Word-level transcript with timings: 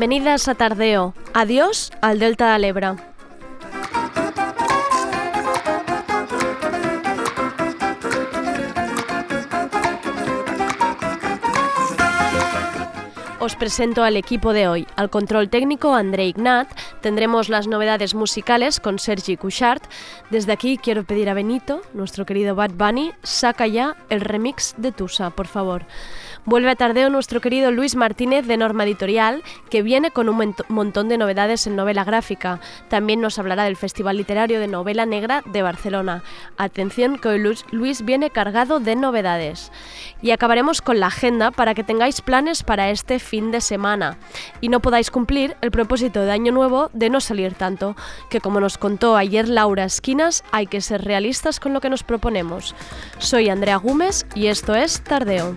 Bienvenidas 0.00 0.48
a 0.48 0.54
Tardeo. 0.54 1.12
Adiós 1.34 1.92
al 2.00 2.18
Delta 2.18 2.54
de 2.54 2.58
Lebra. 2.58 2.96
Os 13.40 13.56
presento 13.56 14.02
al 14.02 14.16
equipo 14.16 14.54
de 14.54 14.68
hoy. 14.68 14.86
Al 14.96 15.10
control 15.10 15.50
técnico, 15.50 15.94
André 15.94 16.26
Ignat. 16.28 16.68
Tendremos 17.02 17.50
las 17.50 17.66
novedades 17.66 18.14
musicales 18.14 18.80
con 18.80 18.98
Sergi 18.98 19.36
Couchard. 19.36 19.82
Desde 20.30 20.52
aquí 20.52 20.78
quiero 20.78 21.04
pedir 21.04 21.28
a 21.28 21.34
Benito, 21.34 21.82
nuestro 21.92 22.24
querido 22.24 22.54
Bad 22.54 22.72
Bunny, 22.72 23.12
saca 23.22 23.66
ya 23.66 23.96
el 24.08 24.22
remix 24.22 24.74
de 24.78 24.92
Tusa, 24.92 25.28
por 25.30 25.46
favor. 25.46 25.84
Vuelve 26.46 26.70
a 26.70 26.76
tardeo 26.76 27.10
nuestro 27.10 27.40
querido 27.40 27.70
Luis 27.70 27.96
Martínez 27.96 28.46
de 28.46 28.56
Norma 28.56 28.84
Editorial, 28.84 29.42
que 29.68 29.82
viene 29.82 30.10
con 30.10 30.28
un 30.28 30.54
montón 30.68 31.08
de 31.08 31.18
novedades 31.18 31.66
en 31.66 31.76
novela 31.76 32.04
gráfica. 32.04 32.60
También 32.88 33.20
nos 33.20 33.38
hablará 33.38 33.64
del 33.64 33.76
Festival 33.76 34.16
Literario 34.16 34.58
de 34.58 34.66
Novela 34.68 35.06
Negra 35.06 35.42
de 35.44 35.62
Barcelona. 35.62 36.22
Atención 36.56 37.18
que 37.18 37.28
hoy 37.28 37.54
Luis 37.70 38.04
viene 38.04 38.30
cargado 38.30 38.80
de 38.80 38.96
novedades. 38.96 39.70
Y 40.22 40.30
acabaremos 40.30 40.80
con 40.82 40.98
la 40.98 41.08
agenda 41.08 41.50
para 41.50 41.74
que 41.74 41.84
tengáis 41.84 42.20
planes 42.20 42.62
para 42.62 42.90
este 42.90 43.18
fin 43.18 43.50
de 43.50 43.60
semana 43.60 44.18
y 44.60 44.68
no 44.68 44.80
podáis 44.80 45.10
cumplir 45.10 45.56
el 45.60 45.70
propósito 45.70 46.22
de 46.22 46.32
Año 46.32 46.52
Nuevo 46.52 46.90
de 46.92 47.10
no 47.10 47.20
salir 47.20 47.54
tanto, 47.54 47.96
que 48.28 48.40
como 48.40 48.60
nos 48.60 48.78
contó 48.78 49.16
ayer 49.16 49.48
Laura 49.48 49.84
Esquinas, 49.84 50.44
hay 50.52 50.66
que 50.66 50.80
ser 50.80 51.04
realistas 51.04 51.60
con 51.60 51.72
lo 51.72 51.80
que 51.80 51.90
nos 51.90 52.02
proponemos. 52.02 52.74
Soy 53.18 53.48
Andrea 53.48 53.76
Gómez 53.76 54.26
y 54.34 54.46
esto 54.46 54.74
es 54.74 55.02
Tardeo. 55.02 55.56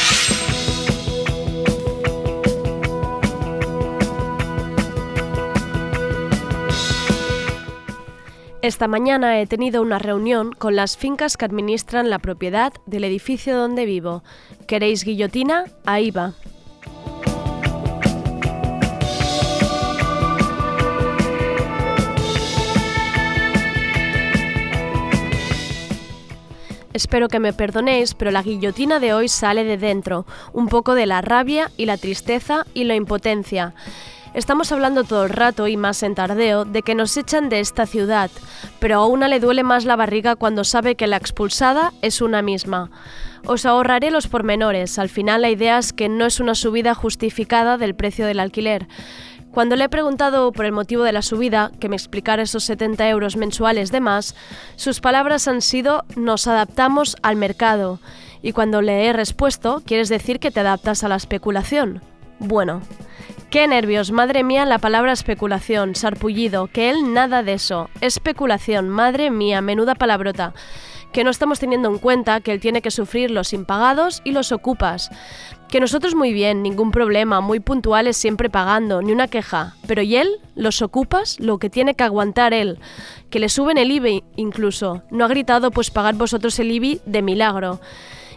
Esta 8.61 8.87
mañana 8.87 9.41
he 9.41 9.47
tenido 9.47 9.81
una 9.81 9.97
reunión 9.97 10.51
con 10.51 10.75
las 10.75 10.95
fincas 10.95 11.35
que 11.35 11.45
administran 11.45 12.11
la 12.11 12.19
propiedad 12.19 12.71
del 12.85 13.05
edificio 13.05 13.57
donde 13.57 13.85
vivo. 13.85 14.23
¿Queréis 14.67 15.03
guillotina? 15.03 15.65
Ahí 15.83 16.11
va. 16.11 16.33
Espero 26.93 27.29
que 27.29 27.39
me 27.39 27.53
perdonéis, 27.53 28.13
pero 28.13 28.29
la 28.29 28.43
guillotina 28.43 28.99
de 28.99 29.15
hoy 29.15 29.27
sale 29.27 29.63
de 29.63 29.77
dentro, 29.77 30.27
un 30.53 30.67
poco 30.67 30.93
de 30.93 31.07
la 31.07 31.21
rabia 31.21 31.71
y 31.77 31.87
la 31.87 31.97
tristeza 31.97 32.67
y 32.75 32.83
la 32.83 32.93
impotencia. 32.93 33.73
Estamos 34.33 34.71
hablando 34.71 35.03
todo 35.03 35.25
el 35.25 35.29
rato 35.29 35.67
y 35.67 35.75
más 35.75 36.03
en 36.03 36.15
tardeo 36.15 36.63
de 36.63 36.83
que 36.83 36.95
nos 36.95 37.17
echan 37.17 37.49
de 37.49 37.59
esta 37.59 37.85
ciudad, 37.85 38.31
pero 38.79 38.95
a 38.95 39.05
una 39.05 39.27
le 39.27 39.41
duele 39.41 39.63
más 39.63 39.83
la 39.83 39.97
barriga 39.97 40.37
cuando 40.37 40.63
sabe 40.63 40.95
que 40.95 41.05
la 41.05 41.17
expulsada 41.17 41.91
es 42.01 42.21
una 42.21 42.41
misma. 42.41 42.91
Os 43.45 43.65
ahorraré 43.65 44.09
los 44.09 44.27
pormenores, 44.27 44.99
al 44.99 45.09
final 45.09 45.41
la 45.41 45.49
idea 45.49 45.77
es 45.77 45.91
que 45.91 46.07
no 46.07 46.25
es 46.25 46.39
una 46.39 46.55
subida 46.55 46.95
justificada 46.95 47.77
del 47.77 47.93
precio 47.93 48.25
del 48.25 48.39
alquiler. 48.39 48.87
Cuando 49.51 49.75
le 49.75 49.83
he 49.83 49.89
preguntado 49.89 50.53
por 50.53 50.63
el 50.63 50.71
motivo 50.71 51.03
de 51.03 51.11
la 51.11 51.23
subida, 51.23 51.69
que 51.81 51.89
me 51.89 51.97
explicara 51.97 52.43
esos 52.43 52.63
70 52.63 53.09
euros 53.09 53.35
mensuales 53.35 53.91
de 53.91 53.99
más, 53.99 54.33
sus 54.77 55.01
palabras 55.01 55.49
han 55.49 55.61
sido 55.61 56.05
nos 56.15 56.47
adaptamos 56.47 57.17
al 57.21 57.35
mercado. 57.35 57.99
Y 58.41 58.53
cuando 58.53 58.81
le 58.81 59.07
he 59.07 59.11
respuesto, 59.11 59.81
¿quieres 59.85 60.07
decir 60.07 60.39
que 60.39 60.51
te 60.51 60.61
adaptas 60.61 61.03
a 61.03 61.09
la 61.09 61.17
especulación? 61.17 62.01
Bueno, 62.43 62.81
Qué 63.51 63.67
nervios, 63.67 64.11
madre 64.11 64.43
mía, 64.43 64.65
la 64.65 64.79
palabra 64.79 65.11
especulación, 65.11 65.93
sarpullido, 65.93 66.67
que 66.67 66.89
él 66.89 67.13
nada 67.13 67.43
de 67.43 67.53
eso. 67.53 67.89
Especulación, 67.99 68.87
madre 68.87 69.29
mía, 69.29 69.59
menuda 69.61 69.93
palabrota. 69.93 70.53
Que 71.11 71.25
no 71.25 71.29
estamos 71.29 71.59
teniendo 71.59 71.89
en 71.89 71.99
cuenta 71.99 72.39
que 72.39 72.53
él 72.53 72.61
tiene 72.61 72.81
que 72.81 72.91
sufrir 72.91 73.29
los 73.29 73.51
impagados 73.51 74.21
y 74.23 74.31
los 74.31 74.53
ocupas. 74.53 75.11
Que 75.67 75.81
nosotros 75.81 76.15
muy 76.15 76.31
bien, 76.31 76.63
ningún 76.63 76.91
problema, 76.91 77.41
muy 77.41 77.59
puntuales 77.59 78.15
siempre 78.15 78.49
pagando, 78.49 79.01
ni 79.01 79.11
una 79.11 79.27
queja. 79.27 79.75
Pero 79.85 80.01
¿y 80.01 80.15
él? 80.15 80.29
¿Los 80.55 80.81
ocupas? 80.81 81.37
Lo 81.41 81.59
que 81.59 81.69
tiene 81.69 81.93
que 81.93 82.05
aguantar 82.05 82.53
él. 82.53 82.79
Que 83.29 83.39
le 83.39 83.49
suben 83.49 83.77
el 83.77 83.91
IBI 83.91 84.23
incluso. 84.37 85.03
No 85.11 85.25
ha 85.25 85.27
gritado 85.27 85.71
pues 85.71 85.91
pagad 85.91 86.15
vosotros 86.15 86.57
el 86.59 86.71
IBI 86.71 87.01
de 87.05 87.21
milagro 87.21 87.81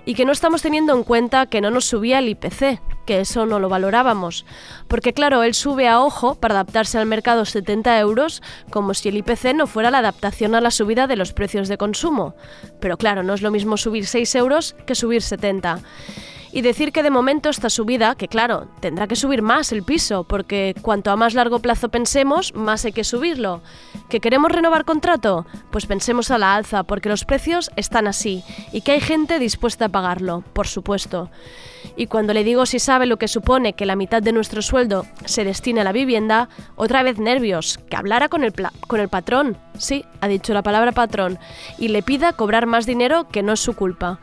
y 0.05 0.15
que 0.15 0.25
no 0.25 0.33
estamos 0.33 0.63
teniendo 0.63 0.95
en 0.95 1.03
cuenta 1.03 1.47
que 1.47 1.61
no 1.61 1.71
nos 1.71 1.87
subía 1.87 2.19
el 2.19 2.29
IPC, 2.29 2.81
que 3.07 3.21
eso 3.21 3.47
no 3.47 3.59
lo 3.59 3.69
valorábamos. 3.69 4.45
Porque 4.89 5.13
claro, 5.13 5.43
él 5.43 5.55
sube 5.55 5.89
a 5.89 6.01
ojo 6.01 6.35
para 6.35 6.55
adaptarse 6.55 6.99
al 6.99 7.07
mercado 7.07 7.45
70 7.45 7.99
euros 8.01 8.43
como 8.71 8.95
si 8.95 9.09
el 9.09 9.17
IPC 9.17 9.55
no 9.55 9.67
fuera 9.67 9.91
la 9.91 9.99
adaptación 9.99 10.55
a 10.55 10.61
la 10.61 10.71
subida 10.71 11.07
de 11.07 11.17
los 11.17 11.33
precios 11.33 11.69
de 11.69 11.79
consumo. 11.79 12.35
Pero 12.81 12.97
claro, 12.97 13.23
no 13.23 13.35
es 13.35 13.43
lo 13.43 13.51
mismo 13.51 13.77
subir 13.77 14.07
6 14.07 14.35
euros 14.35 14.77
que 14.87 14.95
subir 14.95 15.23
70 15.23 15.81
y 16.55 16.63
decir 16.63 16.93
que 16.93 17.03
de 17.03 17.11
momento 17.11 17.49
esta 17.49 17.69
subida, 17.69 18.15
que 18.15 18.29
claro, 18.29 18.69
tendrá 18.79 19.09
que 19.09 19.17
subir 19.17 19.43
más 19.43 19.73
el 19.73 19.83
piso, 19.83 20.23
porque 20.23 20.77
cuanto 20.83 21.11
a 21.11 21.17
más 21.17 21.35
largo 21.35 21.59
plazo 21.59 21.89
pensemos, 21.89 22.55
más 22.55 22.85
hay 22.85 22.93
que 22.93 23.03
subirlo. 23.03 23.61
¿Que 24.09 24.21
queremos 24.21 24.53
renovar 24.53 24.85
contrato? 24.85 25.47
Pues 25.73 25.87
pensemos 25.87 26.31
a 26.31 26.39
la 26.39 26.55
alza, 26.55 26.85
porque 26.85 27.09
los 27.09 27.25
precios 27.25 27.73
están 27.75 28.07
así 28.07 28.45
y 28.73 28.83
que 28.83 28.93
hay 28.93 29.01
gente 29.01 29.41
dispuesta 29.41 29.87
a 29.87 29.89
pagarlo, 29.89 30.45
por 30.53 30.69
supuesto. 30.69 31.29
Y 31.97 32.07
cuando 32.07 32.33
le 32.33 32.45
digo 32.45 32.67
si 32.67 32.79
sabe 32.79 33.07
lo 33.07 33.17
que 33.17 33.27
supone 33.27 33.73
que 33.73 33.85
la 33.85 33.97
mitad 33.97 34.23
de 34.23 34.33
nuestro 34.33 34.63
sueldo 34.63 35.07
se 35.25 35.45
destine 35.45 35.81
a 35.81 35.85
la 35.85 35.91
vivienda, 35.91 36.49
otra 36.77 37.03
vez 37.03 37.19
nervios, 37.19 37.81
que 37.91 37.97
hablara 37.97 38.29
con 38.29 38.45
el, 38.45 38.53
con 38.87 39.01
el 39.01 39.09
patrón, 39.09 39.59
sí, 39.77 40.05
ha 40.21 40.29
dicho 40.29 40.55
la 40.55 40.63
palabra 40.63 40.93
patrón, 40.93 41.41
y 41.79 41.89
le 41.89 42.05
pida 42.05 42.33
cobrar 42.33 42.67
más 42.67 42.87
dinero 42.87 43.27
que 43.29 43.43
no 43.43 43.55
es 43.55 43.61
su 43.61 43.75
culpa. 43.75 44.21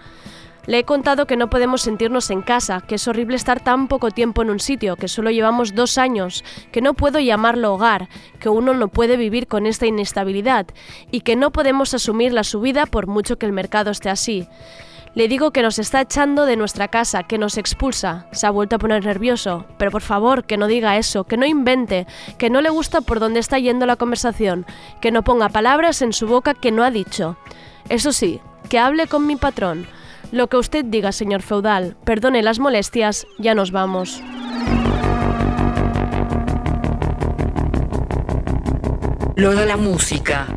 Le 0.68 0.80
he 0.80 0.84
contado 0.84 1.26
que 1.26 1.38
no 1.38 1.50
podemos 1.50 1.82
sentirnos 1.82 2.30
en 2.30 2.42
casa, 2.42 2.82
que 2.82 2.96
es 2.96 3.08
horrible 3.08 3.36
estar 3.36 3.64
tan 3.64 3.88
poco 3.88 4.12
tiempo 4.12 4.44
en 4.44 4.52
un 4.52 4.60
sitio, 4.60 4.96
que 4.96 5.08
solo 5.08 5.32
llevamos 5.32 5.74
dos 5.74 5.98
años, 5.98 6.44
que 6.72 6.82
no 6.82 6.94
puedo 6.94 7.20
llamarlo 7.20 7.74
hogar, 7.74 8.10
que 8.40 8.50
uno 8.50 8.74
no 8.76 8.88
puede 8.88 9.18
vivir 9.18 9.48
con 9.48 9.66
esta 9.66 9.88
inestabilidad 9.88 10.68
y 11.10 11.22
que 11.22 11.36
no 11.36 11.52
podemos 11.52 11.94
asumir 11.96 12.32
la 12.32 12.44
subida 12.44 12.86
por 12.86 13.08
mucho 13.08 13.40
que 13.40 13.48
el 13.48 13.54
mercado 13.54 13.90
esté 13.90 14.10
así. 14.10 14.48
Le 15.14 15.28
digo 15.28 15.52
que 15.52 15.62
nos 15.62 15.78
está 15.78 16.00
echando 16.00 16.46
de 16.46 16.56
nuestra 16.56 16.88
casa, 16.88 17.24
que 17.24 17.38
nos 17.38 17.58
expulsa. 17.58 18.28
Se 18.32 18.48
ha 18.48 18.52
vuelto 18.52 18.78
a 18.78 18.80
poner 18.80 19.04
nervioso. 19.04 19.66
Pero 19.78 19.92
por 19.92 20.02
favor, 20.02 20.46
que 20.46 20.56
no 20.56 20.68
diga 20.68 20.96
eso, 20.96 21.26
que 21.26 21.36
no 21.36 21.46
invente, 21.46 22.08
que 22.38 22.50
no 22.50 22.62
le 22.62 22.70
gusta 22.70 23.02
por 23.02 23.20
dónde 23.20 23.42
está 23.42 23.60
yendo 23.60 23.86
la 23.86 23.98
conversación, 23.98 24.66
que 25.02 25.12
no 25.12 25.24
ponga 25.24 25.50
palabras 25.50 26.02
en 26.02 26.14
su 26.14 26.28
boca 26.28 26.54
que 26.54 26.72
no 26.72 26.86
ha 26.86 26.92
dicho. 26.92 27.36
Eso 27.90 28.14
sí, 28.14 28.40
que 28.70 28.80
hable 28.80 29.08
con 29.08 29.28
mi 29.28 29.36
patrón. 29.36 29.86
Lo 30.32 30.48
que 30.48 30.56
usted 30.56 30.86
diga, 30.86 31.12
señor 31.12 31.42
feudal, 31.42 31.98
perdone 32.06 32.42
las 32.42 32.60
molestias, 32.60 33.28
ya 33.38 33.54
nos 33.54 33.72
vamos. 33.72 34.22
Lo 39.36 39.54
de 39.54 39.66
la 39.66 39.76
música. 39.76 40.48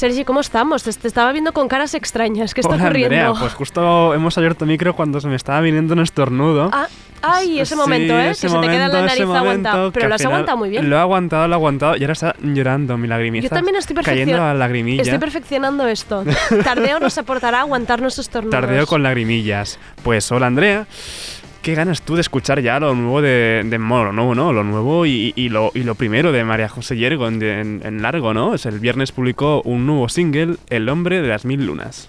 Sergi, 0.00 0.24
¿cómo 0.24 0.40
estamos? 0.40 0.82
Te, 0.82 0.90
te 0.94 1.08
estaba 1.08 1.30
viendo 1.30 1.52
con 1.52 1.68
caras 1.68 1.92
extrañas. 1.92 2.54
¿Qué 2.54 2.62
está 2.62 2.72
Hola, 2.74 2.84
ocurriendo? 2.84 3.14
Andrea, 3.16 3.34
pues 3.38 3.52
justo 3.52 4.14
hemos 4.14 4.38
abierto 4.38 4.64
micro 4.64 4.96
cuando 4.96 5.20
se 5.20 5.28
me 5.28 5.36
estaba 5.36 5.60
viniendo 5.60 5.92
un 5.92 6.00
estornudo. 6.00 6.70
Ah, 6.72 6.86
ay, 7.20 7.60
ese 7.60 7.74
Sí, 7.74 7.78
momento, 7.78 8.18
¿eh? 8.18 8.30
ese 8.30 8.46
que 8.46 8.48
se 8.48 8.58
te 8.60 8.66
queda 8.66 8.86
en 8.86 8.92
la 8.92 8.98
momento, 9.00 9.06
nariz 9.06 9.26
momento, 9.26 9.92
que 9.92 9.98
Pero 9.98 10.08
lo 10.08 10.14
has 10.14 10.24
aguantado 10.24 10.56
muy 10.56 10.70
bien. 10.70 10.88
Lo 10.88 10.96
he 10.96 11.00
aguantado, 11.00 11.46
lo 11.48 11.52
he 11.52 11.56
aguantado 11.56 11.96
y 11.98 12.00
ahora 12.00 12.14
está 12.14 12.34
llorando 12.42 12.96
mi 12.96 13.08
lagrimita. 13.08 13.42
Yo 13.42 13.50
también 13.50 13.76
estoy 13.76 13.94
perfeccionando. 13.94 14.54
lagrimilla. 14.58 15.02
Estoy 15.02 15.18
perfeccionando 15.18 15.86
esto. 15.86 16.24
Tardeo 16.64 16.98
nos 16.98 17.18
aportará 17.18 17.60
aguantar 17.60 18.00
nuestros 18.00 18.26
estornudos. 18.26 18.58
Tardeo 18.58 18.86
con 18.86 19.02
lagrimillas. 19.02 19.78
Pues 20.02 20.32
hola 20.32 20.46
Andrea. 20.46 20.86
¿Qué 21.62 21.74
ganas 21.74 22.00
tú 22.02 22.14
de 22.14 22.22
escuchar 22.22 22.60
ya 22.62 22.80
lo 22.80 22.94
nuevo 22.94 23.20
de, 23.20 23.62
de 23.66 23.78
lo 23.78 24.12
nuevo, 24.12 24.34
¿no? 24.34 24.52
Lo 24.52 24.64
nuevo 24.64 25.04
y, 25.04 25.34
y 25.36 25.50
lo, 25.50 25.70
y 25.74 25.82
lo 25.82 25.94
primero 25.94 26.32
de 26.32 26.42
María 26.42 26.70
José 26.70 26.96
Yergo 26.96 27.28
en, 27.28 27.42
en- 27.42 27.82
en 27.84 28.00
largo, 28.00 28.32
¿no? 28.32 28.54
Es 28.54 28.64
el 28.64 28.78
viernes 28.80 29.12
publicó 29.12 29.60
un 29.62 29.84
nuevo 29.86 30.08
single, 30.08 30.56
El 30.70 30.88
hombre 30.88 31.20
de 31.20 31.28
las 31.28 31.44
mil 31.44 31.66
lunas. 31.66 32.08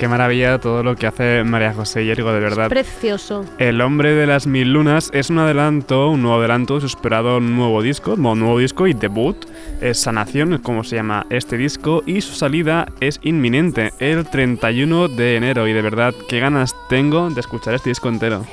Qué 0.00 0.08
maravilla 0.08 0.58
todo 0.58 0.82
lo 0.82 0.96
que 0.96 1.06
hace 1.06 1.44
María 1.44 1.74
José 1.74 2.06
Yergo, 2.06 2.32
de 2.32 2.40
verdad. 2.40 2.70
Precioso. 2.70 3.44
El 3.58 3.82
hombre 3.82 4.14
de 4.14 4.26
las 4.26 4.46
mil 4.46 4.72
lunas 4.72 5.10
es 5.12 5.28
un 5.28 5.38
adelanto, 5.40 6.08
un 6.08 6.22
nuevo 6.22 6.38
adelanto 6.38 6.76
de 6.76 6.80
su 6.80 6.86
esperado 6.86 7.38
nuevo 7.38 7.82
disco, 7.82 8.16
nuevo 8.16 8.58
disco 8.58 8.86
y 8.86 8.94
debut. 8.94 9.36
Es 9.82 9.98
Sanación, 9.98 10.54
es 10.54 10.60
como 10.60 10.84
se 10.84 10.96
llama 10.96 11.26
este 11.28 11.58
disco, 11.58 12.02
y 12.06 12.22
su 12.22 12.32
salida 12.32 12.86
es 13.00 13.20
inminente, 13.22 13.92
el 13.98 14.24
31 14.24 15.08
de 15.08 15.36
enero. 15.36 15.68
Y 15.68 15.74
de 15.74 15.82
verdad, 15.82 16.14
qué 16.30 16.40
ganas 16.40 16.74
tengo 16.88 17.28
de 17.28 17.38
escuchar 17.38 17.74
este 17.74 17.90
disco 17.90 18.08
entero. 18.08 18.46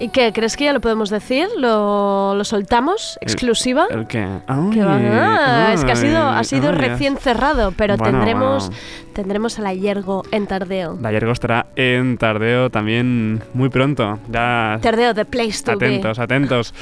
¿Y 0.00 0.08
qué? 0.08 0.32
¿Crees 0.32 0.56
que 0.56 0.64
ya 0.64 0.72
lo 0.72 0.80
podemos 0.80 1.08
decir? 1.08 1.46
¿Lo, 1.56 2.34
lo 2.36 2.44
soltamos? 2.44 3.16
¿Exclusiva? 3.20 3.86
¿El 3.90 4.06
qué? 4.06 4.24
Va- 4.24 4.40
ah, 4.48 5.70
es 5.72 5.84
que 5.84 5.92
ha 5.92 5.96
sido, 5.96 6.18
ha 6.28 6.42
sido 6.44 6.70
ay, 6.70 6.74
recién 6.74 7.16
cerrado, 7.16 7.72
pero 7.76 7.96
Bueno, 7.96 8.18
tendremos, 8.18 8.66
bueno. 8.68 8.82
tendremos 9.14 9.58
a 9.58 9.62
la 9.62 9.72
Yergo 9.72 10.24
en 10.32 10.46
Tardeo. 10.48 10.98
La 11.00 11.12
Yergo 11.12 11.30
estará 11.32 11.66
en 11.76 12.18
Tardeo 12.18 12.70
también 12.70 13.42
muy 13.54 13.68
pronto. 13.68 14.18
Ya 14.30 14.78
Tardeo, 14.82 15.14
the 15.14 15.24
place 15.24 15.62
to 15.64 15.72
Atentos, 15.72 16.18
atentos. 16.18 16.74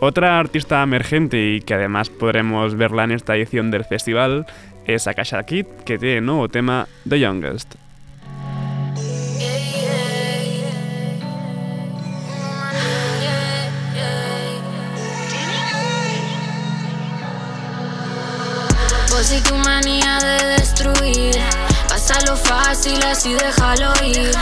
Otra 0.00 0.38
artista 0.38 0.82
emergente 0.82 1.36
y 1.54 1.60
que 1.60 1.74
además 1.74 2.08
podremos 2.08 2.76
verla 2.76 3.04
en 3.04 3.12
esta 3.12 3.36
edición 3.36 3.70
del 3.70 3.84
festival 3.84 4.46
es 4.86 5.06
Akasha 5.06 5.42
Kid, 5.44 5.66
que 5.84 5.98
tiene 5.98 6.22
nuevo 6.22 6.48
tema 6.48 6.88
The 7.08 7.20
Youngest. 7.20 7.74
Y 19.14 19.40
tu 19.40 19.54
manía 19.54 20.18
de 20.18 20.44
destruir 20.58 21.40
Pásalo 21.88 22.36
fácil, 22.36 23.00
así 23.04 23.32
déjalo 23.34 23.92
ir. 24.04 24.32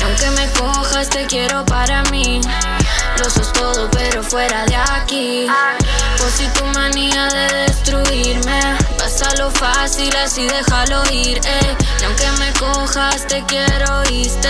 Y 0.00 0.02
aunque 0.02 0.30
me 0.30 0.50
cojas, 0.52 1.10
te 1.10 1.26
quiero 1.26 1.64
para 1.66 2.02
mí. 2.04 2.40
Lo 3.18 3.28
sos 3.28 3.52
todo, 3.52 3.88
pero 3.90 4.22
fuera 4.22 4.64
de 4.64 4.76
aquí. 4.76 5.46
Y 6.40 6.48
tu 6.48 6.64
manía 6.64 7.28
de 7.28 7.54
destruirme 7.66 8.60
Pásalo 8.98 9.50
fácil, 9.52 10.14
así 10.16 10.46
déjalo 10.46 11.04
ir 11.12 11.38
eh. 11.44 11.76
Y 12.00 12.04
aunque 12.04 12.30
me 12.32 12.52
cojas, 12.54 13.26
te 13.28 13.44
quiero, 13.44 14.00
oíste 14.00 14.48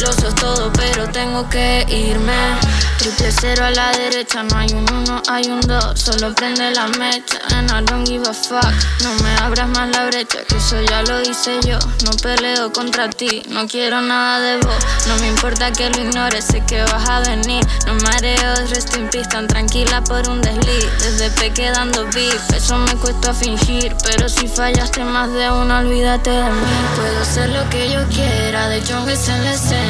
Lo 0.00 0.12
sos 0.12 0.34
todo, 0.34 0.70
pero 0.74 1.08
tengo 1.08 1.48
que 1.48 1.86
irme. 1.88 2.34
Triple 2.98 3.32
cero 3.32 3.64
a 3.64 3.70
la 3.70 3.92
derecha, 3.92 4.42
no 4.42 4.58
hay 4.58 4.68
un 4.72 4.86
uno, 4.92 5.22
hay 5.28 5.46
un 5.46 5.60
dos. 5.62 5.98
Solo 5.98 6.34
prende 6.34 6.70
la 6.72 6.86
mecha, 6.88 7.38
and 7.54 7.70
I 7.70 7.82
don't 7.82 8.06
give 8.06 8.24
fuck. 8.24 8.72
No 9.02 9.14
me 9.22 9.34
abras 9.36 9.68
más 9.68 9.88
la 9.90 10.06
brecha, 10.06 10.38
que 10.46 10.56
eso 10.56 10.80
ya 10.82 11.02
lo 11.02 11.22
hice 11.22 11.58
yo. 11.66 11.78
No 12.04 12.10
peleo 12.22 12.72
contra 12.72 13.08
ti, 13.08 13.42
no 13.48 13.66
quiero 13.66 14.02
nada 14.02 14.40
de 14.40 14.58
vos. 14.58 14.76
No 15.08 15.16
me 15.16 15.28
importa 15.28 15.72
que 15.72 15.88
lo 15.88 16.00
ignores, 16.02 16.44
sé 16.44 16.62
que 16.66 16.82
vas 16.82 17.08
a 17.08 17.20
venir. 17.20 17.66
No 17.86 17.94
mareos, 17.94 18.68
resto 18.70 18.96
en 18.96 19.08
pista, 19.08 19.46
tranquila 19.46 20.02
por 20.04 20.28
un 20.28 20.42
desliz. 20.42 20.86
Desde 21.00 21.30
peque 21.30 21.70
dando 21.70 22.04
beef, 22.12 22.50
eso 22.54 22.76
me 22.78 22.94
cuesta 22.96 23.32
fingir. 23.32 23.96
Pero 24.04 24.28
si 24.28 24.46
fallaste 24.46 25.04
más 25.04 25.32
de 25.32 25.50
una, 25.50 25.78
olvídate 25.78 26.30
de 26.30 26.50
mí. 26.50 26.72
Puedo 26.96 27.24
ser 27.24 27.48
lo 27.50 27.68
que 27.70 27.90
yo 27.90 28.04
quiera, 28.08 28.68
de 28.68 28.78
es 28.78 29.28
en 29.28 29.44
la 29.44 29.52
escena 29.52 29.85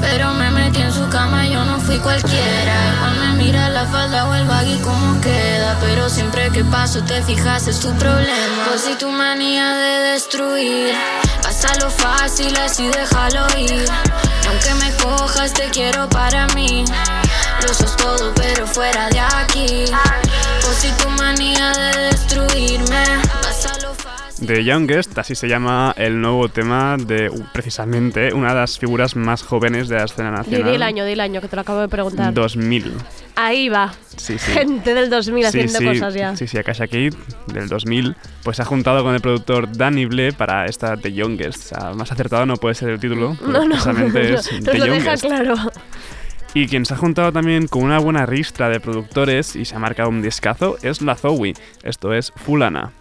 Pero 0.00 0.32
me 0.34 0.50
metí 0.50 0.80
en 0.80 0.92
su 0.92 1.08
cama, 1.08 1.46
yo 1.46 1.64
no 1.64 1.80
fui 1.80 1.98
cualquiera. 1.98 2.94
Igual 2.96 3.16
me 3.20 3.44
mira 3.44 3.68
la 3.68 3.84
falda 3.86 4.28
o 4.28 4.34
el 4.34 4.46
baggy 4.46 4.78
como 4.78 5.20
queda 5.20 5.76
Pero 5.80 6.08
siempre 6.08 6.50
que 6.50 6.64
paso 6.64 7.02
te 7.02 7.22
fijas 7.22 7.68
es 7.68 7.80
tu 7.80 7.92
problema. 7.94 8.68
Vos 8.70 8.88
y 8.90 8.94
tu 8.96 9.10
manía 9.10 9.74
de 9.74 10.12
destruir 10.12 10.94
Pásalo 11.42 11.90
fácil 11.90 12.56
así 12.58 12.88
déjalo 12.88 13.46
ir. 13.58 13.84
Y 14.42 14.46
aunque 14.46 14.74
me 14.74 14.92
cojas 14.96 15.52
te 15.52 15.68
quiero 15.70 16.08
para 16.08 16.46
mí. 16.48 16.84
Lo 17.62 17.74
sos 17.74 17.96
todo 17.96 18.32
pero 18.34 18.66
fuera 18.66 19.08
de 19.10 19.20
aquí. 19.20 19.84
Vos 20.62 20.84
y 20.84 20.90
tu 21.02 21.08
manía 21.10 21.72
de 21.72 21.98
destruirme 22.10 23.04
The 24.44 24.64
Youngest, 24.64 25.18
así 25.18 25.34
se 25.34 25.48
llama 25.48 25.94
el 25.96 26.20
nuevo 26.20 26.48
tema 26.48 26.96
de 26.96 27.30
precisamente 27.52 28.32
una 28.32 28.50
de 28.50 28.60
las 28.60 28.78
figuras 28.78 29.16
más 29.16 29.42
jóvenes 29.42 29.88
de 29.88 29.96
la 29.96 30.04
escena 30.04 30.30
nacional. 30.30 30.68
di 30.68 30.76
el 30.76 30.82
año, 30.82 31.04
di 31.04 31.12
el 31.12 31.20
año, 31.20 31.40
que 31.40 31.48
te 31.48 31.56
lo 31.56 31.62
acabo 31.62 31.80
de 31.80 31.88
preguntar. 31.88 32.32
2000. 32.32 32.94
Ahí 33.34 33.68
va. 33.68 33.92
Sí, 34.16 34.38
sí. 34.38 34.52
Gente 34.52 34.94
del 34.94 35.10
2000 35.10 35.46
haciendo 35.46 35.78
cosas 35.80 36.14
ya. 36.14 36.36
Sí, 36.36 36.46
sí, 36.46 36.58
Akasha 36.58 36.86
Kid 36.86 37.14
del 37.46 37.68
2000, 37.68 38.16
pues 38.44 38.56
se 38.56 38.62
ha 38.62 38.66
juntado 38.66 39.02
con 39.02 39.14
el 39.14 39.20
productor 39.20 39.76
Danny 39.76 40.06
Ble 40.06 40.32
para 40.32 40.66
esta 40.66 40.96
The 40.96 41.12
Youngest. 41.12 41.72
O 41.72 41.76
sea, 41.76 41.94
más 41.94 42.10
acertado 42.12 42.46
no 42.46 42.56
puede 42.56 42.74
ser 42.74 42.90
el 42.90 43.00
título, 43.00 43.36
No, 43.42 43.64
no, 43.64 43.70
precisamente 43.70 44.34
es 44.34 44.52
nos 44.52 44.64
The 44.64 44.78
lo 44.78 44.84
deja 44.86 45.16
claro. 45.16 45.54
Y 46.54 46.66
quien 46.66 46.86
se 46.86 46.94
ha 46.94 46.96
juntado 46.96 47.32
también 47.32 47.66
con 47.66 47.82
una 47.82 47.98
buena 47.98 48.24
ristra 48.24 48.68
de 48.68 48.80
productores 48.80 49.54
y 49.54 49.64
se 49.64 49.76
ha 49.76 49.78
marcado 49.78 50.08
un 50.08 50.22
discazo 50.22 50.78
es 50.82 51.02
la 51.02 51.14
Zoe. 51.14 51.54
Esto 51.82 52.14
es 52.14 52.32
Fulana. 52.34 52.92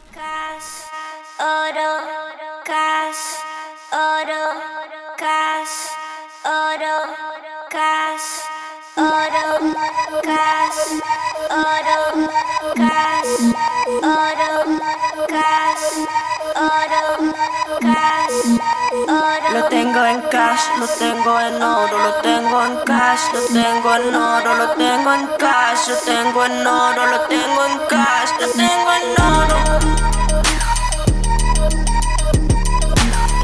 Lo 19.53 19.63
tengo 19.69 20.05
en 20.05 20.21
cash, 20.29 20.61
lo 20.79 20.87
tengo 20.87 21.39
en 21.39 21.61
oro, 21.61 21.97
lo 21.99 22.13
tengo 22.21 22.63
en 22.63 22.77
cash, 22.85 23.21
lo 23.33 23.41
tengo 23.53 23.95
en 23.95 24.15
oro, 24.15 24.55
lo 24.55 24.69
tengo 24.71 25.13
en 25.13 25.27
cash, 25.37 25.87
lo 25.89 25.95
tengo 25.97 26.45
en 26.45 26.67
oro, 26.67 27.05
lo 27.05 27.19
tengo 27.21 27.65
en 27.65 27.77
cash, 27.87 28.31
lo 28.39 28.47
tengo 28.53 28.91
en 28.93 29.21
oro. 29.21 30.16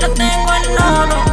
Lo 0.04 0.10
tengo 0.16 0.54
en 0.54 0.80
oro. 0.84 1.24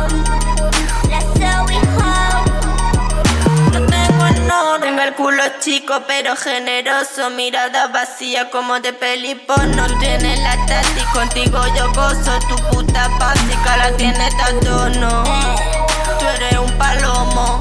Tengo 4.80 5.02
el 5.02 5.14
culo 5.14 5.42
chico 5.58 6.02
pero 6.06 6.36
generoso. 6.36 7.30
Mirada 7.30 7.88
vacía 7.88 8.48
como 8.50 8.78
de 8.78 8.92
peli 8.92 9.34
porno. 9.34 9.86
Tienes 9.98 10.38
la 10.38 10.54
tati, 10.66 11.02
contigo 11.12 11.58
yo 11.76 11.92
gozo. 11.94 12.38
Tu 12.48 12.54
puta 12.70 13.08
básica 13.18 13.76
la 13.76 13.90
tienes 13.96 14.32
de 14.36 14.52
tono 14.64 15.24
Tú 16.20 16.26
eres 16.36 16.58
un 16.60 16.70
palomo. 16.78 17.60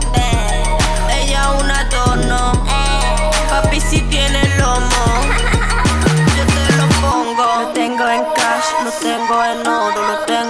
Ella 1.11 1.51
un 1.53 1.71
adorno. 1.71 2.65
Papi 3.49 3.81
si 3.81 4.01
tiene 4.01 4.43
lomo. 4.59 5.05
Yo 6.37 6.45
te 6.45 6.77
lo 6.77 6.87
pongo. 7.01 7.29
Lo 7.61 7.67
tengo 7.69 8.07
en 8.07 8.23
cash, 8.35 8.67
lo 8.83 8.91
tengo 8.91 9.43
en 9.43 9.67
oro 9.67 10.07
Lo 10.07 10.17
tengo 10.25 10.39
en 10.41 10.48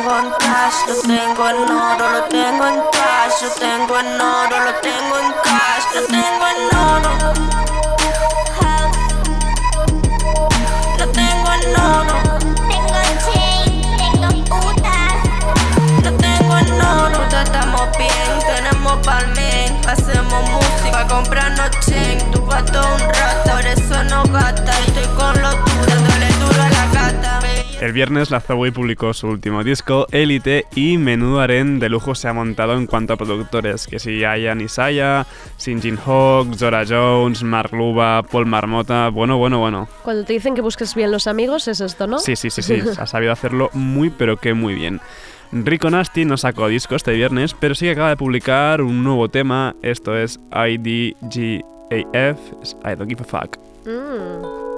cash, 0.60 0.88
lo 0.88 0.96
tengo 1.02 1.50
en 1.50 1.72
oro 1.72 2.10
Lo 2.12 2.24
tengo 2.26 2.68
en 2.68 2.80
cash, 2.92 3.42
lo 3.44 3.50
tengo 3.52 4.00
en 4.00 4.22
oro 4.22 4.58
Lo 4.66 4.74
tengo 4.86 5.16
en 5.24 5.32
cash, 5.44 5.86
lo 5.96 6.02
tengo 6.16 6.46
en 6.54 6.60
oro. 6.88 7.12
Lo 11.00 11.08
tengo 11.20 11.50
en 11.54 11.76
oro. 11.80 12.16
Tengo 12.70 13.00
chain, 13.24 13.82
tengo 14.00 14.28
putas. 14.50 15.20
Lo 16.04 16.12
tengo 16.18 16.58
en 16.58 16.82
oro. 16.82 17.20
Estamos 17.42 17.98
bien, 17.98 18.32
tenemos 18.46 18.98
palmen 19.06 19.82
Hacemos 19.88 20.50
música, 20.50 21.08
comprarnos 21.08 21.70
chain. 21.86 22.20
Tu 22.32 22.46
gato 22.46 22.82
un 22.96 23.00
rata, 23.00 23.52
por 23.54 23.66
eso 23.66 24.04
no 24.06 24.24
gasta 24.26 24.72
Y 24.82 24.90
estoy 24.90 25.08
con 25.16 25.42
los 25.42 25.56
duros, 25.56 26.09
El 27.82 27.94
viernes 27.94 28.30
la 28.30 28.42
Zoe 28.42 28.74
publicó 28.74 29.14
su 29.14 29.28
último 29.28 29.64
disco, 29.64 30.06
Elite, 30.12 30.66
y 30.76 30.98
menudo 30.98 31.40
harén 31.40 31.80
de 31.80 31.88
lujo 31.88 32.14
se 32.14 32.28
ha 32.28 32.34
montado 32.34 32.74
en 32.74 32.88
cuanto 32.88 33.14
a 33.14 33.18
productores, 33.18 33.88
que 33.88 34.00
si 34.00 34.26
Ayan 34.26 34.60
Isaya, 34.60 35.26
Sinjin 35.56 35.98
Hawk, 35.98 36.56
Zora 36.58 36.84
Jones, 36.86 37.42
Mark 37.42 37.72
Luba, 37.72 38.22
Paul 38.24 38.48
Marmota, 38.48 39.08
bueno, 39.08 39.38
bueno, 39.38 39.60
bueno. 39.60 39.88
Cuando 40.04 40.26
te 40.26 40.34
dicen 40.34 40.56
que 40.56 40.62
busques 40.62 40.94
bien 40.94 41.10
los 41.10 41.26
amigos, 41.26 41.70
es 41.70 41.80
esto, 41.80 42.06
¿no? 42.06 42.20
Sí, 42.20 42.36
sí, 42.36 42.50
sí, 42.50 42.62
sí, 42.62 42.82
ha 42.98 43.08
sabido 43.08 43.32
hacerlo 43.32 43.70
muy 43.72 44.10
pero 44.10 44.36
que 44.36 44.54
muy 44.54 44.74
bien. 44.74 45.00
Rico 45.54 45.90
Nasty 45.90 46.26
no 46.26 46.36
sacó 46.36 46.68
disco 46.68 46.96
este 46.96 47.14
viernes, 47.14 47.56
pero 47.58 47.76
sí 47.76 47.86
que 47.86 47.92
acaba 47.92 48.10
de 48.10 48.18
publicar 48.18 48.82
un 48.82 49.06
nuevo 49.06 49.30
tema, 49.30 49.74
esto 49.82 50.18
es 50.18 50.38
IDGAF, 50.52 51.14
I 51.94 52.96
Don't 52.96 53.10
Give 53.10 53.22
a 53.22 53.24
Fuck. 53.24 53.58
Mm. 53.86 54.69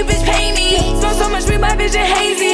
You, 0.00 0.06
bitch, 0.06 0.24
pay 0.24 0.52
me. 0.52 0.78
So 1.00 1.28
much 1.28 1.48
weed, 1.48 1.60
my 1.60 1.76
vision 1.76 2.00
hazy. 2.00 2.49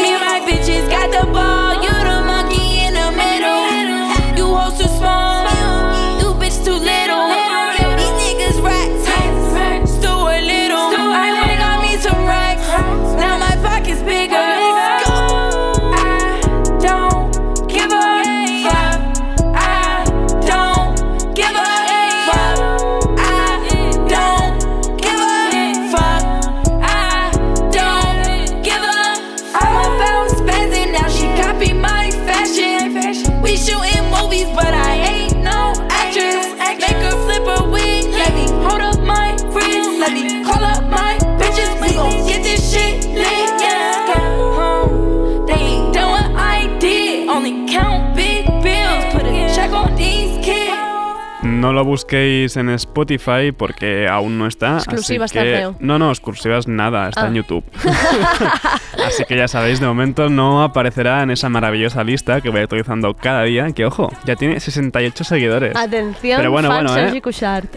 Lo 51.77 51.85
busquéis 51.85 52.57
en 52.57 52.69
Spotify 52.71 53.53
porque 53.57 54.09
aún 54.09 54.37
no 54.39 54.47
está. 54.49 54.79
Exclusiva 54.79 55.27
así 55.27 55.39
que-. 55.39 55.71
No, 55.79 55.99
no, 55.99 56.11
exclusivas 56.11 56.67
nada, 56.67 57.09
está 57.09 57.25
Ah. 57.25 57.29
en 57.29 57.35
YouTube. 57.35 57.65
así 59.07 59.25
que 59.25 59.37
ya 59.37 59.47
sabéis, 59.49 59.81
de 59.81 59.87
momento 59.87 60.29
no 60.29 60.63
aparecerá 60.63 61.23
en 61.23 61.31
esa 61.31 61.49
maravillosa 61.49 62.03
lista 62.05 62.41
que 62.41 62.51
voy 62.51 62.61
actualizando 62.63 63.15
cada 63.15 63.43
día. 63.45 63.71
Que 63.73 63.85
ojo, 63.87 64.11
ya 64.25 64.37
tiene 64.37 64.59
68 64.59 65.25
seguidores. 65.25 65.77
Atención, 65.77 66.39
Pero 66.39 66.51
bueno, 66.51 66.69
bueno, 66.69 66.97
¿eh? 66.97 67.23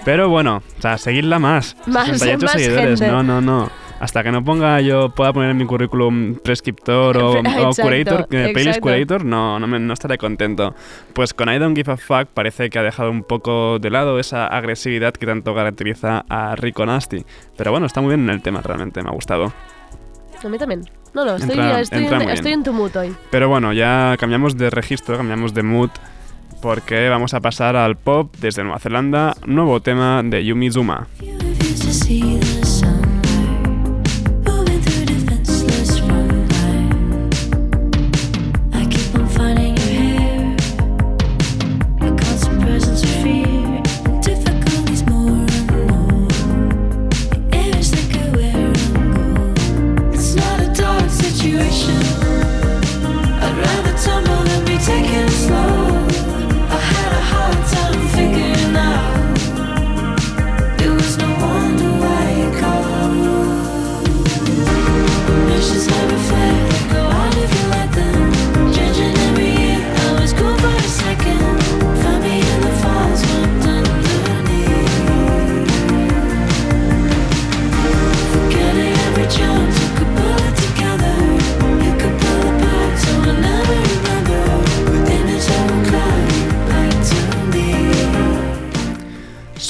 Pero 0.06 0.30
bueno, 0.30 0.64
o 0.78 0.82
sea, 0.82 0.98
seguidla 0.98 1.40
más. 1.40 1.76
Más, 1.86 2.08
68 2.08 2.46
más 2.46 2.52
seguidores. 2.54 3.00
gente. 3.00 3.12
No, 3.14 3.24
no, 3.24 3.42
no. 3.42 3.70
Hasta 4.00 4.24
que 4.24 4.32
no 4.32 4.44
ponga 4.44 4.80
yo, 4.80 5.10
pueda 5.10 5.34
poner 5.34 5.50
en 5.52 5.58
mi 5.58 5.66
currículum 5.66 6.36
prescriptor 6.36 7.18
o, 7.18 7.32
o 7.34 7.38
Exacto, 7.40 7.82
curator, 7.82 8.28
eh, 8.32 8.52
playlist 8.54 8.80
curator, 8.80 9.26
no, 9.26 9.60
no, 9.60 9.68
me- 9.68 9.80
no 9.80 9.94
estaré 9.94 10.18
contento. 10.18 10.74
Pues 11.14 11.34
con 11.34 11.50
I 11.54 11.60
Don't 11.60 11.76
Give 11.76 11.92
a 11.92 11.98
Fuck 11.98 12.28
parece 12.34 12.70
que 12.70 12.80
ha 12.80 12.84
dejado 12.84 13.12
un 13.12 13.24
poco 13.24 13.78
de 13.80 13.90
lado 13.90 14.18
esa 14.20 14.48
agresividad 14.48 15.14
que 15.14 15.26
tanto 15.26 15.54
caracteriza 15.54 16.24
a 16.30 16.56
Rico 16.56 16.86
Nasty. 16.86 17.26
Pero 17.58 17.72
bueno, 17.72 17.86
está 17.88 18.00
muy 18.00 18.10
bien 18.16 18.22
en 18.22 18.30
el 18.30 18.42
tema, 18.42 18.62
realmente, 18.62 19.04
me 19.04 19.10
ha 19.10 19.14
gustado. 19.14 19.52
A 20.42 20.48
mí 20.48 20.58
también. 20.58 20.82
No, 21.14 21.26
no, 21.26 21.36
estoy, 21.36 21.56
Entra- 21.58 21.82
estoy, 21.82 22.04
entra 22.04 22.24
en, 22.24 22.30
estoy 22.30 22.52
en 22.54 22.64
tu 22.64 22.72
mood 22.72 22.96
hoy. 22.96 23.14
Pero 23.32 23.50
bueno, 23.50 23.74
ya 23.74 24.16
cambiamos 24.18 24.56
de 24.58 24.70
registro, 24.70 25.18
cambiamos 25.18 25.54
de 25.54 25.64
mood, 25.64 25.90
porque 26.62 27.10
vamos 27.10 27.34
a 27.34 27.42
pasar 27.42 27.76
al 27.76 27.98
pop 27.98 28.34
desde 28.40 28.64
Nueva 28.64 28.80
Zelanda, 28.80 29.36
nuevo 29.46 29.82
tema 29.82 30.22
de 30.24 30.46
Yumi 30.46 30.72
Zuma. 30.72 31.08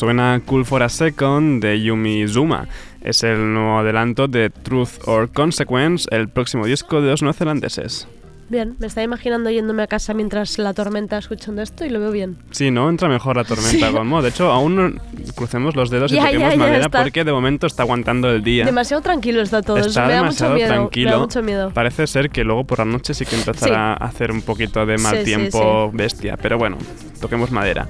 Suena 0.09 0.41
Cool 0.43 0.65
for 0.65 0.81
a 0.81 0.89
Second 0.89 1.61
de 1.61 1.79
Yumi 1.83 2.27
Zuma. 2.27 2.67
Es 3.03 3.21
el 3.23 3.53
nuevo 3.53 3.77
adelanto 3.77 4.27
de 4.27 4.49
Truth 4.49 5.05
or 5.05 5.31
Consequence, 5.31 6.07
el 6.09 6.29
próximo 6.29 6.65
disco 6.65 6.99
de 6.99 7.11
los 7.11 7.21
neozelandeses. 7.21 8.07
Bien, 8.49 8.75
me 8.79 8.87
estaba 8.87 9.05
imaginando 9.05 9.51
yéndome 9.51 9.83
a 9.83 9.87
casa 9.87 10.15
mientras 10.15 10.57
la 10.57 10.73
tormenta 10.73 11.19
escuchando 11.19 11.61
esto 11.61 11.85
y 11.85 11.89
lo 11.91 11.99
veo 11.99 12.09
bien. 12.11 12.37
Sí, 12.49 12.71
¿no? 12.71 12.89
Entra 12.89 13.07
mejor 13.07 13.37
la 13.37 13.43
tormenta 13.43 13.91
Sí. 13.91 14.21
De 14.23 14.29
hecho, 14.29 14.51
aún 14.51 14.75
no 14.75 14.91
crucemos 15.35 15.75
los 15.75 15.91
dedos 15.91 16.11
y 16.11 16.15
Ya, 16.15 16.23
toquemos 16.25 16.41
ya, 16.41 16.49
ya 16.53 16.57
madera 16.57 16.85
está. 16.85 17.01
porque 17.03 17.23
de 17.23 17.31
momento 17.31 17.67
está 17.67 17.83
aguantando 17.83 18.31
el 18.31 18.41
día. 18.43 18.65
Demasiado 18.65 19.03
tranquilo 19.03 19.41
está 19.43 19.61
todo. 19.61 19.77
Está 19.77 20.07
me 20.07 20.13
da 20.13 20.23
mucho 20.23 20.45
demasiado 20.45 20.55
miedo. 20.55 20.69
tranquilo. 20.69 21.09
Me 21.11 21.11
da 21.17 21.19
mucho 21.19 21.43
miedo. 21.43 21.71
Parece 21.71 22.07
ser 22.07 22.31
que 22.31 22.43
luego 22.43 22.63
por 22.63 22.79
la 22.79 22.85
noche 22.85 23.13
sí 23.13 23.23
que 23.27 23.35
empezará 23.35 23.93
a 23.93 23.97
hacer 24.07 24.31
un 24.31 24.41
poquito 24.41 24.83
de 24.87 24.97
mal 24.97 25.11
Sí, 25.17 25.19
sí, 25.19 25.25
tiempo 25.25 25.91
bestia, 25.93 26.35
pero 26.35 26.57
bueno, 26.57 26.79
toquemos 27.21 27.51
madera. 27.51 27.87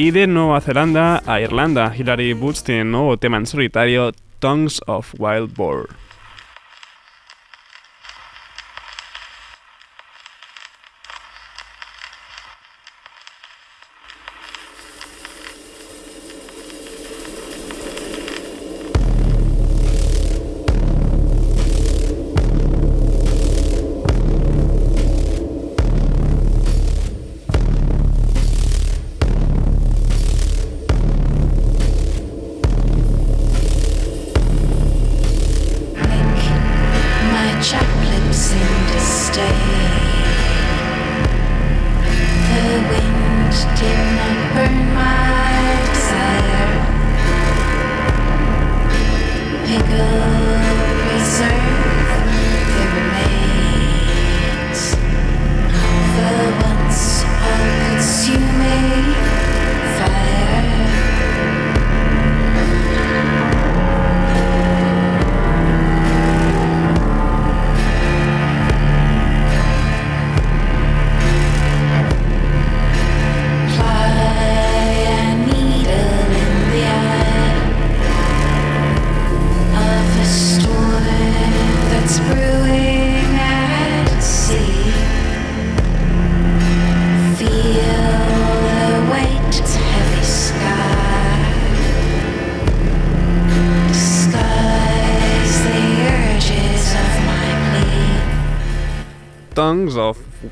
Y 0.00 0.12
de 0.12 0.28
Nueva 0.28 0.60
Zelanda 0.60 1.20
a 1.26 1.40
Irlanda, 1.40 1.92
Hilary 1.92 2.32
tiene 2.64 2.84
nuevo 2.84 3.16
tema 3.16 3.36
en 3.36 3.46
solitario, 3.46 4.12
Tongues 4.38 4.80
of 4.86 5.12
Wild 5.18 5.56
Boar. 5.56 5.88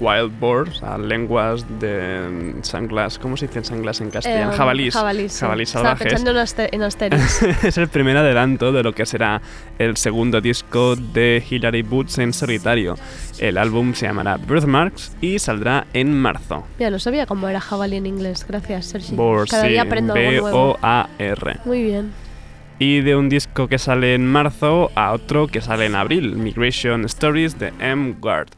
Wild 0.06 0.38
Boar, 0.38 0.68
o 0.68 0.72
sea, 0.72 0.96
lenguas 0.98 1.64
de 1.80 2.54
mm, 2.58 2.62
sanglas, 2.62 3.18
¿cómo 3.18 3.36
se 3.36 3.48
dice 3.48 3.64
sanglas 3.64 4.00
en 4.00 4.10
castellano? 4.10 4.52
Eh, 4.52 4.56
jabalís. 4.56 4.94
Jabalís, 4.94 5.32
sí. 5.32 5.40
Jabalís 5.40 5.68
Estaba 5.70 5.84
salvajes. 5.96 6.06
pensando 6.08 6.30
en, 6.30 6.36
aste- 6.36 6.68
en 6.70 6.82
Asterix. 6.82 7.42
es 7.64 7.78
el 7.78 7.88
primer 7.88 8.16
adelanto 8.16 8.70
de 8.70 8.82
lo 8.84 8.92
que 8.92 9.04
será 9.06 9.40
el 9.78 9.96
segundo 9.96 10.40
disco 10.40 10.94
de 10.94 11.42
Hilary 11.48 11.82
Boots 11.82 12.18
en 12.18 12.32
solitario. 12.32 12.94
El 13.38 13.58
álbum 13.58 13.94
se 13.94 14.06
llamará 14.06 14.36
Birthmarks 14.36 15.16
y 15.20 15.38
saldrá 15.40 15.86
en 15.92 16.16
marzo. 16.16 16.64
Mira, 16.78 16.90
no 16.90 16.98
sabía 16.98 17.26
cómo 17.26 17.48
era 17.48 17.60
jabalí 17.60 17.96
en 17.96 18.06
inglés. 18.06 18.46
Gracias, 18.48 18.86
Sergi. 18.86 19.16
Boar, 19.16 19.48
Cada 19.48 19.64
sí, 19.64 19.70
día 19.70 19.82
aprendo 19.82 20.14
algo 20.14 20.30
nuevo. 20.42 20.74
B-O-A-R. 20.80 21.56
Muy 21.64 21.82
bien. 21.82 22.12
Y 22.78 23.00
de 23.00 23.16
un 23.16 23.28
disco 23.28 23.68
que 23.68 23.78
sale 23.78 24.14
en 24.14 24.26
marzo 24.26 24.90
a 24.94 25.12
otro 25.12 25.46
que 25.48 25.62
sale 25.62 25.86
en 25.86 25.94
abril, 25.94 26.36
Migration 26.36 27.04
Stories 27.06 27.58
de 27.58 27.72
M. 27.80 28.14
Guard. 28.20 28.48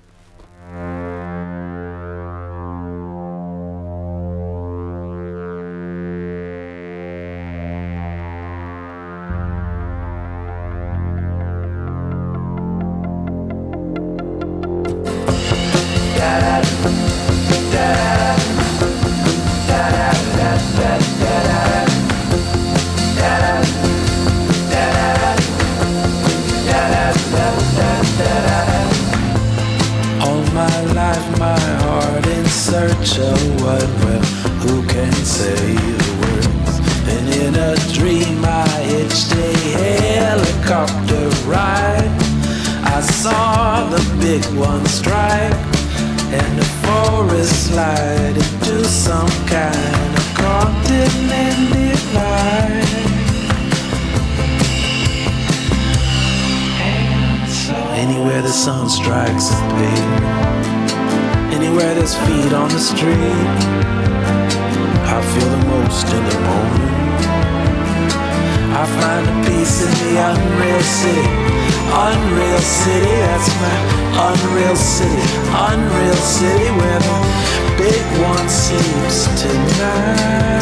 Saw 43.38 43.88
the 43.88 44.02
big 44.20 44.44
one 44.56 44.84
strike, 44.86 45.58
and 46.38 46.50
the 46.60 46.68
forest 46.84 47.54
slide 47.68 48.36
into 48.44 48.76
some 48.84 49.32
kind 49.56 50.10
of 50.20 50.26
continent 50.46 51.60
divide. 51.72 52.88
Anywhere 58.04 58.42
the 58.42 58.56
sun 58.64 58.88
strikes 58.88 59.46
the 59.50 59.60
pavement, 59.78 60.90
anywhere 61.58 61.92
there's 61.94 62.16
feet 62.26 62.52
on 62.62 62.68
the 62.76 62.82
street, 62.92 63.50
I 65.14 65.18
feel 65.30 65.50
the 65.56 65.62
most 65.74 66.06
in 66.16 66.22
the 66.30 66.38
moment. 66.50 66.96
I 68.80 68.84
find 68.98 69.24
a 69.32 69.34
peace 69.46 69.76
in 69.86 69.92
the 70.02 70.14
unreal 70.28 70.82
city, 71.00 71.57
unreal 71.92 72.60
city. 72.60 73.14
That's 73.24 73.48
my 73.60 73.76
unreal 74.28 74.76
city, 74.76 75.22
unreal 75.52 76.14
city 76.14 76.70
where 76.78 77.00
the 77.00 77.18
big 77.78 78.04
one 78.22 78.48
sleeps 78.48 79.26
tonight. 79.40 80.58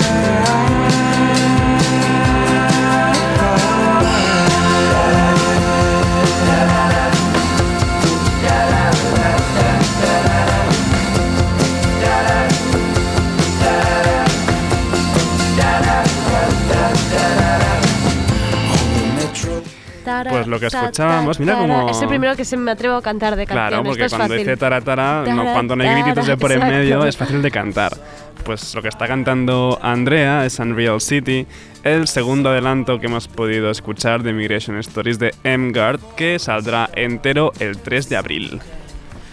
Pues 20.24 20.46
lo 20.46 20.58
que 20.60 20.66
escuchábamos, 20.66 21.38
mira 21.40 21.56
cómo- 21.58 21.90
Es 21.90 22.00
el 22.02 22.08
primero 22.08 22.36
que 22.36 22.44
se 22.44 22.56
me 22.56 22.70
atrevo 22.70 22.96
a 22.96 23.02
cantar 23.02 23.36
de 23.36 23.46
canción. 23.46 23.68
Claro, 23.68 23.82
porque 23.84 24.04
Esto 24.04 24.16
es 24.16 24.18
cuando 24.18 24.34
fácil. 24.34 24.46
dice 24.46 24.56
taratara, 24.56 25.24
no, 25.26 25.36
Tara, 25.42 25.52
cuando 25.52 25.76
no 25.76 25.82
hay 25.84 25.90
grititos 26.02 26.26
de 26.26 26.36
por 26.36 26.52
en 26.52 26.60
medio, 26.60 27.04
es 27.06 27.16
fácil 27.16 27.42
de 27.42 27.50
cantar. 27.50 27.96
Pues 28.44 28.74
lo 28.74 28.82
que 28.82 28.88
está 28.88 29.06
cantando 29.08 29.78
Andrea 29.82 30.44
es 30.46 30.58
Unreal 30.60 31.00
City, 31.00 31.46
el 31.82 32.06
segundo 32.06 32.50
adelanto 32.50 33.00
que 33.00 33.06
hemos 33.06 33.26
podido 33.26 33.70
escuchar 33.70 34.22
de 34.22 34.32
Migration 34.32 34.78
Stories 34.78 35.18
de 35.18 35.34
M-Guard, 35.42 36.00
que 36.16 36.38
saldrá 36.38 36.88
entero 36.94 37.52
el 37.58 37.78
3 37.78 38.08
de 38.08 38.16
abril. 38.16 38.60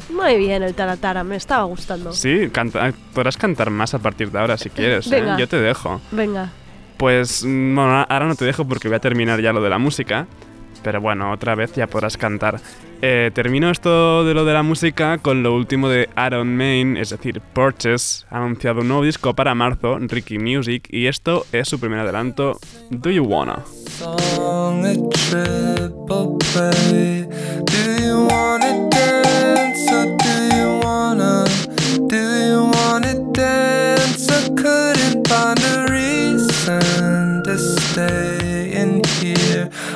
Muy 0.10 0.38
bien 0.38 0.64
el 0.64 0.74
taratara, 0.74 1.24
me 1.24 1.36
estaba 1.36 1.64
gustando. 1.64 2.12
Sí, 2.14 2.50
canta- 2.52 2.92
podrás 3.14 3.38
cantar 3.38 3.70
más 3.70 3.94
a 3.94 4.00
partir 4.00 4.32
de 4.32 4.40
ahora 4.40 4.58
si 4.58 4.70
quieres, 4.70 5.12
¿eh? 5.12 5.24
Yo 5.38 5.48
te 5.48 5.58
dejo. 5.58 6.02
Venga. 6.12 6.50
Pues 6.98 7.44
mm, 7.44 7.76
bueno, 7.76 8.06
ahora 8.08 8.26
no 8.28 8.36
te 8.36 8.46
dejo 8.46 8.66
porque 8.66 8.88
voy 8.88 8.96
a 8.98 9.00
terminar 9.00 9.42
ya 9.42 9.52
lo 9.54 9.62
de 9.62 9.70
la 9.70 9.78
música. 9.80 10.28
Pero 10.84 11.02
bueno, 11.02 11.32
otra 11.32 11.56
vez 11.56 11.74
ya 11.74 11.88
podrás 11.88 12.18
cantar. 12.18 12.60
Eh, 13.02 13.32
termino 13.34 13.70
esto 13.70 14.24
de 14.24 14.34
lo 14.34 14.46
de 14.46 14.54
la 14.54 14.64
música 14.64 15.18
con 15.18 15.44
lo 15.44 15.54
último 15.54 15.90
de 15.90 16.10
Aaron 16.16 16.56
Main, 16.56 16.96
es 16.96 17.10
decir, 17.10 17.42
Purchase. 17.42 18.26
Ha 18.30 18.38
anunciado 18.38 18.82
un 18.82 18.88
nuevo 18.88 19.04
disco 19.04 19.34
para 19.34 19.54
marzo, 19.56 19.98
Ricky 20.00 20.40
Music, 20.40 20.88
y 20.90 21.08
esto 21.08 21.46
es 21.52 21.68
su 21.68 21.80
primer 21.80 22.00
adelanto, 22.00 22.60
Do 22.90 23.10
You 23.10 23.24
Wanna. 23.24 23.64
song 23.94 24.86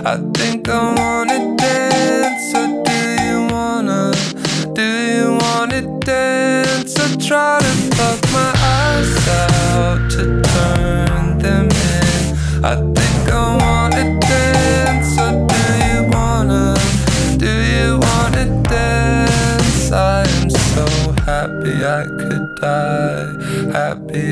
a 0.04 0.18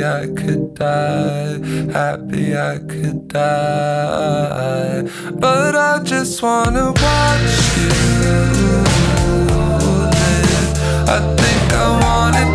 I 0.06 0.28
could 0.28 0.76
die, 0.76 1.60
happy 1.92 2.56
I 2.56 2.78
could 2.78 3.28
die. 3.28 5.02
But 5.34 5.76
I 5.76 6.00
just 6.04 6.42
wanna 6.44 6.92
watch 6.92 7.78
you. 7.78 8.84
I 11.08 11.20
think 11.38 11.74
I 11.74 11.88
wanna 12.04 12.55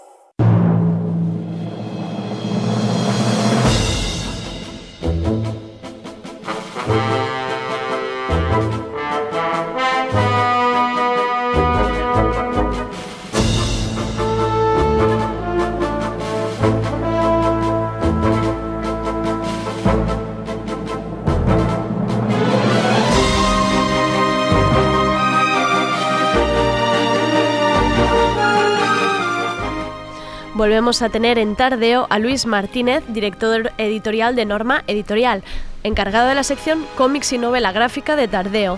Volvemos 30.61 31.01
a 31.01 31.09
tener 31.09 31.39
en 31.39 31.55
Tardeo 31.55 32.05
a 32.11 32.19
Luis 32.19 32.45
Martínez, 32.45 33.03
director 33.07 33.71
editorial 33.79 34.35
de 34.35 34.45
Norma 34.45 34.83
Editorial, 34.85 35.43
encargado 35.81 36.27
de 36.27 36.35
la 36.35 36.43
sección 36.43 36.85
cómics 36.95 37.33
y 37.33 37.39
novela 37.39 37.71
gráfica 37.71 38.15
de 38.15 38.27
Tardeo. 38.27 38.77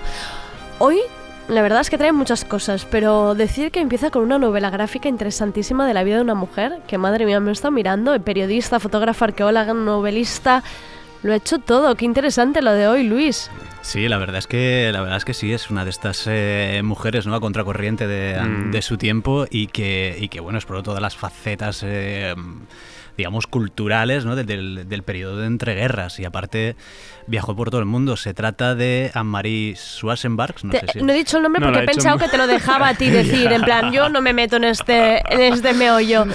Hoy, 0.79 1.01
la 1.49 1.61
verdad 1.61 1.81
es 1.81 1.89
que 1.89 1.97
trae 1.97 2.13
muchas 2.13 2.45
cosas, 2.45 2.85
pero 2.89 3.35
decir 3.35 3.69
que 3.69 3.81
empieza 3.81 4.11
con 4.11 4.21
una 4.21 4.37
novela 4.37 4.69
gráfica 4.69 5.09
interesantísima 5.09 5.85
de 5.85 5.93
la 5.93 6.05
vida 6.05 6.15
de 6.15 6.21
una 6.21 6.35
mujer, 6.35 6.79
que 6.87 6.97
madre 6.97 7.25
mía 7.25 7.41
me 7.41 7.51
está 7.51 7.69
mirando, 7.69 8.17
periodista, 8.21 8.79
fotógrafa, 8.79 9.25
arqueóloga, 9.25 9.73
novelista, 9.73 10.63
lo 11.23 11.33
ha 11.33 11.35
hecho 11.37 11.59
todo. 11.59 11.95
Qué 11.95 12.05
interesante 12.05 12.61
lo 12.61 12.71
de 12.73 12.87
hoy, 12.87 13.03
Luis. 13.03 13.49
Sí, 13.81 14.07
la 14.07 14.17
verdad 14.17 14.37
es 14.37 14.47
que 14.47 14.89
la 14.93 15.01
verdad 15.01 15.17
es 15.17 15.25
que 15.25 15.33
sí 15.33 15.51
es 15.51 15.69
una 15.69 15.83
de 15.83 15.89
estas 15.89 16.23
eh, 16.27 16.81
mujeres, 16.83 17.25
¿no? 17.27 17.35
A 17.35 17.41
contracorriente 17.41 18.07
de, 18.07 18.39
Mm. 18.41 18.71
de 18.71 18.81
su 18.81 18.97
tiempo 18.97 19.45
y 19.49 19.67
que 19.67 20.15
y 20.19 20.29
que 20.29 20.39
bueno 20.39 20.57
exploró 20.59 20.83
todas 20.83 21.01
las 21.01 21.15
facetas. 21.17 21.81
eh, 21.85 22.33
digamos, 23.17 23.47
culturales 23.47 24.25
¿no? 24.25 24.35
de- 24.35 24.43
del, 24.43 24.87
del 24.89 25.03
periodo 25.03 25.37
de 25.37 25.47
entreguerras 25.47 26.19
y 26.19 26.25
aparte 26.25 26.75
viajó 27.27 27.55
por 27.55 27.69
todo 27.69 27.79
el 27.79 27.85
mundo. 27.85 28.17
Se 28.17 28.33
trata 28.33 28.75
de 28.75 29.11
Anne-Marie 29.13 29.75
Schwarzenberg, 29.75 30.55
no 30.63 30.71
Te- 30.71 30.79
sé 30.79 30.85
si... 30.93 31.01
no 31.01 31.13
he 31.13 31.15
dicho 31.15 31.37
el 31.37 31.43
nombre 31.43 31.59
No, 31.61 31.67
porque 31.67 31.79
he 31.79 31.83
hecho 31.83 31.91
pensado 31.93 32.17
muy- 32.17 32.25
que 32.25 32.31
te 32.31 32.37
lo 32.37 32.47
dejaba 32.47 32.89
a 32.89 32.93
ti 32.95 33.09
decir, 33.09 33.51
en 33.51 33.61
plan, 33.61 33.91
yo 33.91 34.09
no 34.09 34.21
me 34.21 34.33
meto 34.33 34.57
en 34.57 34.65
este, 34.65 35.21
en 35.33 35.41
este 35.53 35.73
meollo. 35.73 36.25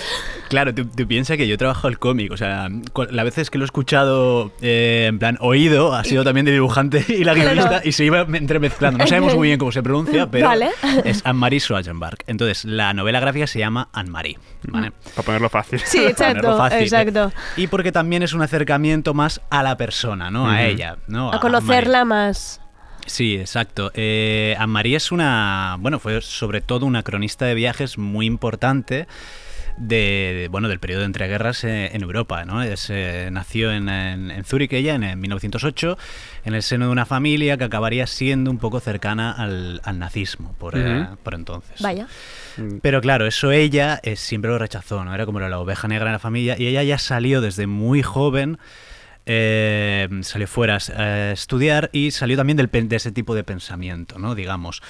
Claro, 0.48 0.74
tú, 0.74 0.86
tú 0.86 1.06
piensas 1.06 1.36
que 1.36 1.46
yo 1.46 1.54
he 1.54 1.58
trabajado 1.58 1.88
el 1.88 1.98
cómic, 1.98 2.32
o 2.32 2.36
sea, 2.38 2.68
las 3.10 3.24
veces 3.24 3.50
que 3.50 3.58
lo 3.58 3.64
he 3.64 3.66
escuchado 3.66 4.50
eh, 4.62 5.04
en 5.08 5.18
plan 5.18 5.36
oído, 5.40 5.94
ha 5.94 6.04
sido 6.04 6.24
también 6.24 6.46
de 6.46 6.52
dibujante 6.52 7.04
y 7.08 7.24
la 7.24 7.34
Claro. 7.34 7.50
guionista 7.52 7.80
y 7.84 7.92
se 7.92 8.04
iba 8.04 8.20
entremezclando. 8.22 8.98
No 8.98 9.06
sabemos 9.06 9.34
muy 9.34 9.48
bien 9.48 9.58
cómo 9.58 9.72
se 9.72 9.82
pronuncia, 9.82 10.26
pero 10.30 10.46
Vale. 10.46 10.70
es 11.04 11.20
Anne-Marie 11.26 11.60
Schwarzenberg. 11.60 12.18
Entonces, 12.26 12.64
la 12.64 12.94
novela 12.94 13.20
gráfica 13.20 13.46
se 13.46 13.58
llama 13.58 13.88
Anne-Marie, 13.92 14.38
¿vale? 14.68 14.92
Para 15.14 15.26
ponerlo 15.26 15.48
fácil. 15.50 15.80
Sí, 15.84 15.98
Para 15.98 16.10
exacto, 16.10 16.56
fácil, 16.70 16.80
¿eh? 16.80 16.84
exacto. 16.84 17.32
Y 17.56 17.66
porque 17.66 17.92
también 17.92 18.22
es 18.22 18.32
un 18.32 18.42
acercamiento 18.42 19.14
más 19.14 19.40
a 19.50 19.62
la 19.62 19.76
persona, 19.76 20.30
¿no? 20.30 20.48
A 20.48 20.62
ella, 20.62 20.96
¿no? 21.06 21.32
A 21.32 21.40
conocerla 21.40 22.04
más. 22.04 22.60
Sí, 23.06 23.36
exacto. 23.36 23.90
Eh, 23.94 24.54
Anne-Marie 24.58 24.96
es 24.96 25.12
una, 25.12 25.76
bueno, 25.80 25.98
fue 25.98 26.20
sobre 26.20 26.60
todo 26.60 26.84
una 26.84 27.02
cronista 27.02 27.46
de 27.46 27.54
viajes 27.54 27.96
muy 27.96 28.26
importante 28.26 29.06
de, 29.78 30.34
de, 30.34 30.48
bueno, 30.50 30.68
del 30.68 30.78
periodo 30.78 31.00
de 31.00 31.06
entreguerras 31.06 31.64
eh, 31.64 31.90
en 31.92 32.02
Europa, 32.02 32.44
¿no? 32.44 32.62
Es, 32.62 32.90
eh, 32.90 33.28
nació 33.32 33.72
en, 33.72 33.88
en, 33.88 34.30
en 34.30 34.44
Zúrich 34.44 34.72
ella 34.72 34.94
en, 34.94 35.04
en 35.04 35.20
1908 35.20 35.96
en 36.44 36.54
el 36.54 36.62
seno 36.62 36.86
de 36.86 36.92
una 36.92 37.06
familia 37.06 37.56
que 37.56 37.64
acabaría 37.64 38.06
siendo 38.06 38.50
un 38.50 38.58
poco 38.58 38.80
cercana 38.80 39.32
al, 39.32 39.80
al 39.84 39.98
nazismo 39.98 40.54
eh, 40.74 41.06
por 41.22 41.34
entonces. 41.34 41.80
Vaya. 41.80 42.06
Pero 42.82 43.00
claro, 43.00 43.26
eso 43.26 43.50
ella 43.52 44.00
eh, 44.02 44.16
siempre 44.16 44.50
lo 44.50 44.58
rechazó, 44.58 45.04
¿no? 45.04 45.14
Era 45.14 45.26
como 45.26 45.40
la 45.40 45.58
oveja 45.58 45.88
negra 45.88 46.06
en 46.06 46.12
la 46.12 46.18
familia 46.18 46.56
y 46.58 46.66
ella 46.66 46.82
ya 46.82 46.98
salió 46.98 47.40
desde 47.40 47.66
muy 47.66 48.02
joven, 48.02 48.58
eh, 49.26 50.08
salió 50.22 50.46
fuera 50.46 50.78
a 50.96 51.32
estudiar 51.32 51.90
y 51.92 52.10
salió 52.10 52.36
también 52.36 52.56
del, 52.56 52.70
de 52.70 52.96
ese 52.96 53.12
tipo 53.12 53.34
de 53.34 53.44
pensamiento, 53.44 54.18
¿no? 54.18 54.34
Digamos. 54.34 54.82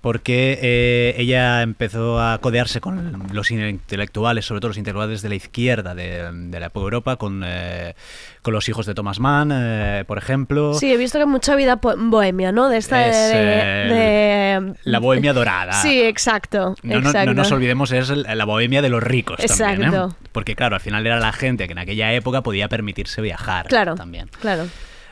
Porque 0.00 0.58
eh, 0.62 1.14
ella 1.18 1.60
empezó 1.60 2.20
a 2.22 2.38
codearse 2.38 2.80
con 2.80 3.22
los 3.34 3.50
intelectuales, 3.50 4.46
sobre 4.46 4.60
todo 4.60 4.68
los 4.70 4.78
intelectuales 4.78 5.20
de 5.20 5.28
la 5.28 5.34
izquierda 5.34 5.94
de, 5.94 6.30
de 6.32 6.58
la 6.60 6.66
época 6.66 6.80
de 6.80 6.84
Europa, 6.84 7.16
con, 7.16 7.42
eh, 7.44 7.94
con 8.40 8.54
los 8.54 8.66
hijos 8.70 8.86
de 8.86 8.94
Thomas 8.94 9.20
Mann, 9.20 9.50
eh, 9.52 10.04
por 10.06 10.16
ejemplo. 10.16 10.72
Sí, 10.72 10.90
he 10.90 10.96
visto 10.96 11.18
que 11.18 11.26
mucha 11.26 11.54
vida 11.54 11.78
bohemia, 11.82 12.50
¿no? 12.50 12.70
De 12.70 12.78
esta 12.78 13.06
Es, 13.06 13.14
de, 13.14 13.58
eh, 13.58 14.60
de- 14.60 14.74
La 14.84 15.00
bohemia 15.00 15.34
dorada. 15.34 15.74
Sí, 15.82 16.00
exacto. 16.00 16.74
No, 16.82 17.00
no- 17.00 17.08
exacto. 17.10 17.26
no 17.26 17.34
nos 17.34 17.52
olvidemos, 17.52 17.92
es 17.92 18.08
la 18.08 18.44
bohemia 18.46 18.80
de 18.80 18.88
los 18.88 19.02
ricos 19.02 19.36
también. 19.44 19.82
¿eh? 19.82 19.84
Exacto. 19.96 20.16
Porque 20.32 20.56
claro, 20.56 20.76
al 20.76 20.80
final 20.80 21.06
era 21.06 21.20
la 21.20 21.32
gente 21.32 21.66
que 21.66 21.72
en 21.72 21.78
aquella 21.78 22.10
época 22.14 22.42
podía 22.42 22.68
permitirse 22.68 23.20
viajar 23.20 23.66
Claro, 23.66 23.96
también. 23.96 24.28
claro. 24.40 24.66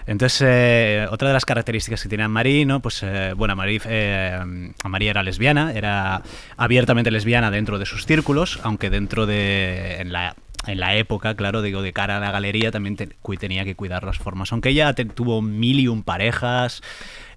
Entonces, 0.08 0.40
eh, 0.42 1.06
otra 1.10 1.28
de 1.28 1.34
las 1.34 1.44
características 1.44 2.02
que 2.02 2.08
tiene 2.08 2.24
Anne-Marie, 2.24 2.64
¿no? 2.64 2.80
Pues, 2.80 3.02
eh, 3.02 3.34
bueno, 3.36 3.52
Anne-Marie, 3.52 3.82
eh, 3.84 4.72
era 5.02 5.22
lesbiana, 5.22 5.72
era 5.74 6.22
abiertamente 6.56 7.10
lesbiana 7.10 7.50
dentro 7.50 7.78
de 7.78 7.84
sus 7.84 8.06
círculos, 8.06 8.58
aunque 8.62 8.88
dentro 8.88 9.26
de... 9.26 10.00
En 10.00 10.10
la, 10.10 10.34
en 10.66 10.80
la 10.80 10.96
época, 10.96 11.34
claro, 11.34 11.62
digo, 11.62 11.82
de 11.82 11.92
cara 11.92 12.16
a 12.18 12.20
la 12.20 12.30
galería 12.30 12.70
también 12.70 12.96
te- 12.96 13.08
tenía 13.38 13.64
que 13.64 13.74
cuidar 13.76 14.04
las 14.04 14.18
formas. 14.18 14.52
Aunque 14.52 14.70
ella 14.70 14.92
te- 14.92 15.04
tuvo 15.04 15.40
mil 15.40 15.78
y 15.80 15.88
un 15.88 16.02
parejas, 16.02 16.82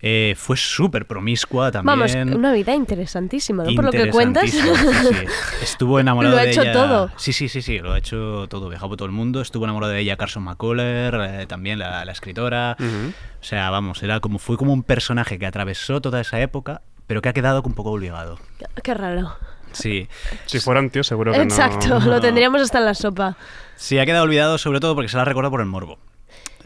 eh, 0.01 0.33
fue 0.37 0.57
súper 0.57 1.05
promiscua 1.05 1.71
también. 1.71 1.99
Vamos, 1.99 2.15
una 2.35 2.51
vida 2.51 2.73
interesantísima, 2.73 3.63
¿no? 3.63 3.73
Por 3.75 3.85
lo 3.85 3.91
que 3.91 4.09
cuentas. 4.09 4.49
Sí, 4.49 4.59
sí. 4.59 4.67
Estuvo 5.61 5.99
enamorado 5.99 6.35
Lo 6.35 6.41
ha 6.41 6.45
de 6.45 6.51
hecho 6.51 6.63
ella. 6.63 6.73
todo. 6.73 7.11
Sí, 7.17 7.31
sí, 7.33 7.47
sí, 7.47 7.61
sí, 7.61 7.79
lo 7.79 7.93
ha 7.93 7.99
hecho 7.99 8.47
todo. 8.49 8.67
Viajado 8.69 8.89
por 8.89 8.97
todo 8.97 9.05
el 9.05 9.11
mundo. 9.13 9.41
Estuvo 9.41 9.65
enamorado 9.65 9.93
de 9.93 9.99
ella 9.99 10.17
Carson 10.17 10.43
McCuller, 10.43 11.13
eh, 11.21 11.45
también 11.47 11.77
la, 11.79 12.03
la 12.03 12.11
escritora. 12.11 12.75
O 12.79 13.43
sea, 13.43 13.69
vamos, 13.69 14.01
era 14.03 14.19
como 14.19 14.39
fue 14.39 14.57
como 14.57 14.73
un 14.73 14.83
personaje 14.83 15.37
que 15.37 15.45
atravesó 15.45 16.01
toda 16.01 16.19
esa 16.21 16.39
época, 16.41 16.81
pero 17.07 17.21
que 17.21 17.29
ha 17.29 17.33
quedado 17.33 17.61
un 17.63 17.73
poco 17.73 17.91
obligado. 17.91 18.39
Qué 18.83 18.93
raro. 18.95 19.35
Sí. 19.73 20.07
Si 20.45 20.59
fuera 20.59 20.79
un 20.79 20.89
tío, 20.89 21.03
seguro 21.03 21.31
que 21.31 21.37
no. 21.37 21.43
Exacto, 21.43 21.99
lo 21.99 22.19
tendríamos 22.21 22.61
hasta 22.61 22.79
en 22.79 22.85
la 22.85 22.93
sopa. 22.93 23.35
Sí, 23.75 23.97
ha 23.99 24.05
quedado 24.05 24.23
olvidado 24.23 24.57
sobre 24.57 24.79
todo 24.79 24.95
porque 24.95 25.09
se 25.09 25.17
la 25.17 25.25
recordado 25.25 25.51
por 25.51 25.61
el 25.61 25.67
morbo. 25.67 25.97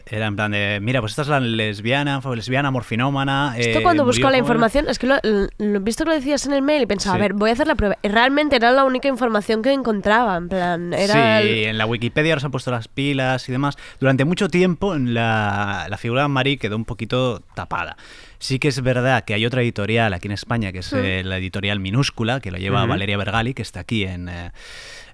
Era 0.08 0.26
en 0.26 0.36
plan 0.36 0.52
de, 0.52 0.78
mira, 0.80 1.00
pues 1.00 1.10
esta 1.12 1.22
es 1.22 1.28
la 1.28 1.40
lesbiana, 1.40 2.20
fue 2.20 2.36
lesbiana, 2.36 2.70
morfinómana. 2.70 3.54
Esto 3.58 3.80
eh, 3.80 3.82
cuando 3.82 4.04
busco 4.04 4.30
la 4.30 4.38
información, 4.38 4.88
es 4.88 5.00
que 5.00 5.08
lo, 5.08 5.16
lo- 5.58 5.80
visto 5.80 6.04
que 6.04 6.10
lo 6.10 6.14
decías 6.14 6.46
en 6.46 6.52
el 6.52 6.62
mail 6.62 6.82
y 6.82 6.86
pensaba, 6.86 7.16
Sí. 7.16 7.18
a 7.18 7.22
ver, 7.22 7.32
voy 7.32 7.50
a 7.50 7.54
hacer 7.54 7.66
la 7.66 7.74
prueba. 7.74 7.96
Y 8.04 8.08
realmente 8.08 8.54
era 8.54 8.70
la 8.70 8.84
única 8.84 9.08
información 9.08 9.62
que 9.62 9.72
encontraba, 9.72 10.36
en 10.36 10.48
plan, 10.48 10.92
era... 10.94 11.42
sí, 11.42 11.48
el- 11.48 11.64
en 11.70 11.78
la 11.78 11.86
Wikipedia 11.86 12.34
ahora 12.34 12.40
se 12.40 12.46
han 12.46 12.52
puesto 12.52 12.70
las 12.70 12.86
pilas 12.86 13.48
y 13.48 13.52
demás. 13.52 13.76
Durante 13.98 14.24
mucho 14.24 14.48
tiempo 14.48 14.94
la, 14.96 15.86
la 15.90 15.96
figura 15.96 16.22
de 16.22 16.28
Marie 16.28 16.56
quedó 16.58 16.76
un 16.76 16.84
poquito 16.84 17.40
tapada. 17.56 17.96
Sí 18.38 18.58
que 18.58 18.68
es 18.68 18.80
verdad 18.82 19.24
que 19.24 19.34
hay 19.34 19.46
otra 19.46 19.62
editorial 19.62 20.12
aquí 20.14 20.28
en 20.28 20.32
España, 20.32 20.72
que 20.72 20.80
es 20.80 20.92
Mm. 20.92 20.96
eh, 20.98 21.22
la 21.24 21.38
editorial 21.38 21.80
Minúscula, 21.80 22.40
que 22.40 22.50
lo 22.50 22.58
lleva. 22.58 22.84
Valeria 22.86 23.16
Bergali, 23.16 23.54
que 23.54 23.62
está 23.62 23.80
aquí 23.80 24.04
en... 24.04 24.28
eh, 24.28 24.50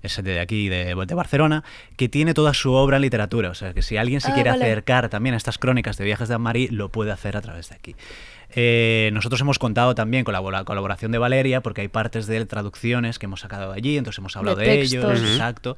es 0.03 0.21
de 0.21 0.41
aquí, 0.41 0.69
de, 0.69 0.97
de 0.97 1.15
Barcelona, 1.15 1.63
que 1.97 2.09
tiene 2.09 2.35
toda 2.35 2.55
su 2.55 2.73
obra 2.73 2.97
en 2.97 3.03
literatura. 3.03 3.51
O 3.51 3.55
sea, 3.55 3.73
que 3.73 3.83
si 3.83 3.97
alguien 3.97 4.21
se 4.21 4.33
Ah, 4.33 4.35
quiere 4.35 4.51
vale. 4.51 4.65
acercar 4.65 5.09
también 5.09 5.35
a 5.35 5.37
estas 5.37 5.59
crónicas 5.59 5.97
de 5.97 6.05
viajes 6.05 6.29
de 6.29 6.35
Anne-Marie, 6.35 6.69
lo 6.73 6.89
puede 6.89 7.13
hacer 7.13 7.37
a 7.37 7.41
través 7.41 7.69
de 7.69 7.77
aquí. 7.77 7.95
Eh, 8.55 9.11
nosotros 9.13 9.41
hemos 9.41 9.59
contado 9.61 9.95
también 9.95 10.25
con 10.25 10.33
la 10.35 10.65
colaboración 10.65 11.13
de 11.13 11.19
Valeria, 11.19 11.61
porque 11.63 11.83
hay 11.83 11.89
partes 11.89 12.27
de 12.27 12.45
traducciones 12.47 13.19
que 13.21 13.27
hemos 13.27 13.41
sacado 13.41 13.71
de 13.73 13.79
allí, 13.79 13.97
entonces 13.97 14.19
hemos 14.19 14.37
hablado 14.37 14.57
de, 14.57 14.67
De 14.67 14.81
ellos. 14.83 15.05
Ujú. 15.05 15.13
Exacto. 15.15 15.77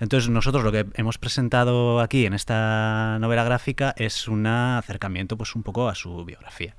Entonces 0.00 0.30
nosotros 0.30 0.64
lo 0.64 0.72
que 0.72 0.86
hemos 0.94 1.18
presentado 1.18 2.00
aquí 2.00 2.26
en 2.26 2.34
esta 2.34 3.18
novela 3.20 3.44
gráfica 3.44 3.94
es 3.96 4.28
un 4.28 4.46
acercamiento 4.46 5.36
pues 5.36 5.54
un 5.54 5.62
poco 5.62 5.88
a 5.88 5.94
su 5.94 6.24
biografía. 6.24 6.76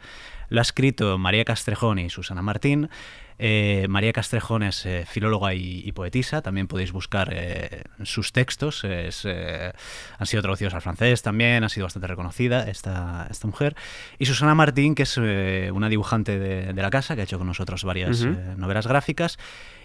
Lo 0.49 0.60
ha 0.60 0.63
escrito 0.63 1.17
María 1.17 1.45
Castrejón 1.45 1.99
y 1.99 2.10
Susana 2.10 2.41
Martín. 2.41 2.89
Eh, 3.41 3.86
María 3.88 4.12
Castrejón 4.12 4.63
es 4.63 4.86
eh, 4.86 5.05
filóloga 5.08 5.53
y, 5.53 5.82
y 5.86 5.91
poetisa, 5.93 6.41
también 6.41 6.67
podéis 6.67 6.91
buscar 6.91 7.29
eh, 7.32 7.84
sus 8.03 8.34
textos, 8.34 8.84
es, 8.84 9.23
eh, 9.23 9.71
han 10.17 10.25
sido 10.25 10.41
traducidos 10.41 10.73
al 10.73 10.82
francés 10.82 11.21
también, 11.21 11.63
ha 11.63 11.69
sido 11.69 11.86
bastante 11.86 12.08
reconocida 12.08 12.69
esta, 12.69 13.27
esta 13.29 13.47
mujer. 13.47 13.77
Y 14.17 14.25
Susana 14.25 14.55
Martín, 14.55 14.93
que 14.93 15.03
es 15.03 15.17
eh, 15.21 15.71
una 15.73 15.88
dibujante 15.88 16.38
de, 16.38 16.73
de 16.73 16.82
la 16.82 16.89
casa, 16.89 17.15
que 17.15 17.21
ha 17.21 17.23
hecho 17.23 17.38
con 17.38 17.47
nosotros 17.47 17.86
varias 17.86 18.23
Ujú. 18.23 18.32
eh, 18.32 18.55
novelas 18.58 18.88
gráficas 18.88 19.38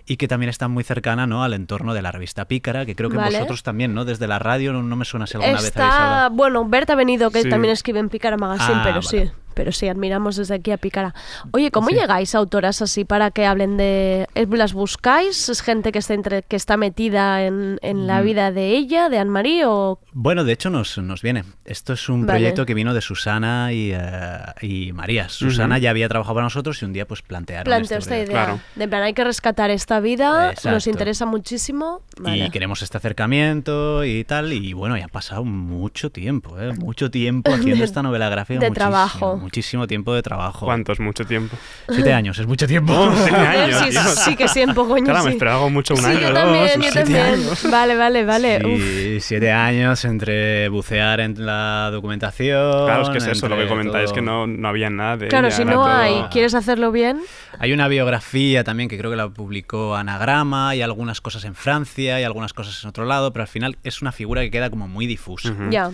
y 0.06 0.16
que 0.16 0.28
también 0.28 0.50
está 0.50 0.68
muy 0.68 0.84
cercana 0.84 1.26
¿no? 1.26 1.42
al 1.44 1.54
entorno 1.54 1.94
de 1.94 2.02
la 2.02 2.12
revista 2.12 2.44
Pícara, 2.46 2.84
que 2.86 2.94
creo 2.94 3.10
que 3.10 3.16
Vale. 3.16 3.36
vosotros 3.38 3.62
también, 3.62 3.94
¿no? 3.94 4.04
Desde 4.04 4.26
la 4.26 4.38
radio, 4.38 4.72
no, 4.72 4.82
no 4.82 4.96
me 4.96 5.04
suena 5.04 5.26
si 5.26 5.36
alguna 5.36 5.52
vez 5.52 5.58
habéis 5.60 5.68
Está, 5.70 6.04
hablado. 6.24 6.30
bueno, 6.36 6.64
Berta 6.68 6.92
ha 6.92 6.96
venido, 6.96 7.30
que 7.30 7.42
Sí. 7.42 7.48
también 7.48 7.72
escribe 7.72 8.00
en 8.00 8.08
Pícara 8.10 8.36
Magazine, 8.36 8.78
Ah, 8.80 8.82
pero 8.84 8.96
vale. 8.96 9.08
sí, 9.08 9.30
pero 9.54 9.70
sí, 9.72 9.88
admiramos 9.88 10.34
desde 10.36 10.56
aquí 10.56 10.72
a 10.72 10.76
Pícara. 10.78 11.14
Oye, 11.52 11.70
¿cómo 11.70 11.88
Sí. 11.88 11.94
llegáis 11.94 12.34
a 12.34 12.38
autoras 12.38 12.82
así 12.82 13.04
para 13.04 13.30
que 13.30 13.46
hablen 13.46 13.76
de... 13.76 14.26
eh, 14.34 14.46
¿Las 14.50 14.72
buscáis? 14.72 15.48
¿Es 15.48 15.62
gente 15.62 15.92
que 15.92 16.00
está, 16.00 16.12
entre, 16.14 16.42
que 16.42 16.56
está 16.56 16.76
metida 16.76 17.42
en, 17.44 17.78
en 17.80 18.06
la 18.08 18.20
Mm. 18.20 18.24
vida 18.24 18.50
de 18.52 18.70
ella, 18.76 19.08
de 19.08 19.18
Anne-Marie, 19.18 19.64
o...? 19.66 20.00
Bueno, 20.12 20.42
de 20.44 20.52
hecho 20.52 20.70
nos, 20.70 20.98
nos 20.98 21.22
viene. 21.22 21.44
Esto 21.64 21.92
es 21.92 22.08
un 22.08 22.26
Vale. 22.26 22.38
proyecto 22.40 22.66
que 22.66 22.74
vino 22.74 22.94
de 22.94 23.00
Susana 23.00 23.72
y, 23.72 23.92
eh, 23.94 24.38
y 24.60 24.92
María. 24.92 25.28
Susana 25.28 25.78
ya 25.78 25.90
había 25.90 26.08
trabajado 26.08 26.34
para 26.34 26.44
nosotros 26.46 26.82
y 26.82 26.84
un 26.84 26.92
día 26.92 27.06
pues 27.06 27.22
plantearon 27.22 27.64
Planteo 27.64 27.98
este 27.98 28.22
esta 28.22 28.32
idea. 28.32 28.44
Claro. 28.44 28.60
De 28.74 28.84
en 28.84 28.90
plan, 28.90 29.02
hay 29.04 29.14
que 29.14 29.24
rescatar 29.24 29.70
esta 29.70 29.93
vida, 30.00 30.48
nos 30.48 30.64
Exacto. 30.64 30.90
interesa 30.90 31.26
muchísimo. 31.26 32.02
Vale. 32.18 32.46
Y 32.46 32.50
queremos 32.50 32.82
este 32.82 32.96
acercamiento 32.98 34.04
y 34.04 34.24
tal. 34.24 34.52
Y 34.52 34.72
bueno, 34.72 34.96
ya 34.96 35.06
ha 35.06 35.08
pasado 35.08 35.44
mucho 35.44 36.10
tiempo, 36.10 36.58
¿eh? 36.60 36.72
Mucho 36.74 37.10
tiempo 37.10 37.52
haciendo 37.52 37.78
De- 37.78 37.84
esta 37.84 38.02
novela 38.02 38.28
gráfica. 38.28 38.60
de 38.60 38.68
muchísimo, 38.68 38.74
trabajo. 38.90 39.36
Muchísimo 39.36 39.86
tiempo 39.86 40.14
de 40.14 40.22
trabajo. 40.22 40.66
¿Cuántos? 40.66 41.00
Mucho 41.00 41.24
tiempo. 41.24 41.56
Siete 41.88 42.12
años, 42.12 42.38
es 42.38 42.46
mucho 42.46 42.66
tiempo. 42.66 42.92
Oh, 43.04 43.12
siete 43.16 43.36
años. 43.36 43.78
sí, 43.84 43.90
Dios. 43.90 44.04
sí 44.24 44.36
que 44.36 44.48
sí, 44.48 44.62
un 44.62 44.74
poco 44.74 44.90
coño, 44.90 45.04
Claro, 45.04 45.20
sí. 45.20 45.26
me 45.26 45.32
esperaba 45.32 45.68
mucho 45.68 45.94
un 45.94 46.00
Sí, 46.00 46.06
año, 46.06 46.20
yo 46.20 46.26
dos, 46.28 46.34
también, 46.34 46.64
yo 46.66 46.82
siete 46.82 47.00
también. 47.00 47.24
años. 47.26 47.70
Vale, 47.70 47.96
vale, 47.96 48.24
vale. 48.24 48.56
Uf. 48.64 48.80
Sí, 48.82 49.20
siete 49.20 49.52
años 49.52 50.04
entre 50.04 50.68
bucear 50.68 51.20
en 51.20 51.44
la 51.44 51.90
documentación. 51.92 52.84
Claro, 52.86 53.02
es 53.02 53.08
que 53.10 53.18
es 53.18 53.26
eso, 53.26 53.48
lo 53.48 53.56
que 53.56 53.66
comentáis, 53.66 54.06
todo. 54.06 54.14
que 54.14 54.22
no, 54.22 54.46
no 54.46 54.68
había 54.68 54.88
nada 54.90 55.16
de 55.16 55.28
Claro, 55.28 55.48
ella, 55.48 55.56
si 55.56 55.64
no 55.64 55.72
todo- 55.72 55.84
hay, 55.86 56.22
quieres 56.30 56.54
hacerlo 56.54 56.92
bien, 56.92 57.20
Hay 57.58 57.72
una 57.72 57.88
biografía 57.88 58.64
también 58.64 58.88
que 58.88 58.96
creo 58.98 59.10
que 59.10 59.16
la 59.16 59.28
publicó 59.28 59.83
Anagrama, 59.94 60.74
y 60.74 60.82
algunas 60.82 61.20
cosas 61.20 61.44
en 61.44 61.54
Francia 61.54 62.20
y 62.20 62.24
algunas 62.24 62.52
cosas 62.52 62.82
en 62.82 62.88
otro 62.88 63.04
lado, 63.04 63.32
pero 63.32 63.42
al 63.42 63.48
final 63.48 63.76
es 63.84 64.02
una 64.02 64.12
figura 64.12 64.40
que 64.42 64.50
queda 64.50 64.70
como 64.70 64.88
muy 64.88 65.06
difusa. 65.06 65.54
Ya. 65.70 65.90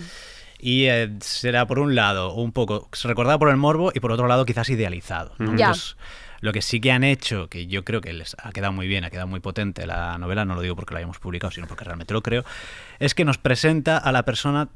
Y 0.59 0.85
eh, 0.85 1.09
será 1.21 1.65
por 1.65 1.79
un 1.79 1.95
lado 1.95 2.33
un 2.33 2.51
poco 2.51 2.87
recordado 3.03 3.39
por 3.39 3.49
el 3.49 3.57
morbo 3.57 3.91
y 3.93 3.99
por 3.99 4.11
otro 4.11 4.27
lado 4.27 4.45
quizás 4.45 4.69
idealizado. 4.69 5.33
Entonces, 5.39 5.97
lo 6.39 6.53
que 6.53 6.61
sí 6.61 6.79
que 6.79 6.91
han 6.91 7.03
hecho, 7.03 7.47
que 7.49 7.67
yo 7.67 7.83
creo 7.83 8.01
que 8.01 8.13
les 8.13 8.35
ha 8.41 8.51
quedado 8.51 8.71
muy 8.71 8.87
bien, 8.87 9.03
ha 9.03 9.09
quedado 9.09 9.27
muy 9.27 9.39
potente 9.39 9.87
la 9.87 10.17
novela, 10.17 10.45
no 10.45 10.55
lo 10.55 10.61
digo 10.61 10.75
porque 10.75 10.93
la 10.93 10.99
hayamos 10.99 11.19
publicado, 11.19 11.51
sino 11.51 11.67
porque 11.67 11.83
realmente 11.83 12.13
lo 12.13 12.21
creo, 12.21 12.43
es 12.99 13.15
que 13.15 13.25
nos 13.25 13.37
presenta 13.37 13.97
a 13.97 14.11
la 14.11 14.23
persona 14.23 14.69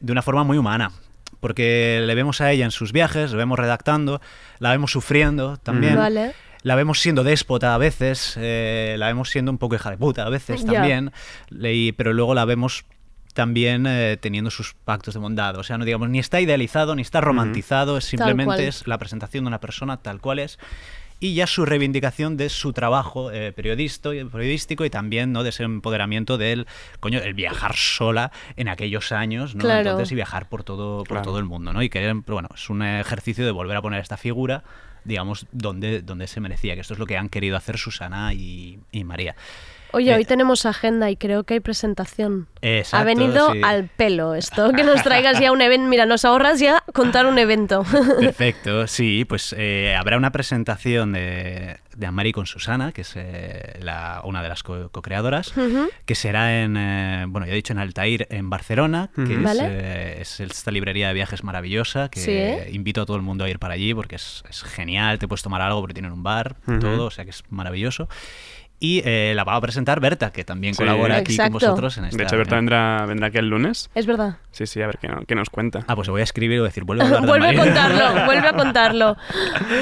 de 0.00 0.12
una 0.12 0.22
forma 0.22 0.44
muy 0.44 0.58
humana. 0.58 0.92
Porque 1.38 2.02
le 2.04 2.14
vemos 2.14 2.42
a 2.42 2.50
ella 2.50 2.66
en 2.66 2.70
sus 2.70 2.92
viajes, 2.92 3.30
la 3.30 3.38
vemos 3.38 3.58
redactando, 3.58 4.20
la 4.58 4.70
vemos 4.72 4.92
sufriendo 4.92 5.56
también. 5.56 5.96
Vale. 5.96 6.34
La 6.62 6.74
vemos 6.74 7.00
siendo 7.00 7.24
déspota 7.24 7.74
a 7.74 7.78
veces, 7.78 8.36
eh, 8.38 8.96
la 8.98 9.06
vemos 9.06 9.30
siendo 9.30 9.50
un 9.50 9.58
poco 9.58 9.76
hija 9.76 9.90
de 9.90 9.96
puta 9.96 10.26
a 10.26 10.28
veces 10.28 10.64
también, 10.64 11.12
pero 11.96 12.12
luego 12.12 12.34
la 12.34 12.44
vemos 12.44 12.84
también 13.34 13.86
eh, 13.86 14.18
teniendo 14.20 14.50
sus 14.50 14.74
pactos 14.74 15.14
de 15.14 15.20
bondad. 15.20 15.56
O 15.56 15.62
sea, 15.62 15.78
no 15.78 15.84
digamos, 15.84 16.08
ni 16.10 16.18
está 16.18 16.40
idealizado, 16.40 16.94
ni 16.94 17.02
está 17.02 17.20
romantizado, 17.20 17.96
es 17.96 18.04
simplemente 18.04 18.66
es 18.66 18.86
la 18.86 18.98
presentación 18.98 19.44
de 19.44 19.48
una 19.48 19.60
persona 19.60 19.98
tal 19.98 20.20
cual 20.20 20.40
es. 20.40 20.58
Y 21.22 21.34
ya 21.34 21.46
su 21.46 21.66
reivindicación 21.66 22.38
de 22.38 22.48
su 22.48 22.72
trabajo 22.72 23.30
eh, 23.30 23.52
periodístico 23.52 24.84
y 24.86 24.90
también 24.90 25.32
¿no? 25.32 25.42
de 25.42 25.50
ese 25.50 25.64
empoderamiento 25.64 26.38
del 26.38 26.66
coño, 26.98 27.18
el 27.18 27.34
viajar 27.34 27.76
sola 27.76 28.32
en 28.56 28.68
aquellos 28.68 29.12
años, 29.12 29.54
¿no? 29.54 29.60
Claro. 29.60 29.80
Entonces, 29.90 30.12
y 30.12 30.14
viajar 30.14 30.48
por 30.48 30.64
todo, 30.64 31.00
por 31.00 31.08
Claro. 31.08 31.24
todo 31.24 31.38
el 31.38 31.44
mundo, 31.44 31.74
¿no? 31.74 31.82
Y 31.82 31.90
que 31.90 32.10
bueno, 32.26 32.48
es 32.54 32.70
un 32.70 32.82
ejercicio 32.82 33.44
de 33.44 33.50
volver 33.50 33.76
a 33.76 33.82
poner 33.82 34.00
esta 34.00 34.16
figura, 34.16 34.64
digamos, 35.04 35.46
donde, 35.52 36.02
donde 36.02 36.26
se 36.26 36.40
merecía, 36.40 36.74
que 36.74 36.80
esto 36.80 36.94
es 36.94 37.00
lo 37.00 37.06
que 37.06 37.16
han 37.16 37.28
querido 37.28 37.56
hacer 37.56 37.78
Susana 37.78 38.32
y, 38.34 38.80
y 38.92 39.04
María. 39.04 39.36
Oye, 39.92 40.12
Eh, 40.12 40.16
hoy 40.16 40.24
tenemos 40.24 40.66
agenda 40.66 41.10
y 41.10 41.16
creo 41.16 41.44
que 41.44 41.54
hay 41.54 41.60
presentación. 41.60 42.48
ha 42.62 42.66
Exacto, 42.78 43.06
venido 43.06 43.52
sí. 43.52 43.60
al 43.64 43.88
pelo 43.88 44.34
esto, 44.34 44.72
que 44.72 44.84
nos 44.84 45.02
traigas 45.02 45.40
ya 45.40 45.50
un 45.52 45.60
evento. 45.62 45.88
Mira, 45.88 46.06
nos 46.06 46.24
ahorras 46.24 46.60
ya 46.60 46.82
contar 46.92 47.26
un 47.26 47.38
evento. 47.38 47.84
Perfecto, 48.20 48.86
sí, 48.86 49.24
pues 49.24 49.54
eh, 49.58 49.96
habrá 49.98 50.16
una 50.16 50.30
presentación 50.30 51.12
de, 51.12 51.78
de 51.96 52.06
Amari 52.06 52.32
con 52.32 52.46
Susana, 52.46 52.92
que 52.92 53.00
es 53.02 53.12
eh, 53.16 53.78
la- 53.80 54.20
una 54.24 54.42
de 54.42 54.48
las 54.48 54.62
co- 54.62 54.90
co-creadoras, 54.90 55.52
que 56.04 56.14
será 56.14 56.62
en, 56.62 56.76
eh, 56.76 57.24
bueno, 57.28 57.46
ya 57.46 57.52
he 57.52 57.56
dicho, 57.56 57.72
en 57.72 57.78
Altair, 57.78 58.26
en 58.30 58.50
Barcelona, 58.50 59.10
que 59.14 59.42
es, 59.42 59.58
eh, 59.62 60.18
es 60.20 60.40
esta 60.40 60.70
librería 60.70 61.08
de 61.08 61.14
viajes 61.14 61.42
maravillosa, 61.44 62.08
que 62.10 62.20
Sí, 62.20 62.72
invito 62.74 63.02
a 63.02 63.06
todo 63.06 63.16
el 63.16 63.22
mundo 63.22 63.44
a 63.44 63.48
ir 63.48 63.58
para 63.58 63.74
allí 63.74 63.94
porque 63.94 64.16
es, 64.16 64.44
es 64.48 64.62
genial, 64.62 65.18
te 65.18 65.26
puedes 65.26 65.42
tomar 65.42 65.62
algo 65.62 65.80
porque 65.80 65.94
tienen 65.94 66.12
un 66.12 66.22
bar, 66.22 66.56
Ujú. 66.66 66.78
todo, 66.78 67.06
o 67.06 67.10
sea 67.10 67.24
que 67.24 67.30
es 67.30 67.42
maravilloso. 67.50 68.08
Y 68.82 69.02
eh, 69.04 69.34
la 69.36 69.44
va 69.44 69.56
a 69.56 69.60
presentar 69.60 70.00
Berta, 70.00 70.32
que 70.32 70.42
también 70.42 70.72
Sí. 70.74 70.78
colabora 70.78 71.16
aquí 71.18 71.32
Exacto. 71.32 71.52
con 71.52 71.60
vosotros 71.60 71.98
en 71.98 72.06
esta 72.06 72.16
De 72.16 72.22
hecho, 72.24 72.36
Berta 72.38 72.56
vendrá, 72.56 73.04
vendrá 73.06 73.26
aquí 73.28 73.36
el 73.36 73.48
lunes. 73.50 73.90
Es 73.94 74.06
verdad. 74.06 74.38
Sí, 74.52 74.66
sí, 74.66 74.80
a 74.80 74.86
ver 74.86 74.96
qué, 74.98 75.06
no- 75.08 75.22
qué 75.26 75.34
nos 75.34 75.50
cuenta. 75.50 75.84
Ah, 75.86 75.94
pues 75.94 76.08
voy 76.08 76.22
a 76.22 76.24
escribir 76.24 76.56
y 76.56 76.58
voy 76.60 76.66
a 76.66 76.70
decir, 76.70 76.84
vuelve 76.84 77.02
a 77.02 77.06
hablar 77.06 77.20
de 77.22 77.28
vuelve 77.28 77.48
a 77.48 77.54
contarlo, 77.54 78.24
vuelve 78.26 78.48
a 78.48 78.52
contarlo. 78.54 79.16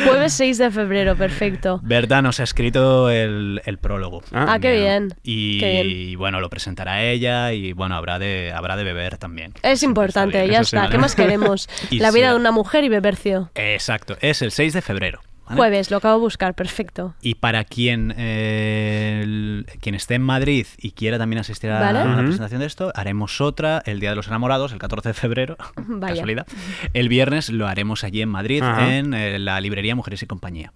Jueves 0.05 0.33
6 0.33 0.59
de 0.59 0.71
febrero, 0.71 1.17
perfecto. 1.17 1.81
Berta 1.83 2.21
nos 2.23 2.41
ha 2.41 2.43
escrito 2.43 3.09
el, 3.09 3.63
el 3.65 3.79
prólogo. 3.79 4.23
Ah, 4.33 4.59
qué 4.61 4.73
bien. 4.73 5.15
Y 5.23 5.61
Qué 5.61 5.83
bien. 5.85 6.19
bueno, 6.19 6.41
lo 6.41 6.51
presentará 6.51 7.03
ella 7.03 7.53
y 7.53 7.73
bueno, 7.73 7.95
habrá 7.95 8.19
de, 8.19 8.53
habrá 8.55 8.77
de 8.77 8.85
beber 8.85 9.17
también. 9.17 9.55
Es 9.63 9.83
importante, 9.85 10.45
ya 10.49 10.61
Eso 10.61 10.77
está. 10.77 10.91
¿Qué 10.91 10.99
más 10.99 11.15
queremos? 11.17 11.69
Y 11.91 12.01
La 12.01 12.11
vida 12.11 12.27
sí. 12.27 12.33
de 12.35 12.41
una 12.41 12.51
mujer 12.51 12.83
y 12.85 12.89
bebercio. 12.89 13.51
Exacto, 13.55 14.17
es 14.21 14.43
el 14.43 14.51
6 14.51 14.73
de 14.73 14.83
febrero. 14.83 15.21
¿Vale? 15.49 15.57
Jueves, 15.57 15.91
lo 15.91 15.97
acabo 15.99 16.15
de 16.15 16.21
buscar, 16.21 16.55
perfecto. 16.55 17.15
Y 17.21 17.35
para 17.37 17.65
quien, 17.65 18.15
eh, 18.17 19.21
el- 19.23 19.67
quien 19.81 19.95
esté 19.95 20.15
en 20.15 20.23
Madrid 20.23 20.67
y 20.79 20.93
quiera 20.93 21.19
también 21.19 21.41
asistir 21.41 21.71
a 21.71 21.81
Vale. 21.81 22.03
Ujú. 22.09 22.23
presentación 22.25 22.61
de 22.61 22.67
esto, 22.67 22.93
haremos 22.95 23.41
otra 23.41 23.83
el 23.87 24.01
Día 24.01 24.11
de 24.11 24.17
los 24.17 24.29
Enamorados, 24.29 24.73
el 24.73 24.79
14 24.79 25.11
de 25.11 25.15
febrero. 25.15 25.57
Vaya. 25.77 26.15
Casualidad. 26.15 26.47
El 26.95 27.09
viernes 27.09 27.49
lo 27.51 27.67
haremos 27.67 28.05
allí 28.05 28.23
en 28.23 28.29
Madrid, 28.29 28.63
en 28.63 29.15
eh, 29.15 29.39
la 29.39 29.61
librería 29.61 29.95
Mujeres 29.95 30.23
y 30.23 30.27
Compañía. 30.27 30.73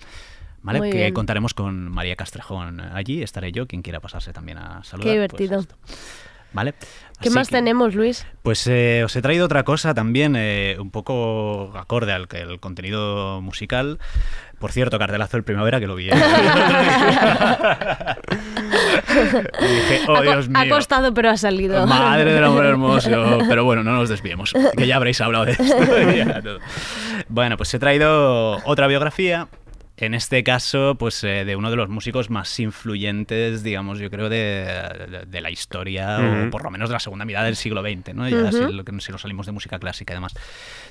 ¿Vale? 0.64 0.78
Muy 0.78 0.90
que 0.90 0.98
bien. 0.98 1.14
contaremos 1.14 1.54
con 1.54 1.90
María 1.90 2.14
Castrejón 2.14 2.80
allí, 2.80 3.20
estaré 3.22 3.50
yo, 3.50 3.66
quien 3.66 3.82
quiera 3.82 3.98
pasarse 3.98 4.32
también 4.32 4.58
a 4.58 4.84
saludar. 4.84 5.12
Qué 5.12 5.26
pues 5.28 5.38
divertido. 5.50 5.76
¿Vale? 6.52 6.74
¿Qué 7.20 7.28
Así 7.28 7.30
más 7.30 7.48
que- 7.48 7.56
tenemos, 7.56 7.94
Luis? 7.94 8.26
Pues 8.42 8.66
eh, 8.66 9.02
os 9.04 9.16
he 9.16 9.22
traído 9.22 9.46
otra 9.46 9.64
cosa 9.64 9.94
también, 9.94 10.34
eh, 10.36 10.76
un 10.78 10.90
poco 10.90 11.72
acorde 11.76 12.12
al 12.12 12.28
que 12.28 12.42
el 12.42 12.60
contenido 12.60 13.40
musical. 13.40 13.98
Por 14.62 14.70
cierto, 14.70 14.96
cartelazo 14.96 15.36
del 15.36 15.42
primavera 15.42 15.80
que 15.80 15.88
lo 15.88 15.96
vi. 15.96 16.08
¿eh? 16.08 16.12
Y 19.12 19.64
dije, 19.64 20.00
oh 20.08 20.16
ha, 20.16 20.22
Dios 20.22 20.48
ha 20.54 20.64
mío. 20.64 20.74
costado, 20.74 21.12
pero 21.12 21.30
ha 21.30 21.36
salido. 21.36 21.84
Madre 21.86 22.32
del 22.32 22.44
amor 22.44 22.64
hermoso. 22.64 23.10
Pero 23.48 23.64
bueno, 23.64 23.82
no 23.82 23.92
nos 23.92 24.08
desviemos, 24.08 24.54
que 24.76 24.86
ya 24.86 24.96
habréis 24.96 25.20
hablado 25.20 25.44
de 25.46 25.52
esto. 25.52 25.64
Bueno, 27.28 27.56
pues 27.56 27.74
he 27.74 27.78
traído 27.78 28.58
otra 28.64 28.86
biografía 28.86 29.48
En 30.04 30.14
este 30.14 30.42
caso, 30.42 30.96
pues 30.98 31.22
eh, 31.22 31.44
de 31.44 31.54
uno 31.54 31.70
de 31.70 31.76
los 31.76 31.88
músicos 31.88 32.28
más 32.28 32.58
influyentes, 32.58 33.62
digamos, 33.62 34.00
yo 34.00 34.10
creo, 34.10 34.28
de, 34.28 34.36
de- 35.08 35.26
de 35.26 35.40
la 35.40 35.48
historia, 35.50 36.18
o 36.18 36.50
por 36.50 36.64
lo 36.64 36.70
menos 36.70 36.88
de 36.88 36.94
la 36.94 36.98
segunda 36.98 37.24
mitad 37.24 37.44
del 37.44 37.54
siglo 37.54 37.82
XX, 37.82 38.12
¿no? 38.12 38.28
Ya 38.28 38.50
si, 38.50 38.58
lo- 38.64 38.82
si 39.00 39.12
nos 39.12 39.20
salimos 39.22 39.46
de 39.46 39.52
música 39.52 39.78
clásica 39.78 40.12
y 40.12 40.16
demás. 40.16 40.34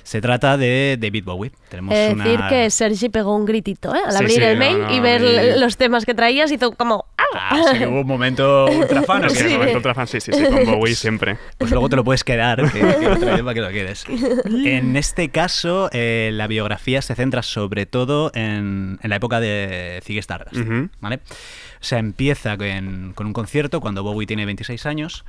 Se 0.02 0.22
trata 0.22 0.56
de 0.56 0.96
David 0.98 1.24
Bowie. 1.24 1.52
Tenemos 1.68 1.94
Es 1.94 2.10
una... 2.14 2.24
decir, 2.24 2.40
que 2.48 2.70
Sergi 2.70 3.08
pegó 3.10 3.36
un 3.36 3.44
gritito, 3.44 3.94
¿eh? 3.94 4.00
Al 4.02 4.12
Sí, 4.12 4.16
abrir 4.18 4.36
sí, 4.38 4.42
el 4.44 4.58
no, 4.58 4.64
mail 4.64 4.78
no, 4.80 4.94
y 4.94 5.00
ver 5.00 5.56
y- 5.56 5.60
los 5.60 5.76
temas 5.76 6.06
que 6.06 6.14
traías, 6.14 6.50
hizo 6.50 6.72
como. 6.72 7.04
¡Ah! 7.34 7.72
Que 7.76 7.86
hubo 7.86 8.00
un 8.02 8.06
momento 8.06 8.66
ultra 8.66 9.02
fan, 9.02 9.24
¿o 9.24 9.28
qué? 9.28 9.34
Sí, 9.34 9.48
Sí. 9.48 9.52
momento 9.54 9.76
ultra 9.78 9.94
fan, 9.94 10.06
sí, 10.06 10.20
sí, 10.20 10.32
sí, 10.32 10.44
con 10.44 10.64
Bowie 10.66 10.94
siempre. 10.94 11.36
Pues 11.58 11.70
luego 11.70 11.88
te 11.88 11.96
lo 11.96 12.04
puedes 12.04 12.24
quedar, 12.24 12.70
que, 12.70 12.78
que 12.80 13.42
para 13.42 13.54
que 13.54 13.60
lo 13.60 13.68
quedes. 13.70 14.04
En 14.64 14.96
este 14.96 15.30
caso, 15.30 15.88
eh, 15.92 16.30
la 16.32 16.46
biografía 16.46 17.02
se 17.02 17.14
centra 17.14 17.42
sobre 17.42 17.86
todo 17.86 18.30
en, 18.34 18.98
en 19.02 19.10
la 19.10 19.16
época 19.16 19.40
de 19.40 20.00
Ziggy 20.04 20.18
Stardust. 20.18 20.56
¿vale? 21.00 21.16
O 21.16 21.84
sea, 21.84 21.98
empieza 21.98 22.56
con, 22.56 23.12
con 23.14 23.26
un 23.26 23.32
concierto 23.32 23.80
cuando 23.80 24.02
Bowie 24.02 24.26
tiene 24.26 24.46
26 24.46 24.86
años 24.86 25.24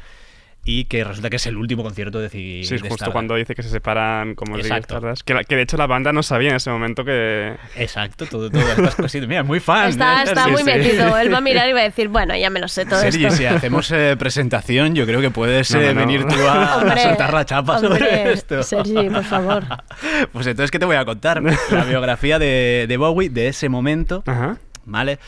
y 0.66 0.86
que 0.86 1.04
resulta 1.04 1.30
que 1.30 1.36
es 1.36 1.46
el 1.48 1.58
último 1.58 1.84
concierto 1.84 2.20
de 2.20 2.30
Ziggy 2.30 2.64
Sí, 2.64 2.76
de 2.76 2.80
justo 2.80 2.96
Stardust. 2.96 3.12
cuando 3.14 3.36
dice 3.36 3.54
que 3.54 3.64
se 3.64 3.70
separan 3.70 4.34
como 4.36 4.56
Ziggy 4.56 4.68
Exacto. 4.68 4.96
Stardust, 4.98 5.22
que, 5.26 5.34
la- 5.34 5.44
que 5.44 5.58
de 5.58 5.64
hecho 5.64 5.76
la 5.76 5.88
banda 5.88 6.14
no 6.14 6.24
sabía 6.24 6.52
en 6.52 6.56
ese 6.56 6.70
momento 6.70 7.04
que... 7.04 7.56
Exacto, 7.76 8.26
todo, 8.28 8.50
todo 8.50 8.62
estas 8.62 8.96
cositas. 8.96 9.28
Mira, 9.28 9.44
muy 9.44 9.60
fan. 9.60 9.90
Está, 9.90 10.22
¿eh? 10.22 10.24
está 10.26 10.46
Sí, 10.46 10.52
muy 10.52 10.60
sí. 10.60 10.66
metido. 10.66 11.18
Él 11.18 11.34
va 11.34 11.40
a 11.40 11.42
mirar 11.42 11.68
y 11.68 11.74
va 11.74 11.82
a 11.82 11.84
decir, 11.84 12.08
bueno, 12.08 12.34
ya 12.38 12.50
me 12.50 12.62
lo 12.62 12.70
sé 12.70 12.86
todo 12.86 13.00
Sergi, 13.02 13.26
esto. 13.26 13.38
si 13.38 13.46
hacemos 13.46 13.92
eh, 13.92 14.16
presentación, 14.18 14.96
yo 14.96 15.06
creo 15.06 15.20
que 15.20 15.32
puedes 15.32 15.70
No, 15.74 15.82
eh, 15.82 15.94
no, 15.94 16.00
venir 16.00 16.26
tú 16.26 16.36
a, 16.48 16.76
a 16.76 16.78
Hombre, 16.82 17.02
soltar 17.04 17.34
la 17.34 17.46
chapa 17.46 17.80
sobre 17.80 17.94
hombre, 18.06 18.32
esto. 18.32 18.64
Sergi, 18.64 19.10
por 19.10 19.24
favor. 19.26 19.64
Pues 20.32 20.48
entonces, 20.48 20.72
¿qué 20.72 20.80
te 20.80 20.86
voy 20.86 20.96
a 20.96 21.04
contar? 21.04 21.42
La 21.72 21.84
biografía 21.84 22.40
de, 22.40 22.86
de 22.88 22.98
Bowie 22.98 23.30
de 23.30 23.48
ese 23.50 23.68
momento, 23.70 24.24
Ajá. 24.26 24.58
¿vale? 24.86 25.20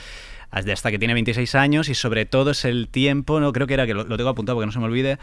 Hasta 0.55 0.89
que 0.89 0.97
tiene 0.97 1.13
26 1.13 1.53
años 1.55 1.89
y 1.89 1.95
sobre 1.95 2.25
todo 2.25 2.51
es 2.51 2.65
el 2.65 2.87
tiempo, 2.87 3.39
no 3.39 3.51
creo 3.51 3.67
que 3.67 3.73
era 3.73 3.85
que 3.85 3.93
lo, 3.93 4.05
lo 4.05 4.17
tengo 4.17 4.29
apuntado 4.29 4.55
porque 4.55 4.65
no 4.65 4.71
se 4.71 4.79
me 4.79 4.85
olvide, 4.85 5.19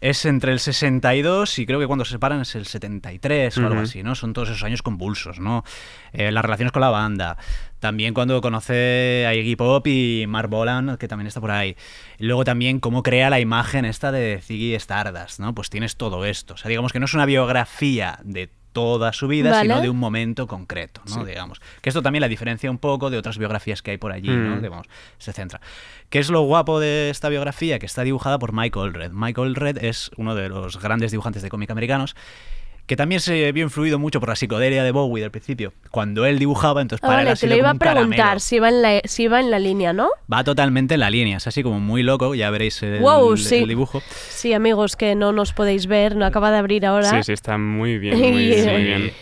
es 0.00 0.24
entre 0.24 0.52
el 0.52 0.60
62 0.60 1.58
y 1.58 1.66
creo 1.66 1.80
que 1.80 1.86
cuando 1.86 2.04
se 2.04 2.12
separan 2.12 2.40
es 2.40 2.54
el 2.54 2.66
73 2.66 3.58
o 3.58 3.66
algo 3.66 3.80
así, 3.80 4.02
¿no? 4.02 4.14
Son 4.14 4.32
todos 4.32 4.50
esos 4.50 4.62
años 4.62 4.82
convulsos, 4.82 5.40
¿no? 5.40 5.64
Eh, 6.12 6.30
las 6.30 6.44
relaciones 6.44 6.72
con 6.72 6.80
la 6.82 6.90
banda. 6.90 7.36
También 7.80 8.14
cuando 8.14 8.40
conoce 8.40 9.24
a 9.26 9.34
Iggy 9.34 9.56
Pop 9.56 9.86
y 9.86 10.24
Mark 10.28 10.48
Bolan, 10.48 10.96
que 10.98 11.08
también 11.08 11.26
está 11.26 11.40
por 11.40 11.50
ahí. 11.50 11.76
Luego 12.18 12.44
también 12.44 12.80
cómo 12.80 13.02
crea 13.02 13.30
la 13.30 13.40
imagen 13.40 13.84
esta 13.84 14.12
de 14.12 14.40
Ziggy 14.40 14.74
Stardust, 14.74 15.40
¿no? 15.40 15.54
Pues 15.54 15.70
tienes 15.70 15.96
todo 15.96 16.24
esto. 16.24 16.54
O 16.54 16.56
sea, 16.56 16.68
digamos 16.68 16.92
que 16.92 17.00
no 17.00 17.06
es 17.06 17.14
una 17.14 17.26
biografía 17.26 18.20
de 18.22 18.50
toda 18.72 19.12
su 19.12 19.28
vida, 19.28 19.50
Vale. 19.50 19.62
sino 19.62 19.80
de 19.80 19.90
un 19.90 19.98
momento 19.98 20.46
concreto, 20.46 21.00
¿no? 21.08 21.14
Sí. 21.14 21.24
Digamos. 21.24 21.60
Que 21.80 21.90
esto 21.90 22.02
también 22.02 22.20
la 22.20 22.28
diferencia 22.28 22.70
un 22.70 22.78
poco 22.78 23.10
de 23.10 23.18
otras 23.18 23.38
biografías 23.38 23.82
que 23.82 23.92
hay 23.92 23.98
por 23.98 24.12
allí, 24.12 24.28
¿no? 24.28 24.56
Mm. 24.56 24.62
Digamos, 24.62 24.86
se 25.18 25.32
centra. 25.32 25.60
¿Qué 26.10 26.18
es 26.18 26.30
lo 26.30 26.42
guapo 26.42 26.80
de 26.80 27.10
esta 27.10 27.28
biografía? 27.28 27.78
Que 27.78 27.86
está 27.86 28.02
dibujada 28.02 28.38
por 28.38 28.52
Mike 28.52 28.78
Allred. 28.78 29.10
Mike 29.12 29.40
Allred 29.40 29.84
es 29.84 30.10
uno 30.16 30.34
de 30.34 30.48
los 30.48 30.80
grandes 30.80 31.10
dibujantes 31.10 31.42
de 31.42 31.48
cómic 31.48 31.70
americanos 31.70 32.16
que 32.88 32.96
también 32.96 33.20
se 33.20 33.52
vio 33.52 33.64
influido 33.64 33.98
mucho 33.98 34.18
por 34.18 34.30
la 34.30 34.34
psicodelia 34.34 34.82
de 34.82 34.90
Bowie 34.90 35.20
del 35.22 35.30
principio. 35.30 35.74
Cuando 35.90 36.24
él 36.24 36.38
dibujaba, 36.38 36.80
entonces 36.80 37.02
para 37.02 37.20
él 37.20 37.26
vale, 37.26 37.30
ha 37.32 37.36
te 37.36 37.46
lo 37.46 37.54
iba 37.54 37.70
a 37.70 37.78
caramelo. 37.78 38.08
preguntar 38.08 38.40
si 38.40 38.56
iba, 38.56 38.68
en 38.70 38.82
la, 38.82 39.00
si 39.04 39.24
iba 39.24 39.38
en 39.38 39.50
la 39.50 39.58
línea, 39.58 39.92
¿no? 39.92 40.08
Va 40.32 40.42
totalmente 40.42 40.94
en 40.94 41.00
la 41.00 41.10
línea, 41.10 41.36
es 41.36 41.46
así 41.46 41.62
como 41.62 41.78
muy 41.80 42.02
loco, 42.02 42.34
ya 42.34 42.50
veréis 42.50 42.82
el, 42.82 43.00
Wow, 43.00 43.34
el 43.34 43.38
sí. 43.38 43.64
dibujo. 43.66 44.02
Sí, 44.30 44.54
amigos, 44.54 44.96
que 44.96 45.14
no 45.14 45.32
nos 45.32 45.52
podéis 45.52 45.86
ver, 45.86 46.16
no 46.16 46.24
acaba 46.24 46.50
de 46.50 46.56
abrir 46.56 46.86
ahora. 46.86 47.10
Sí, 47.10 47.22
sí, 47.22 47.32
está 47.32 47.58
muy 47.58 47.98
bien, 47.98 48.18
muy, 48.18 48.32
bien. 48.32 49.12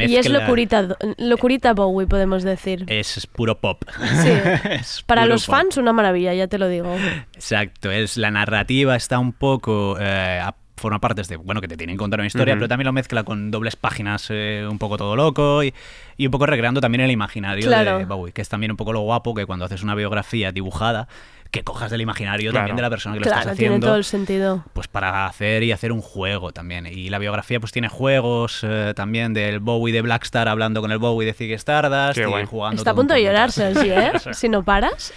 Y 0.00 0.16
es 0.16 0.28
locurita, 0.28 0.96
locurita 1.16 1.72
Bowie, 1.72 2.08
podemos 2.08 2.42
decir. 2.42 2.84
Es 2.88 3.24
puro 3.28 3.60
pop. 3.60 3.84
Sí. 4.22 4.30
Es 4.72 5.02
Para 5.06 5.22
puro 5.22 5.34
los 5.34 5.46
pop. 5.46 5.54
fans, 5.54 5.76
una 5.76 5.92
maravilla, 5.92 6.34
ya 6.34 6.48
te 6.48 6.58
lo 6.58 6.68
digo. 6.68 6.92
Exacto, 7.34 7.92
es 7.92 8.16
la 8.16 8.32
narrativa 8.32 8.96
está 8.96 9.20
un 9.20 9.32
poco 9.32 9.96
eh, 10.00 10.40
forma 10.76 11.00
parte 11.00 11.22
de 11.22 11.36
bueno 11.36 11.60
que 11.60 11.68
te 11.68 11.76
tienen 11.76 11.96
que 11.96 12.00
contar 12.00 12.20
una 12.20 12.26
historia, 12.26 12.54
pero 12.54 12.68
también 12.68 12.86
lo 12.86 12.92
mezcla 12.92 13.22
con 13.24 13.50
dobles 13.50 13.76
páginas 13.76 14.26
eh, 14.30 14.66
un 14.70 14.78
poco 14.78 14.96
todo 14.96 15.16
loco 15.16 15.62
y, 15.62 15.72
y 16.16 16.26
un 16.26 16.30
poco 16.30 16.46
recreando 16.46 16.80
también 16.80 17.00
el 17.02 17.10
imaginario 17.10 17.66
Claro. 17.66 17.98
de 17.98 18.04
Bowie, 18.04 18.32
que 18.32 18.42
es 18.42 18.48
también 18.48 18.70
un 18.72 18.76
poco 18.76 18.92
lo 18.92 19.00
guapo 19.00 19.34
que 19.34 19.46
cuando 19.46 19.64
haces 19.64 19.82
una 19.82 19.94
biografía 19.94 20.52
dibujada 20.52 21.08
que 21.52 21.62
cojas 21.62 21.90
del 21.92 22.00
imaginario 22.00 22.50
Claro. 22.50 22.62
también 22.64 22.76
de 22.76 22.82
la 22.82 22.90
persona 22.90 23.14
que 23.14 23.20
lo 23.20 23.24
Claro, 23.24 23.40
estás 23.40 23.56
tiene 23.56 23.74
haciendo. 23.76 23.86
todo 23.86 23.96
el 23.96 24.04
sentido. 24.04 24.64
Pues 24.74 24.88
para 24.88 25.26
hacer 25.26 25.62
y 25.62 25.70
hacer 25.72 25.92
un 25.92 26.02
juego 26.02 26.52
también. 26.52 26.86
Y 26.86 27.08
la 27.08 27.18
biografía 27.18 27.60
pues 27.60 27.70
tiene 27.72 27.88
juegos 27.88 28.60
eh, 28.62 28.92
también 28.96 29.32
del 29.32 29.60
Bowie 29.60 29.94
de 29.94 30.02
Blackstar 30.02 30.48
hablando 30.48 30.80
con 30.82 30.90
el 30.90 30.98
Bowie 30.98 31.24
de 31.24 31.32
Ziggy 31.32 31.54
Stardust 31.54 32.18
Qué 32.18 32.28
y 32.42 32.46
jugando 32.46 32.76
Está 32.76 32.90
a 32.90 32.94
punto 32.94 33.14
de 33.14 33.20
poquito. 33.20 33.30
llorar, 33.32 33.52
Sergi, 33.52 33.88
¿eh? 33.90 34.12
si 34.34 34.48
no 34.48 34.64
paras. 34.64 35.14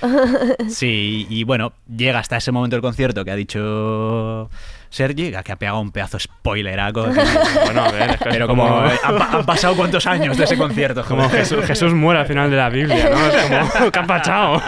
Sí, 0.70 1.26
y 1.30 1.44
bueno, 1.44 1.74
llega 1.94 2.20
hasta 2.20 2.38
ese 2.38 2.52
momento 2.52 2.76
del 2.76 2.82
concierto 2.84 3.26
que 3.26 3.32
ha 3.32 3.36
dicho 3.36 4.50
Sergi, 4.90 5.32
que 5.32 5.52
ha 5.52 5.56
pegado 5.56 5.80
un 5.80 5.92
pedazo 5.92 6.20
spoileraco. 6.20 7.08
Bueno, 7.66 7.84
a 7.84 7.92
ver, 7.92 8.10
es 8.12 8.18
que 8.18 8.30
Pero 8.30 8.48
como 8.48 8.68
como- 8.68 8.86
eh, 8.88 8.98
han, 9.04 9.22
han 9.22 9.46
pasado 9.46 9.76
cuántos 9.76 10.06
años 10.08 10.38
de 10.38 10.44
ese 10.46 10.58
concierto, 10.58 11.04
Como. 11.04 11.30
Jesús, 11.30 11.64
Jesús 11.66 11.94
muere 11.94 12.22
al 12.22 12.26
final 12.28 12.50
de 12.50 12.58
la 12.58 12.70
Biblia, 12.70 13.10
¿no? 13.10 13.28
Es 13.28 13.70
como, 13.76 13.92
¿qué 13.92 14.00
ha 14.00 14.08
pasado? 14.08 14.62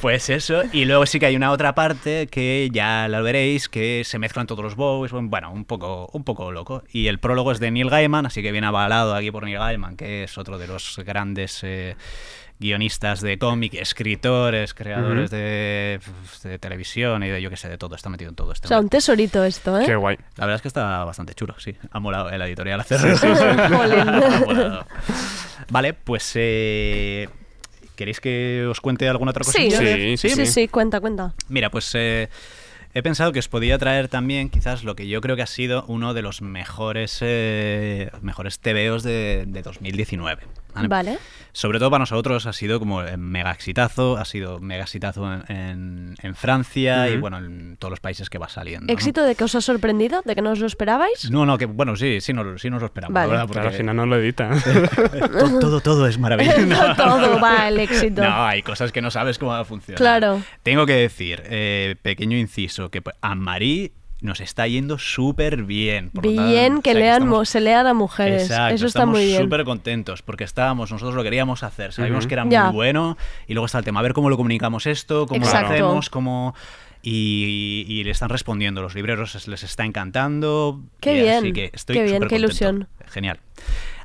Pues 0.00 0.28
eso, 0.30 0.62
y 0.72 0.84
luego 0.84 1.06
sí 1.06 1.18
que 1.18 1.26
hay 1.26 1.36
una 1.36 1.50
otra 1.50 1.74
parte 1.74 2.26
que 2.28 2.68
ya 2.72 3.08
la 3.08 3.20
veréis, 3.20 3.68
que 3.68 4.02
se 4.04 4.18
mezclan 4.18 4.46
todos 4.46 4.62
los 4.62 4.76
Bowies, 4.76 5.12
bueno, 5.12 5.50
un 5.52 5.64
poco, 5.64 6.08
un 6.12 6.22
poco 6.24 6.52
loco. 6.52 6.84
Y 6.92 7.08
el 7.08 7.18
prólogo 7.18 7.52
es 7.52 7.60
de 7.60 7.70
Neil 7.70 7.90
Gaiman, 7.90 8.26
así 8.26 8.42
que 8.42 8.52
viene 8.52 8.66
avalado 8.66 9.14
aquí 9.14 9.30
por 9.30 9.44
Neil 9.44 9.58
Gaiman, 9.58 9.96
que 9.96 10.24
es 10.24 10.38
otro 10.38 10.58
de 10.58 10.66
los 10.68 11.00
grandes 11.04 11.60
eh, 11.64 11.96
guionistas 12.58 13.20
de 13.20 13.38
cómic, 13.38 13.74
escritores, 13.74 14.72
creadores 14.74 15.30
de, 15.30 16.00
de 16.42 16.58
televisión 16.58 17.22
y 17.22 17.28
de 17.28 17.42
yo 17.42 17.50
qué 17.50 17.56
sé, 17.56 17.68
de 17.68 17.76
todo, 17.78 17.94
está 17.94 18.08
metido 18.08 18.30
en 18.30 18.34
todo 18.36 18.48
O 18.48 18.52
esto. 18.52 18.68
sea, 18.68 18.80
un 18.80 18.88
tesorito 18.88 19.44
esto, 19.44 19.78
¿eh? 19.78 19.84
Qué 19.86 19.94
guay. 19.96 20.16
La 20.36 20.46
verdad 20.46 20.56
es 20.56 20.62
que 20.62 20.68
está 20.68 21.04
bastante 21.04 21.34
chulo, 21.34 21.54
sí. 21.58 21.76
Ha 21.90 22.00
molado 22.00 22.30
el 22.30 22.40
editorial 22.42 22.80
hacerlo. 22.80 23.16
Jolín. 23.18 24.08
Ha 24.08 24.40
molado. 24.40 24.86
Vale, 25.70 25.92
pues 25.94 26.32
eh, 26.36 27.28
¿queréis 27.94 28.20
que 28.20 28.66
os 28.70 28.80
cuente 28.80 29.08
alguna 29.08 29.30
otra 29.32 29.44
Sí, 29.44 29.52
cosilla? 29.52 29.78
Sí, 29.78 30.16
sí, 30.16 30.28
sí, 30.30 30.46
sí, 30.46 30.68
cuenta, 30.68 31.00
cuenta. 31.00 31.34
Mira, 31.48 31.70
pues 31.70 31.90
eh, 31.94 32.28
he 32.94 33.02
pensado 33.02 33.32
que 33.32 33.40
os 33.40 33.48
podía 33.48 33.76
traer 33.78 34.08
también 34.08 34.48
quizás 34.48 34.84
lo 34.84 34.96
que 34.96 35.08
yo 35.08 35.20
creo 35.20 35.36
que 35.36 35.42
ha 35.42 35.46
sido 35.46 35.84
uno 35.88 36.14
de 36.14 36.22
los 36.22 36.40
mejores, 36.40 37.18
eh, 37.20 38.10
mejores 38.22 38.60
TVOs 38.60 39.02
de, 39.02 39.44
de 39.46 39.62
2019. 39.62 40.42
¿vale? 40.74 40.88
Vale. 40.88 41.18
Sobre 41.56 41.78
todo 41.78 41.90
para 41.90 42.00
nosotros 42.02 42.44
ha 42.44 42.52
sido 42.52 42.78
como 42.78 43.02
eh, 43.02 43.16
mega 43.16 43.50
exitazo, 43.50 44.18
ha 44.18 44.26
sido 44.26 44.60
mega 44.60 44.82
exitazo 44.82 45.32
en, 45.32 45.42
en- 45.56 46.14
en 46.22 46.34
Francia 46.34 47.08
y 47.08 47.16
bueno, 47.16 47.38
en 47.38 47.78
todos 47.78 47.88
los 47.90 48.00
países 48.00 48.28
que 48.28 48.36
va 48.36 48.50
saliendo. 48.50 48.86
¿no? 48.88 48.92
¿Éxito 48.92 49.22
de 49.22 49.34
que 49.36 49.44
os 49.44 49.54
ha 49.54 49.62
sorprendido? 49.62 50.20
¿De 50.26 50.34
que 50.34 50.42
no 50.42 50.50
os 50.50 50.58
lo 50.58 50.66
esperabais? 50.66 51.30
No, 51.30 51.46
no, 51.46 51.56
que 51.56 51.64
bueno, 51.64 51.96
sí, 51.96 52.20
sí 52.20 52.34
nos, 52.34 52.60
sí 52.60 52.68
nos 52.68 52.80
lo 52.82 52.86
esperamos, 52.88 53.14
Vale. 53.14 53.30
verdad, 53.30 53.48
Claro, 53.48 53.68
al 53.70 53.74
final 53.74 53.96
no 53.96 54.04
lo 54.04 54.16
edita. 54.18 54.50
todo, 55.40 55.58
todo, 55.60 55.80
todo 55.80 56.06
es 56.06 56.18
maravilloso. 56.18 56.60
Todo 56.96 57.40
va 57.40 57.68
el 57.68 57.80
éxito. 57.80 58.22
No, 58.22 58.44
hay 58.44 58.60
cosas 58.62 58.92
que 58.92 59.00
no 59.00 59.10
sabes 59.10 59.38
cómo 59.38 59.52
va 59.52 59.60
a 59.60 59.64
funcionar. 59.64 59.96
Claro. 59.98 60.42
Tengo 60.62 60.84
que 60.84 60.92
decir, 60.94 61.42
eh, 61.46 61.96
pequeño 62.02 62.36
inciso, 62.36 62.90
que 62.90 63.02
a 63.22 63.34
Marí 63.34 63.92
nos 64.22 64.40
está 64.40 64.66
yendo 64.66 64.98
súper 64.98 65.64
bien. 65.64 66.10
por 66.10 66.24
lo 66.24 66.34
tanto, 66.34 66.50
Bien 66.50 66.76
o 66.76 66.80
que 66.80 66.92
sea, 66.92 67.00
lean, 67.00 67.12
estamos- 67.22 67.38
mo- 67.38 67.44
se 67.44 67.60
lean 67.60 67.86
a 67.86 67.94
mujeres. 67.94 68.42
Exacto, 68.44 68.74
Eso 68.74 68.86
está 68.86 69.00
estamos 69.00 69.16
muy 69.16 69.26
bien. 69.26 69.42
súper 69.42 69.64
contentos 69.64 70.22
porque 70.22 70.44
estábamos, 70.44 70.90
nosotros 70.90 71.14
lo 71.14 71.22
queríamos 71.22 71.62
hacer, 71.62 71.92
sabíamos 71.92 72.24
Ujú. 72.24 72.28
que 72.28 72.34
era 72.34 72.44
Ya. 72.48 72.64
muy 72.66 72.74
bueno 72.74 73.16
y 73.46 73.52
luego 73.54 73.66
está 73.66 73.78
el 73.78 73.84
tema, 73.84 74.00
a 74.00 74.02
ver 74.02 74.14
cómo 74.14 74.30
lo 74.30 74.36
comunicamos 74.36 74.86
esto, 74.86 75.26
cómo 75.26 75.44
Exacto. 75.44 75.68
lo 75.68 75.74
hacemos, 75.74 76.10
cómo... 76.10 76.54
Y, 77.02 77.84
y 77.86 78.02
le 78.02 78.10
están 78.10 78.30
respondiendo, 78.30 78.82
los 78.82 78.94
libreros 78.96 79.46
les- 79.46 79.62
está 79.62 79.84
encantando. 79.84 80.80
Qué 81.00 81.12
y 81.16 81.20
bien, 81.22 81.36
Así 81.38 81.52
que 81.52 81.70
estoy 81.72 81.94
qué 81.96 82.02
bien, 82.02 82.14
qué 82.14 82.20
contento. 82.20 82.44
ilusión. 82.46 82.88
Genial. 83.06 83.38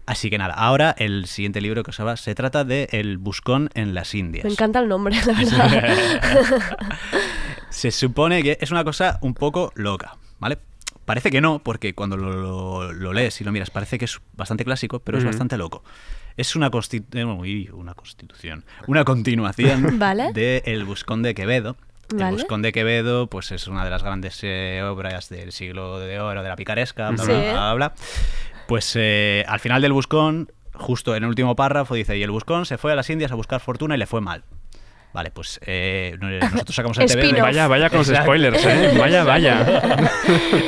Así 0.06 0.30
que 0.30 0.38
nada, 0.38 0.54
ahora 0.54 0.94
el 1.00 1.26
siguiente 1.26 1.62
libro 1.62 1.84
que 1.84 1.92
os 1.92 2.00
habla 2.00 2.18
se 2.18 2.36
trata 2.36 2.64
de 2.64 2.90
El 2.92 3.18
Buscón 3.18 3.70
en 3.74 3.94
las 3.96 4.14
Indias. 4.14 4.44
Me 4.46 4.52
encanta 4.52 4.80
el 4.80 4.88
nombre, 4.88 5.16
la 5.26 5.34
verdad. 5.34 5.98
Se 7.72 7.90
supone 7.92 8.44
que 8.44 8.58
es 8.62 8.70
una 8.72 8.84
cosa 8.84 9.18
un 9.22 9.34
poco 9.34 9.72
loca, 9.76 10.18
¿vale? 10.40 10.60
Parece 11.06 11.32
que 11.32 11.42
no, 11.42 11.60
porque 11.60 11.96
cuando 11.96 12.16
lo, 12.16 12.32
lo- 12.32 12.94
lo 12.94 13.14
lees 13.14 13.42
y 13.42 13.44
lo 13.44 13.52
miras 13.52 13.72
parece 13.72 13.98
que 13.98 14.06
es 14.06 14.22
bastante 14.34 14.64
clásico, 14.64 15.00
pero 15.00 15.18
es 15.18 15.26
bastante 15.26 15.58
loco. 15.58 15.84
Es 16.38 16.56
una, 16.56 16.70
consti- 16.72 17.04
eh, 17.14 17.26
uy, 17.26 17.70
una 17.74 17.94
constitución, 17.96 18.64
una 18.88 19.04
continuación 19.04 19.98
Vale. 20.00 20.32
de 20.34 20.62
El 20.66 20.86
Buscón 20.86 21.24
de 21.24 21.34
Quevedo. 21.34 21.76
Vale. 22.14 22.26
El 22.30 22.36
Buscón 22.36 22.62
de 22.62 22.72
Quevedo 22.72 23.28
pues 23.28 23.52
es 23.52 23.68
una 23.68 23.84
de 23.84 23.90
las 23.90 24.04
grandes 24.04 24.40
eh, 24.44 24.82
obras 24.84 25.30
del 25.30 25.52
siglo 25.52 26.00
de 26.00 26.20
oro, 26.20 26.44
de 26.44 26.50
la 26.50 26.56
picaresca, 26.56 27.10
bla, 27.10 27.24
Sí. 27.24 27.32
bla, 27.32 27.52
bla, 27.52 27.74
bla. 27.74 27.94
Pues 28.68 28.94
eh, 28.96 29.44
al 29.48 29.60
final 29.60 29.82
del 29.82 29.92
Buscón, 29.94 30.52
justo 30.74 31.16
en 31.16 31.24
el 31.24 31.30
último 31.30 31.56
párrafo, 31.56 31.96
dice, 31.96 32.18
y 32.18 32.24
el 32.24 32.32
Buscón 32.32 32.66
se 32.66 32.78
fue 32.78 32.92
a 32.92 32.96
las 32.96 33.10
Indias 33.10 33.32
a 33.32 33.36
buscar 33.36 33.60
fortuna 33.60 33.96
y 33.96 33.98
le 33.98 34.06
fue 34.08 34.22
mal. 34.22 34.44
Vale, 35.14 35.30
pues 35.32 35.60
eh, 35.66 36.16
no- 36.22 36.30
nosotros 36.30 36.74
sacamos 36.76 36.98
el 36.98 37.08
TV. 37.08 37.42
Vaya, 37.42 37.68
vaya 37.68 37.90
con 37.90 38.00
los 38.00 38.08
Exacto. 38.10 38.28
spoilers, 38.32 38.66
¿eh? 38.66 38.94
Vaya, 38.98 39.24
vaya. 39.26 39.66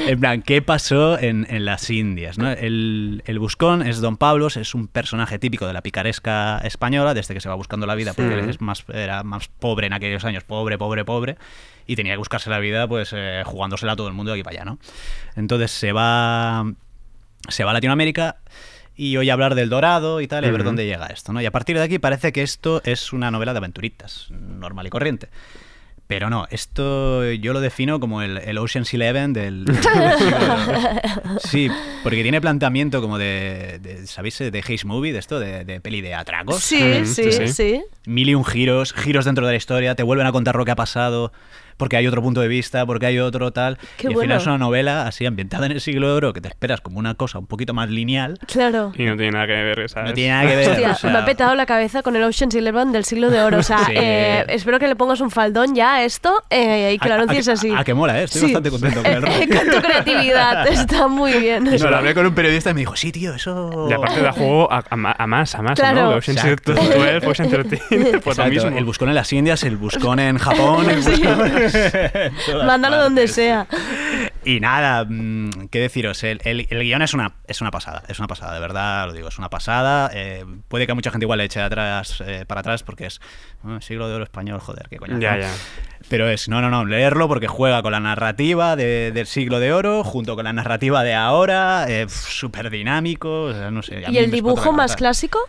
en 0.07 0.19
plan, 0.19 0.41
¿qué 0.41 0.61
pasó 0.61 1.17
en, 1.17 1.47
en 1.49 1.63
las 1.65 1.89
Indias? 1.89 2.37
¿no? 2.37 2.51
El, 2.51 3.23
el 3.25 3.39
buscón 3.39 3.87
es 3.87 4.01
Don 4.01 4.17
Pablos, 4.17 4.57
es 4.57 4.75
un 4.75 4.87
personaje 4.87 5.39
típico 5.39 5.65
de 5.65 5.73
la 5.73 5.81
picaresca 5.81 6.57
española, 6.59 7.13
desde 7.13 7.33
que 7.33 7.39
se 7.39 7.47
va 7.47 7.55
buscando 7.55 7.85
la 7.87 7.95
vida, 7.95 8.13
porque 8.13 8.49
es 8.49 8.59
más, 8.59 8.83
era 8.93 9.23
más 9.23 9.47
pobre 9.47 9.87
en 9.87 9.93
aquellos 9.93 10.25
años, 10.25 10.43
pobre, 10.43 10.77
pobre, 10.77 11.05
pobre, 11.05 11.37
y 11.87 11.95
tenía 11.95 12.13
que 12.13 12.17
buscarse 12.17 12.49
la 12.49 12.59
vida 12.59 12.87
pues 12.87 13.11
eh, 13.15 13.43
jugándosela 13.45 13.93
a 13.93 13.95
todo 13.95 14.07
el 14.09 14.13
mundo 14.13 14.31
de 14.33 14.39
aquí 14.39 14.43
para 14.43 14.57
allá, 14.57 14.65
¿no? 14.65 14.77
Entonces 15.37 15.71
se 15.71 15.93
va, 15.93 16.65
se 17.47 17.63
va 17.63 17.71
a 17.71 17.73
Latinoamérica 17.73 18.37
y 18.95 19.17
oye 19.17 19.31
hablar 19.31 19.55
del 19.55 19.69
Dorado 19.69 20.21
y 20.21 20.27
tal, 20.27 20.43
y 20.43 20.47
a 20.47 20.51
ver 20.51 20.61
Ujú. 20.61 20.67
dónde 20.69 20.85
llega 20.85 21.07
esto, 21.07 21.33
¿no? 21.33 21.41
Y 21.41 21.45
a 21.45 21.51
partir 21.51 21.75
de 21.77 21.83
aquí 21.83 21.99
parece 21.99 22.31
que 22.31 22.41
esto 22.43 22.81
es 22.85 23.11
una 23.13 23.31
novela 23.31 23.53
de 23.53 23.57
aventuritas, 23.57 24.27
normal 24.29 24.87
y 24.87 24.89
corriente. 24.89 25.29
Pero 26.05 26.29
no, 26.29 26.47
esto 26.51 27.31
yo 27.31 27.53
lo 27.53 27.61
defino 27.61 27.99
como 27.99 28.21
el, 28.21 28.37
el 28.37 28.57
Ocean's 28.57 28.93
Eleven 28.93 29.31
del... 29.33 29.65
sí, 31.39 31.69
porque 32.03 32.21
tiene 32.23 32.41
planteamiento 32.41 33.01
como 33.01 33.17
de, 33.17 33.79
de, 33.81 34.05
¿sabéis? 34.07 34.37
De 34.39 34.59
Haze 34.59 34.85
Movie, 34.85 35.13
de 35.13 35.19
esto, 35.19 35.39
de, 35.39 35.63
de 35.65 35.79
peli 35.79 36.01
de 36.01 36.13
atracos. 36.13 36.61
Sí, 36.63 36.83
Mm, 36.83 37.05
sí, 37.05 37.23
sí, 37.31 37.31
sí, 37.31 37.47
sí. 37.53 37.83
Mil 38.05 38.29
y 38.29 38.35
un 38.35 38.43
giros, 38.45 38.93
giros 38.93 39.25
dentro 39.25 39.45
de 39.45 39.53
la 39.53 39.57
historia, 39.57 39.95
te 39.95 40.03
vuelven 40.03 40.27
a 40.27 40.31
contar 40.31 40.55
lo 40.55 40.65
que 40.65 40.71
ha 40.71 40.75
pasado, 40.75 41.31
porque 41.77 41.97
hay 41.97 42.05
otro 42.05 42.21
punto 42.21 42.41
de 42.41 42.47
vista, 42.47 42.85
porque 42.85 43.05
hay 43.07 43.17
otro 43.19 43.51
tal. 43.51 43.77
Qué 43.97 44.03
y 44.03 44.07
al 44.07 44.13
bueno. 44.13 44.21
final 44.27 44.37
es 44.41 44.47
una 44.47 44.57
novela 44.57 45.07
así 45.07 45.25
ambientada 45.25 45.65
en 45.65 45.71
el 45.71 45.81
siglo 45.81 46.07
de 46.09 46.13
oro 46.13 46.33
que 46.33 46.39
te 46.41 46.47
esperas 46.49 46.81
como 46.81 46.99
una 46.99 47.15
cosa 47.15 47.39
un 47.39 47.47
poquito 47.47 47.73
más 47.73 47.89
lineal. 47.89 48.37
Claro. 48.45 48.91
Y 48.95 49.05
no 49.05 49.15
tiene 49.15 49.31
nada 49.31 49.47
que 49.47 49.53
ver, 49.53 49.89
¿sabes? 49.89 50.09
No 50.09 50.13
tiene 50.13 50.29
nada 50.33 50.49
que 50.49 50.55
ver. 50.55 50.69
Hostia, 50.69 50.91
o 50.91 50.95
sea, 50.95 51.09
me 51.11 51.17
ha 51.19 51.25
petado 51.25 51.55
la 51.55 51.65
cabeza 51.65 52.03
con 52.03 52.15
el 52.15 52.23
Ocean's 52.23 52.53
Eleven 52.55 52.91
del 52.91 53.05
siglo 53.05 53.29
de 53.31 53.41
oro. 53.41 53.57
O 53.57 53.63
sea, 53.63 53.79
Sí. 53.85 53.93
eh, 53.95 54.45
espero 54.49 54.77
que 54.79 54.87
le 54.87 54.95
pongas 54.95 55.19
un 55.21 55.31
faldón 55.31 55.73
ya 55.73 55.95
a 55.95 56.03
esto 56.03 56.43
eh, 56.49 56.91
y 56.93 56.99
que 56.99 57.07
lo 57.09 57.15
anuncies 57.15 57.47
así. 57.47 57.71
A, 57.75 57.83
que 57.83 57.93
mola, 57.93 58.19
¿eh? 58.21 58.25
Estoy 58.25 58.41
Sí. 58.41 58.45
bastante 58.47 58.69
contento 58.69 59.01
con 59.01 59.11
el 59.11 59.21
con 59.49 59.67
tu 59.67 59.81
creatividad, 59.81 60.67
está 60.71 61.07
muy 61.07 61.33
bien. 61.39 61.67
Eso 61.67 61.89
lo 61.89 61.97
hablé 61.97 62.13
con 62.13 62.25
un 62.25 62.35
periodista 62.35 62.69
y 62.69 62.73
me 62.75 62.81
dijo, 62.81 62.95
sí, 62.95 63.11
tío, 63.11 63.33
eso... 63.33 63.87
Y 63.89 63.93
aparte 63.93 64.21
da 64.21 64.31
juego 64.31 64.71
a, 64.71 64.77
a 64.77 65.23
a 65.23 65.27
más, 65.27 65.55
a 65.55 65.61
más, 65.61 65.79
Claro. 65.79 66.01
¿no? 66.03 66.09
Ocean's. 66.17 66.43
12, 66.63 67.27
Ocean's 67.27 67.51
13, 67.51 67.92
pues 68.23 68.37
lo 68.37 68.45
mismo. 68.45 68.77
El 68.77 68.85
buscón 68.85 69.09
en 69.09 69.15
las 69.15 69.31
Indias, 69.33 69.63
el 69.63 69.77
buscón 69.77 70.19
en 70.19 70.37
Japón, 70.37 70.89
el 70.89 70.97
buscón 71.01 72.65
Mándalo 72.65 72.97
donde 72.97 73.27
sea. 73.27 73.67
Y 74.45 74.59
nada, 74.59 75.05
mm, 75.07 75.67
qué 75.71 75.79
deciros, 75.79 76.21
el, 76.23 76.41
el- 76.43 76.67
el 76.69 76.83
guion 76.83 77.01
es 77.01 77.13
una, 77.13 77.33
es 77.47 77.61
una 77.61 77.71
pasada, 77.71 78.03
es 78.09 78.19
una 78.19 78.27
pasada, 78.27 78.53
de 78.53 78.59
verdad, 78.59 79.07
lo 79.07 79.13
digo, 79.13 79.27
es 79.29 79.37
una 79.37 79.49
pasada. 79.49 80.09
eh, 80.13 80.43
puede 80.67 80.85
que 80.85 80.91
a 80.91 80.95
mucha 80.95 81.11
gente 81.11 81.23
igual 81.25 81.37
le 81.39 81.45
eche 81.45 81.61
atrás, 81.61 82.21
eh, 82.25 82.43
para 82.45 82.59
atrás 82.61 82.83
porque 82.83 83.05
es 83.05 83.21
"Ah, 83.63 83.77
siglo 83.81 84.07
de 84.09 84.15
oro 84.15 84.23
español, 84.25 84.59
joder, 84.59 84.87
qué 84.89 84.97
coño. 84.97 85.17
Ya, 85.19 85.37
ya. 85.39 85.49
Pero 86.09 86.27
es, 86.29 86.49
no, 86.49 86.61
no, 86.61 86.69
no, 86.69 86.83
leerlo 86.83 87.29
porque 87.29 87.47
juega 87.47 87.81
con 87.81 87.93
la 87.93 88.01
narrativa 88.01 88.75
de- 88.75 89.11
del 89.13 89.25
siglo 89.27 89.59
de 89.59 89.71
oro 89.71 90.03
junto 90.03 90.35
con 90.35 90.43
la 90.43 90.51
narrativa 90.53 91.03
de 91.03 91.13
ahora, 91.15 91.85
eh, 91.87 92.05
súper 92.09 92.69
dinámico, 92.69 93.43
o 93.43 93.53
sea, 93.53 93.71
no 93.71 93.81
sé. 93.81 94.03
¿Y 94.09 94.17
el 94.17 94.29
dibujo 94.29 94.73
más 94.73 94.95
clásico? 94.97 95.39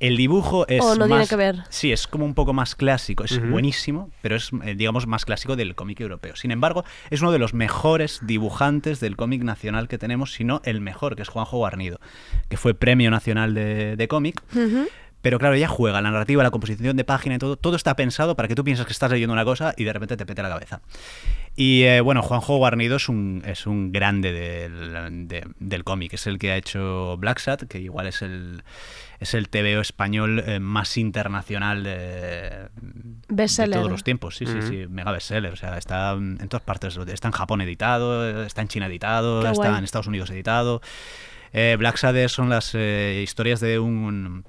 El 0.00 0.16
dibujo 0.16 0.66
es 0.68 0.82
¿O 0.82 0.96
no 0.96 1.06
tiene 1.06 1.20
más- 1.20 1.28
que 1.28 1.36
ver? 1.36 1.56
Sí, 1.70 1.92
es 1.92 2.06
como 2.06 2.24
un 2.24 2.34
poco 2.34 2.52
más 2.52 2.74
clásico, 2.74 3.24
es 3.24 3.40
buenísimo, 3.50 4.10
pero 4.22 4.36
es, 4.36 4.50
eh, 4.64 4.74
digamos, 4.74 5.06
más 5.06 5.24
clásico 5.24 5.56
del 5.56 5.74
cómic 5.74 6.00
europeo. 6.00 6.36
Sin 6.36 6.50
embargo, 6.50 6.84
es 7.10 7.20
uno 7.20 7.32
de 7.32 7.38
los 7.38 7.54
mejores 7.54 8.20
dibujantes 8.22 9.00
del 9.00 9.16
cómic 9.16 9.42
nacional 9.42 9.88
que 9.88 9.98
tenemos, 9.98 10.32
si 10.32 10.44
no 10.44 10.60
el 10.64 10.80
mejor, 10.80 11.16
que 11.16 11.22
es 11.22 11.28
Juanjo 11.28 11.56
Guarnido, 11.58 12.00
que 12.48 12.56
fue 12.56 12.74
Premio 12.74 13.10
Nacional 13.10 13.54
de, 13.54 13.96
de 13.96 14.08
Cómic. 14.08 14.42
Pero 15.22 15.38
claro, 15.38 15.54
ella 15.54 15.68
juega, 15.68 16.02
la 16.02 16.10
narrativa, 16.10 16.42
la 16.42 16.50
composición 16.50 16.98
de 16.98 17.04
página 17.04 17.36
y 17.36 17.38
todo, 17.38 17.56
todo 17.56 17.76
está 17.76 17.96
pensado 17.96 18.36
para 18.36 18.46
que 18.46 18.54
tú 18.54 18.62
pienses 18.62 18.84
que 18.84 18.92
estás 18.92 19.10
leyendo 19.10 19.32
una 19.32 19.44
cosa 19.46 19.72
y 19.74 19.84
de 19.84 19.92
repente 19.94 20.18
te 20.18 20.26
pete 20.26 20.42
la 20.42 20.50
cabeza. 20.50 20.82
Y 21.56 21.84
eh, 21.84 22.02
bueno, 22.02 22.20
Juanjo 22.20 22.58
Guarnido 22.58 22.96
es 22.96 23.08
un, 23.08 23.42
es 23.46 23.66
un 23.66 23.90
grande 23.90 24.32
del, 24.34 25.26
de- 25.26 25.46
del 25.58 25.82
cómic, 25.82 26.12
es 26.12 26.26
el 26.26 26.38
que 26.38 26.50
ha 26.52 26.56
hecho 26.58 27.16
Black 27.16 27.38
Sat, 27.38 27.62
que 27.62 27.78
igual 27.80 28.06
es 28.06 28.20
el, 28.20 28.64
es 29.24 29.32
el 29.34 29.48
TVO 29.48 29.80
español 29.80 30.42
eh, 30.46 30.60
más 30.60 30.96
internacional 30.98 31.82
de, 31.82 32.68
todos 33.26 33.90
los 33.90 34.04
tiempos. 34.04 34.36
Sí, 34.36 34.46
sí, 34.46 34.60
sí, 34.62 34.86
mega 34.88 35.12
bestseller. 35.12 35.52
O 35.52 35.56
sea, 35.56 35.78
está 35.78 36.12
en 36.12 36.46
todas 36.48 36.62
partes. 36.62 36.98
Está 37.08 37.28
en 37.28 37.32
Japón 37.32 37.62
editado, 37.62 38.44
está 38.44 38.60
en 38.60 38.68
China 38.68 38.86
editado, 38.86 39.40
Qué 39.40 39.48
está 39.48 39.68
guay. 39.68 39.78
en 39.78 39.84
Estados 39.84 40.06
Unidos 40.06 40.30
editado. 40.30 40.82
Eh, 41.54 41.76
Black 41.78 41.96
Sade 41.96 42.28
son 42.28 42.50
las 42.50 42.74
eh, 42.74 43.20
historias 43.22 43.60
de 43.60 43.78
un, 43.78 44.44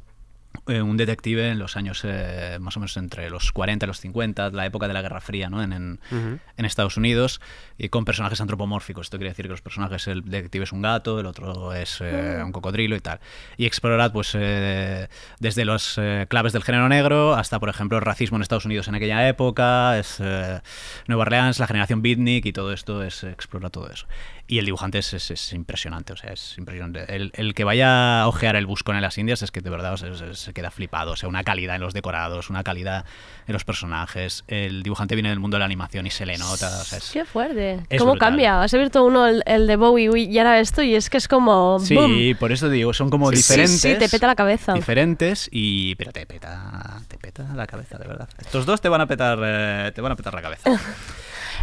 eh, 0.67 0.81
un 0.81 0.97
detective 0.97 1.49
en 1.49 1.59
los 1.59 1.77
años 1.77 2.01
eh, 2.03 2.57
más 2.59 2.75
o 2.77 2.79
menos 2.79 2.95
entre 2.97 3.29
los 3.29 3.51
40 3.51 3.85
y 3.85 3.87
los 3.87 3.99
50, 3.99 4.49
la 4.51 4.65
época 4.65 4.87
de 4.87 4.93
la 4.93 5.01
Guerra 5.01 5.21
Fría, 5.21 5.49
¿no? 5.49 5.61
En, 5.63 5.73
en, 5.73 5.99
Ujú. 6.11 6.39
en 6.57 6.65
Estados 6.65 6.97
Unidos, 6.97 7.41
y 7.77 7.89
con 7.89 8.05
personajes 8.05 8.39
antropomórficos. 8.41 9.07
Esto 9.07 9.17
quiere 9.17 9.29
decir 9.31 9.45
que 9.45 9.51
los 9.51 9.61
personajes, 9.61 10.07
el 10.07 10.23
detective 10.23 10.63
es 10.63 10.71
un 10.71 10.81
gato, 10.81 11.19
el 11.19 11.25
otro 11.25 11.73
es 11.73 11.99
eh, 12.01 12.41
un 12.43 12.51
cocodrilo 12.51 12.95
y 12.95 12.99
tal. 13.01 13.19
Y 13.57 13.65
explora, 13.65 14.11
pues, 14.11 14.31
eh, 14.33 15.07
desde 15.39 15.65
los 15.65 15.97
eh, 15.97 16.25
claves 16.29 16.53
del 16.53 16.63
género 16.63 16.87
negro 16.89 17.33
hasta, 17.35 17.59
por 17.59 17.69
ejemplo, 17.69 17.97
el 17.97 18.03
racismo 18.03 18.37
en 18.37 18.41
Estados 18.43 18.65
Unidos 18.65 18.87
en 18.87 18.95
aquella 18.95 19.27
época, 19.27 19.97
es 19.99 20.17
eh, 20.19 20.61
Nueva 21.07 21.23
Orleans, 21.23 21.59
la 21.59 21.67
generación 21.67 22.01
beatnik 22.01 22.45
y 22.45 22.53
todo 22.53 22.71
esto, 22.73 23.03
es 23.03 23.23
explora 23.23 23.69
todo 23.69 23.89
eso. 23.89 24.07
Y 24.47 24.59
el 24.59 24.65
dibujante 24.65 24.99
es, 24.99 25.13
es- 25.13 25.31
es 25.31 25.53
impresionante, 25.53 26.13
o 26.13 26.15
sea, 26.17 26.31
es 26.31 26.55
impresionante. 26.57 27.13
El, 27.15 27.31
el 27.33 27.53
que 27.55 27.63
vaya 27.63 28.21
a 28.21 28.27
ojear 28.27 28.55
el 28.55 28.67
buscón 28.67 28.95
en 28.95 29.01
las 29.01 29.17
Indias 29.17 29.41
es 29.41 29.49
que 29.51 29.61
de 29.61 29.69
verdad 29.71 29.93
o 29.93 29.97
sea, 29.97 30.33
se, 30.35 30.44
se 30.45 30.53
queda 30.53 30.71
flipado. 30.71 31.11
O 31.11 31.15
sea, 31.17 31.27
una 31.27 31.43
calidad 31.43 31.75
en 31.75 31.81
los 31.81 31.93
decorados, 31.93 32.49
una 32.49 32.63
calidad 32.63 33.03
en 33.47 33.53
los 33.53 33.65
personajes. 33.65 34.43
El 34.47 34.83
dibujante 34.83 35.15
viene 35.15 35.29
del 35.29 35.39
mundo 35.39 35.55
de 35.55 35.59
la 35.59 35.65
animación 35.65 36.07
y 36.07 36.11
se 36.11 36.25
le 36.25 36.37
nota. 36.37 36.67
o 36.79 36.83
sea, 36.85 36.97
es- 36.99 37.11
Qué 37.11 37.25
fuerte. 37.25 37.79
Es 37.89 37.99
¿Cómo 37.99 38.11
brutal. 38.13 38.29
cambia? 38.29 38.61
Has 38.63 38.73
abierto 38.73 39.03
uno, 39.03 39.27
el, 39.27 39.43
el 39.45 39.67
de 39.67 39.75
Bowie, 39.75 40.09
y 40.23 40.37
ahora 40.39 40.59
esto, 40.59 40.81
y 40.81 40.95
es 40.95 41.09
que 41.09 41.17
es 41.17 41.27
como. 41.27 41.79
Sí, 41.79 41.95
¡boom! 41.95 42.35
por 42.39 42.51
eso 42.51 42.69
digo, 42.69 42.93
son 42.93 43.09
como 43.09 43.29
Sí, 43.31 43.37
sí, 43.37 43.41
diferentes. 43.43 43.81
sí, 43.81 43.95
te 43.97 44.07
peta 44.09 44.27
la 44.27 44.35
cabeza. 44.35 44.73
Diferentes 44.73 45.49
y. 45.51 45.95
Pero 45.95 46.11
te 46.11 46.25
peta. 46.25 47.01
Te 47.07 47.17
peta 47.17 47.43
la 47.55 47.67
cabeza, 47.67 47.97
de 47.97 48.07
verdad. 48.07 48.29
Estos 48.39 48.65
dos 48.65 48.79
te 48.81 48.89
van 48.89 49.01
a 49.01 49.07
petar. 49.07 49.37
eh, 49.43 49.91
te 49.93 50.01
van 50.01 50.11
a 50.11 50.15
petar 50.15 50.33
la 50.33 50.41
cabeza. 50.41 50.69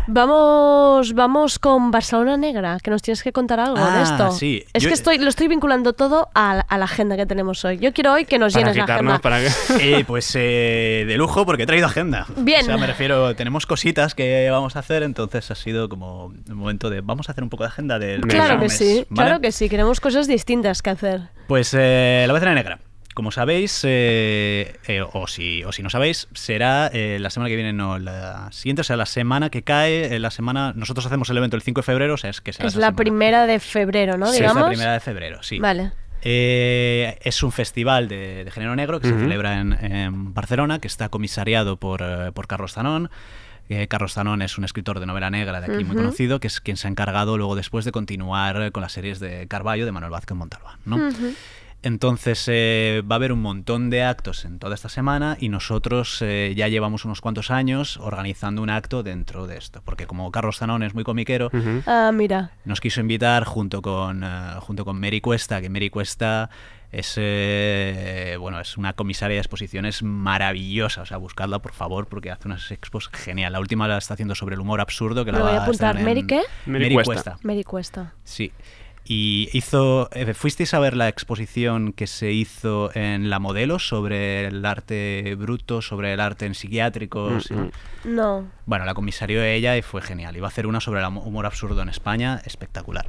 Vamos, 0.06 1.14
vamos 1.14 1.58
con 1.58 1.90
Barcelona 1.90 2.36
Negra, 2.36 2.78
que 2.82 2.90
nos 2.90 3.02
tienes 3.02 3.22
que 3.22 3.32
contar 3.32 3.60
algo 3.60 3.76
de 3.76 3.82
Ah, 3.82 4.02
esto. 4.02 4.30
sí. 4.32 4.64
Es 4.72 4.82
Yo- 4.82 4.88
que 4.88 4.94
estoy, 4.94 5.18
lo 5.18 5.28
estoy 5.28 5.48
vinculando 5.48 5.92
todo 5.92 6.28
a, 6.34 6.54
la- 6.56 6.60
a 6.62 6.78
la 6.78 6.84
agenda 6.84 7.16
que 7.16 7.26
tenemos 7.26 7.64
hoy. 7.64 7.78
Yo 7.78 7.92
quiero 7.92 8.12
hoy 8.12 8.24
que 8.24 8.38
nos 8.38 8.54
llenes 8.54 8.76
la 8.76 8.84
agenda. 8.84 9.18
para 9.20 9.40
que... 9.40 9.48
Eh, 9.80 10.04
pues 10.06 10.30
eh, 10.36 11.04
de 11.06 11.16
lujo 11.16 11.44
porque 11.46 11.64
he 11.64 11.66
traído 11.66 11.86
agenda. 11.86 12.26
Bien. 12.36 12.62
O 12.62 12.64
sea, 12.64 12.76
me 12.76 12.86
refiero, 12.86 13.34
tenemos 13.36 13.66
cositas 13.66 14.14
que 14.14 14.48
vamos 14.50 14.76
a 14.76 14.80
hacer, 14.80 15.02
entonces 15.02 15.50
ha 15.50 15.54
sido 15.54 15.88
como 15.88 16.26
un 16.26 16.44
momento 16.54 16.90
de 16.90 17.00
vamos 17.00 17.28
a 17.28 17.32
hacer 17.32 17.42
un 17.44 17.50
poco 17.50 17.64
de 17.64 17.68
agenda 17.68 17.98
del 17.98 18.20
Claro 18.22 18.54
que 18.56 18.62
mes, 18.66 18.76
sí, 18.76 19.06
¿vale? 19.08 19.28
claro 19.28 19.40
que 19.40 19.52
sí, 19.52 19.68
queremos 19.68 20.00
cosas 20.00 20.26
distintas 20.26 20.82
que 20.82 20.90
hacer. 20.90 21.20
Pues 21.46 21.74
eh, 21.78 22.24
la 22.26 22.32
oveja 22.32 22.52
negra. 22.54 22.78
Como 23.14 23.30
sabéis, 23.30 23.80
eh, 23.84 24.76
eh, 24.86 25.02
o, 25.12 25.26
si, 25.26 25.64
o 25.64 25.72
si 25.72 25.82
no 25.82 25.90
sabéis, 25.90 26.28
será 26.34 26.88
eh, 26.92 27.18
la 27.20 27.30
semana 27.30 27.48
que 27.50 27.56
viene, 27.56 27.72
no, 27.72 27.98
la 27.98 28.50
siguiente, 28.52 28.80
o 28.80 28.84
sea, 28.84 28.96
la 28.96 29.06
semana 29.06 29.50
que 29.50 29.62
cae, 29.62 30.14
eh, 30.14 30.18
la 30.18 30.30
semana... 30.30 30.72
Nosotros 30.74 31.04
hacemos 31.06 31.28
el 31.30 31.36
evento 31.36 31.56
el 31.56 31.62
5 31.62 31.80
de 31.80 31.82
febrero, 31.84 32.14
o 32.14 32.16
sea, 32.16 32.30
es 32.30 32.40
que 32.40 32.52
será 32.52 32.68
Es 32.68 32.74
la 32.74 32.86
semana. 32.86 32.96
primera 32.96 33.46
de 33.46 33.60
febrero, 33.60 34.16
¿no? 34.16 34.26
Sí, 34.26 34.42
es 34.42 34.54
la 34.54 34.66
primera 34.66 34.92
de 34.94 35.00
febrero, 35.00 35.42
sí. 35.42 35.58
Vale. 35.58 35.92
Eh, 36.22 37.18
es 37.22 37.42
un 37.42 37.52
festival 37.52 38.08
de, 38.08 38.44
de 38.44 38.50
género 38.50 38.76
negro 38.76 39.00
que 39.00 39.08
se 39.08 39.18
celebra 39.18 39.60
en, 39.60 39.72
en 39.72 40.32
Barcelona, 40.34 40.78
que 40.78 40.86
está 40.86 41.08
comisariado 41.08 41.76
por, 41.76 42.02
por 42.32 42.46
Carlos 42.46 42.74
Zanón. 42.74 43.10
Eh, 43.68 43.88
Carlos 43.88 44.14
Zanón 44.14 44.42
es 44.42 44.58
un 44.58 44.64
escritor 44.64 45.00
de 45.00 45.06
novela 45.06 45.30
negra 45.30 45.60
de 45.60 45.72
aquí 45.74 45.84
muy 45.84 45.96
conocido, 45.96 46.40
que 46.40 46.46
es 46.46 46.60
quien 46.60 46.76
se 46.76 46.86
ha 46.86 46.90
encargado 46.90 47.36
luego 47.38 47.56
después 47.56 47.84
de 47.84 47.92
continuar 47.92 48.70
con 48.72 48.82
las 48.82 48.92
series 48.92 49.18
de 49.18 49.46
Carballo 49.48 49.84
de 49.84 49.92
Manuel 49.92 50.10
Vázquez 50.12 50.36
Montalbán. 50.36 50.78
¿no? 50.84 50.98
Entonces 51.82 52.44
eh, 52.46 53.02
va 53.10 53.16
a 53.16 53.18
haber 53.18 53.32
un 53.32 53.42
montón 53.42 53.90
de 53.90 54.04
actos 54.04 54.44
en 54.44 54.58
toda 54.58 54.74
esta 54.74 54.88
semana 54.88 55.36
y 55.40 55.48
nosotros 55.48 56.22
eh, 56.22 56.54
ya 56.56 56.68
llevamos 56.68 57.04
unos 57.04 57.20
cuantos 57.20 57.50
años 57.50 57.96
organizando 57.96 58.62
un 58.62 58.70
acto 58.70 59.02
dentro 59.02 59.46
de 59.48 59.58
esto, 59.58 59.82
porque 59.84 60.06
como 60.06 60.30
Carlos 60.30 60.58
Zanón 60.58 60.82
es 60.84 60.94
muy 60.94 61.02
comiquero. 61.02 61.50
Ah, 61.86 62.12
mira. 62.14 62.52
nos 62.64 62.80
quiso 62.80 63.00
invitar 63.00 63.44
junto 63.44 63.82
con, 63.82 64.22
eh, 64.22 64.28
junto 64.60 64.84
con 64.84 65.00
Mary 65.00 65.20
Cuesta, 65.20 65.60
que 65.60 65.68
Mary 65.68 65.90
Cuesta 65.90 66.50
es, 66.92 67.14
eh, 67.16 68.36
bueno, 68.38 68.60
es 68.60 68.76
una 68.76 68.92
comisaria 68.92 69.34
de 69.34 69.40
exposiciones 69.40 70.02
maravillosa. 70.02 71.02
O 71.02 71.06
sea, 71.06 71.16
buscadla 71.16 71.58
por 71.60 71.72
favor, 71.72 72.06
porque 72.06 72.30
hace 72.30 72.46
unas 72.46 72.70
expos 72.70 73.08
genial. 73.08 73.54
La 73.54 73.60
última 73.60 73.88
la 73.88 73.98
está 73.98 74.14
haciendo 74.14 74.34
sobre 74.34 74.54
el 74.54 74.60
humor 74.60 74.80
absurdo. 74.80 75.24
Que 75.24 75.32
Me 75.32 75.38
la 75.38 75.44
voy 75.44 75.52
va 75.54 75.60
a 75.60 75.62
apuntar. 75.64 76.00
¿Mary 76.02 76.26
qué? 76.26 76.42
Mary 76.66 76.84
Mary 76.84 76.94
Cuesta. 76.94 77.12
Cuesta. 77.12 77.38
Mary 77.42 77.64
Cuesta. 77.64 78.12
Sí. 78.24 78.52
Y 79.04 79.48
hizo. 79.52 80.08
eh, 80.12 80.32
¿Fuisteis 80.34 80.74
a 80.74 80.78
ver 80.78 80.96
la 80.96 81.08
exposición 81.08 81.92
que 81.92 82.06
se 82.06 82.32
hizo 82.32 82.90
en 82.94 83.30
La 83.30 83.38
Modelo 83.40 83.78
sobre 83.78 84.46
el 84.46 84.64
arte 84.64 85.34
bruto, 85.36 85.82
sobre 85.82 86.12
el 86.12 86.20
arte 86.20 86.46
en 86.46 86.54
psiquiátricos? 86.54 87.50
Mm, 87.50 87.54
mm. 87.54 87.70
No. 88.04 88.46
bueno, 88.66 88.84
la 88.84 88.94
comisarió 88.94 89.42
ella 89.42 89.76
y 89.76 89.82
fue 89.82 90.02
genial. 90.02 90.36
Iba 90.36 90.46
a 90.46 90.50
hacer 90.50 90.66
una 90.66 90.80
sobre 90.80 91.00
el 91.00 91.06
humor 91.06 91.46
absurdo 91.46 91.82
en 91.82 91.88
España, 91.88 92.40
espectacular. 92.44 93.06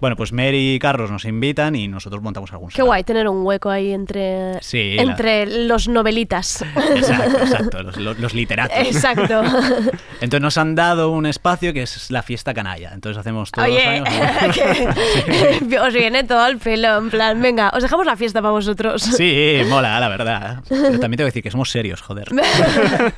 Bueno, 0.00 0.16
pues 0.16 0.32
Mary 0.32 0.74
y 0.74 0.78
Carlos 0.78 1.10
nos 1.10 1.24
invitan 1.24 1.74
y 1.76 1.86
nosotros 1.88 2.22
montamos 2.22 2.50
algún 2.52 2.70
Qué 2.70 2.82
guay 2.82 3.04
tener 3.04 3.28
un 3.28 3.44
hueco 3.44 3.68
ahí 3.70 3.92
entre, 3.92 4.60
Sí, 4.62 4.94
la- 4.96 5.02
entre 5.02 5.64
los 5.66 5.88
novelitas. 5.88 6.62
Exacto, 6.96 7.38
exacto, 7.38 7.82
los, 7.82 7.96
los- 7.96 8.18
los 8.18 8.34
literatos. 8.34 8.76
Exacto. 8.78 9.42
Entonces 10.20 10.40
nos 10.40 10.56
han 10.58 10.74
dado 10.74 11.10
un 11.10 11.26
espacio 11.26 11.72
que 11.72 11.82
es 11.82 12.10
la 12.10 12.22
fiesta 12.22 12.54
canalla. 12.54 12.90
Entonces 12.94 13.18
hacemos 13.18 13.50
todos 13.52 13.68
Oye, 13.68 14.00
los 14.00 14.08
años. 14.08 14.58
que 15.68 15.78
os 15.80 15.92
viene 15.94 16.24
todo 16.24 16.40
al 16.40 16.58
pelo, 16.58 16.98
en 16.98 17.10
plan, 17.10 17.40
venga, 17.40 17.70
os 17.74 17.82
dejamos 17.82 18.06
la 18.06 18.16
fiesta 18.16 18.40
para 18.40 18.52
vosotros. 18.52 19.02
Sí, 19.02 19.60
mola, 19.68 19.98
la 20.00 20.08
verdad. 20.08 20.62
Pero 20.68 20.98
también 20.98 21.16
tengo 21.18 21.18
que 21.18 21.24
decir 21.32 21.42
que 21.42 21.50
somos 21.50 21.70
serios, 21.70 22.00
joder. 22.00 22.28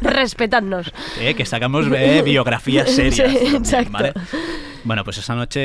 Respetadnos. 0.01 0.93
Eh, 1.21 1.35
que 1.35 1.45
sacamos 1.47 1.87
eh, 1.95 2.23
biografías 2.25 2.91
serias. 2.91 3.31
Sí, 3.31 3.35
también, 3.37 3.57
exacto. 3.57 3.93
¿vale? 3.93 4.13
Bueno, 4.85 5.05
pues 5.05 5.19
esa 5.19 5.35
noche 5.35 5.61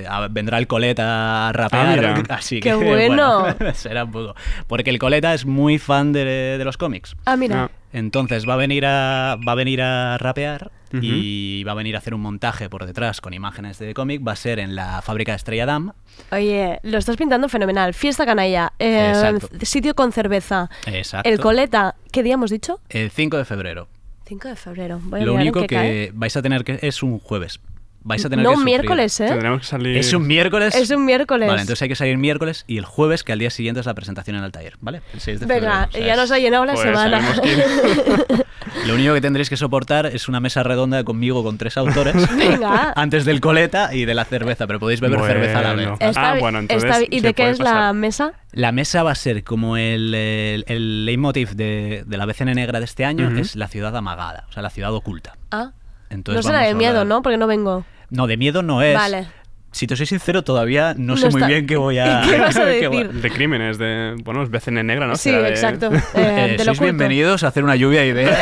eh, 0.00 0.06
vendrá 0.30 0.58
el 0.58 0.66
Coleta 0.66 1.48
a 1.48 1.52
rapear. 1.52 2.04
Ah, 2.04 2.24
así 2.34 2.60
Qué 2.60 2.70
que, 2.70 2.74
bueno. 2.84 3.46
será 3.74 4.04
un 4.04 4.12
poco. 4.12 4.34
Porque 4.66 4.90
el 4.90 4.98
Coleta 4.98 5.32
es 5.34 5.46
muy 5.46 5.78
fan 5.78 6.12
de, 6.12 6.24
de 6.24 6.64
los 6.64 6.76
cómics. 6.76 7.16
Ah, 7.24 7.36
mira. 7.36 7.64
Ah. 7.64 7.70
Entonces 7.92 8.46
va 8.46 8.54
a 8.54 8.56
venir 8.56 8.84
a, 8.84 9.38
va 9.46 9.52
a, 9.52 9.54
venir 9.54 9.80
a 9.80 10.18
rapear 10.18 10.70
y 10.92 11.64
va 11.64 11.72
a 11.72 11.74
venir 11.74 11.94
a 11.96 11.98
hacer 11.98 12.12
un 12.14 12.20
montaje 12.20 12.68
por 12.68 12.84
detrás 12.84 13.20
con 13.22 13.32
imágenes 13.32 13.78
de 13.78 13.94
cómic. 13.94 14.26
Va 14.26 14.32
a 14.32 14.36
ser 14.36 14.58
en 14.58 14.74
la 14.74 15.00
fábrica 15.00 15.32
de 15.32 15.36
Estrella 15.36 15.64
Damm. 15.64 15.92
Oye, 16.30 16.80
lo 16.82 16.98
estás 16.98 17.16
pintando 17.16 17.48
fenomenal. 17.48 17.94
Fiesta 17.94 18.26
canalla, 18.26 18.72
eh, 18.78 19.38
sitio 19.62 19.94
con 19.94 20.12
cerveza. 20.12 20.68
Exacto. 20.86 21.28
El 21.28 21.40
coleta, 21.40 21.94
¿qué 22.12 22.22
día 22.22 22.34
hemos 22.34 22.50
dicho? 22.50 22.78
El 22.90 23.10
5 23.10 23.38
de 23.38 23.44
febrero. 23.46 23.88
5 24.26 24.48
de 24.48 24.56
febrero. 24.56 25.00
Voy 25.04 25.22
a 25.22 25.24
Lo 25.24 25.32
en 25.32 25.40
único 25.40 25.60
que 25.62 25.66
cae. 25.66 26.10
vais 26.12 26.36
a 26.36 26.42
tener 26.42 26.64
que... 26.64 26.78
Es 26.82 27.02
un 27.02 27.18
jueves. 27.18 27.58
Vais 28.02 28.24
a 28.24 28.30
tener 28.30 28.44
No 28.44 28.52
que 28.52 28.56
un 28.58 28.64
miércoles, 28.64 29.20
¿eh? 29.20 29.26
Tendremos 29.26 29.60
que 29.60 29.66
salir. 29.66 29.96
Es 29.96 30.12
un 30.12 30.26
miércoles. 30.26 30.74
Es 30.74 30.90
un 30.90 31.04
miércoles. 31.04 31.48
Vale, 31.48 31.60
entonces 31.60 31.82
hay 31.82 31.88
que 31.88 31.96
salir 31.96 32.16
miércoles 32.16 32.64
y 32.66 32.78
el 32.78 32.84
jueves, 32.84 33.24
que 33.24 33.32
al 33.32 33.38
día 33.38 33.50
siguiente 33.50 33.80
es 33.80 33.86
la 33.86 33.94
presentación 33.94 34.36
en 34.36 34.44
el 34.44 34.52
taller, 34.52 34.74
¿vale? 34.80 35.02
El 35.12 35.20
6 35.20 35.40
de 35.40 35.46
Venga, 35.46 35.88
febrero. 35.88 35.88
O 35.88 35.92
sea, 35.92 36.06
ya 36.06 36.16
nos 36.16 36.30
ha 36.30 36.38
llenado 36.38 36.64
la 36.64 36.74
Pues 36.74 36.84
semana. 36.86 37.20
Lo 38.86 38.94
único 38.94 39.14
que 39.14 39.20
tendréis 39.20 39.48
que 39.50 39.56
soportar 39.56 40.06
es 40.06 40.28
una 40.28 40.40
mesa 40.40 40.62
redonda 40.62 41.02
conmigo 41.04 41.42
con 41.42 41.58
tres 41.58 41.76
autores. 41.76 42.14
Venga. 42.36 42.92
Antes 42.96 43.24
del 43.24 43.40
coleta 43.40 43.94
y 43.94 44.04
de 44.04 44.14
la 44.14 44.24
cerveza, 44.24 44.66
pero 44.66 44.78
podéis 44.78 45.00
beber 45.00 45.20
cerveza 45.20 45.58
a 45.58 45.62
la 45.62 45.74
vez. 45.74 45.88
Está 46.00 46.30
Ah, 46.32 46.36
bueno, 46.38 46.58
entonces 46.60 46.90
está 46.90 47.04
¿Y 47.10 47.20
de 47.20 47.34
qué 47.34 47.50
es 47.50 47.58
la 47.58 47.92
mesa? 47.92 48.32
La 48.52 48.72
mesa 48.72 49.02
va 49.02 49.12
a 49.12 49.14
ser 49.14 49.44
como 49.44 49.76
el, 49.76 50.14
el, 50.14 50.64
el 50.68 51.04
leitmotiv 51.04 51.50
de, 51.50 52.04
de 52.06 52.16
la 52.16 52.26
BCN 52.26 52.54
negra 52.54 52.78
de 52.78 52.84
este 52.84 53.04
año, 53.04 53.30
es 53.38 53.56
la 53.56 53.68
ciudad 53.68 53.94
amagada, 53.96 54.46
o 54.48 54.52
sea, 54.52 54.62
la 54.62 54.70
ciudad 54.70 54.92
oculta. 54.94 55.36
Ah, 55.50 55.72
Entonces 56.10 56.44
no 56.44 56.50
será 56.50 56.64
de 56.66 56.74
miedo, 56.74 57.04
¿no? 57.04 57.22
Porque 57.22 57.36
no 57.38 57.46
vengo. 57.46 57.84
No, 58.10 58.26
de 58.26 58.36
miedo 58.36 58.62
no 58.62 58.82
es. 58.82 58.94
Vale. 58.94 59.26
Si 59.70 59.86
te 59.86 59.96
soy 59.96 60.06
sincero, 60.06 60.42
todavía 60.42 60.94
no, 60.96 61.08
No 61.12 61.16
sé 61.18 61.26
muy 61.28 61.40
está- 61.42 61.46
bien 61.46 61.66
qué 61.66 61.76
voy 61.76 61.98
a... 61.98 62.22
¿Qué 62.28 62.38
vas 62.40 62.56
a 62.56 62.64
decir? 62.64 63.10
De 63.12 63.30
crímenes, 63.30 63.76
de. 63.76 64.16
Bueno, 64.24 64.42
es 64.42 64.48
BCN 64.48 64.82
negra, 64.86 65.06
¿no? 65.06 65.14
Sí, 65.14 65.30
de- 65.30 65.46
exacto. 65.46 65.90
Eh, 66.14 66.54
Eh, 66.54 66.56
de 66.56 66.64
sois 66.64 66.80
bienvenidos 66.80 67.44
a 67.44 67.48
hacer 67.48 67.62
una 67.64 67.76
lluvia 67.76 68.00
de 68.00 68.06
ideas. 68.08 68.38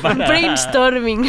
para- 0.00 0.26
Brainstorming. 0.26 1.20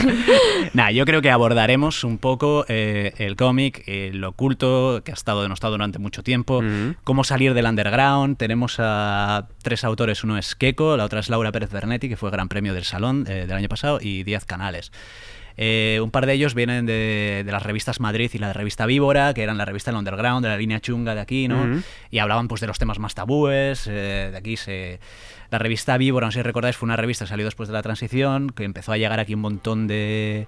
Nah, 0.74 0.90
yo 0.92 1.04
creo 1.06 1.22
que 1.22 1.30
abordaremos 1.32 2.06
un 2.06 2.18
poco 2.18 2.64
eh, 2.70 3.14
el 3.18 3.36
cómic, 3.36 3.84
eh, 3.88 4.12
lo 4.14 4.30
oculto, 4.30 5.02
que 5.04 5.12
ha 5.12 5.16
estado 5.16 5.44
denostado 5.44 5.72
durante 5.74 6.00
mucho 6.00 6.24
tiempo, 6.24 6.64
cómo 7.04 7.26
salir 7.26 7.54
del 7.54 7.66
underground. 7.66 8.38
Tenemos 8.38 8.78
a 8.80 9.48
tres 9.62 9.84
autores, 9.84 10.24
uno 10.24 10.38
es 10.38 10.56
Keiko, 10.56 10.96
la 10.96 11.04
otra 11.04 11.20
es 11.20 11.30
Laura 11.30 11.52
Pérez 11.52 11.72
Bernetti, 11.72 12.08
que 12.08 12.16
fue 12.16 12.32
Gran 12.32 12.48
Premio 12.48 12.74
del 12.74 12.86
Salón 12.86 13.26
eh, 13.28 13.46
del 13.48 13.52
año 13.58 13.68
pasado, 13.68 14.00
y 14.02 14.24
Díaz 14.24 14.46
Canales. 14.46 14.94
Eh, 15.62 16.00
un 16.02 16.10
par 16.10 16.26
de 16.26 16.32
ellos 16.32 16.54
vienen 16.54 16.86
de, 16.86 17.44
de 17.46 17.52
las 17.52 17.64
revistas 17.64 18.00
Madrid 18.00 18.32
y 18.34 18.38
la 18.38 18.54
revista 18.54 18.86
Víbora, 18.86 19.34
que 19.34 19.44
eran 19.44 19.58
la 19.58 19.66
revista 19.66 19.92
del 19.92 19.98
underground, 19.98 20.42
de 20.42 20.48
la 20.48 20.56
línea 20.56 20.80
chunga 20.80 21.14
de 21.16 21.20
aquí, 21.20 21.50
¿no? 21.50 21.82
Y 22.10 22.20
hablaban 22.20 22.48
pues 22.48 22.62
de 22.62 22.68
los 22.68 22.80
temas 22.80 22.98
más 22.98 23.14
tabúes, 23.14 23.86
eh, 23.88 24.30
de 24.32 24.38
aquí 24.38 24.56
se... 24.56 25.02
La 25.52 25.58
revista 25.58 25.98
Víbora, 25.98 26.28
no 26.28 26.32
sé 26.32 26.40
si 26.40 26.44
recordáis, 26.44 26.78
fue 26.78 26.86
una 26.86 26.96
revista 26.96 27.26
que 27.26 27.30
salió 27.30 27.44
después 27.44 27.68
de 27.68 27.74
la 27.74 27.82
transición, 27.82 28.52
que 28.52 28.64
empezó 28.64 28.94
a 28.94 28.98
llegar 28.98 29.20
aquí 29.20 29.34
un 29.34 29.42
montón 29.42 29.88
de, 29.88 30.48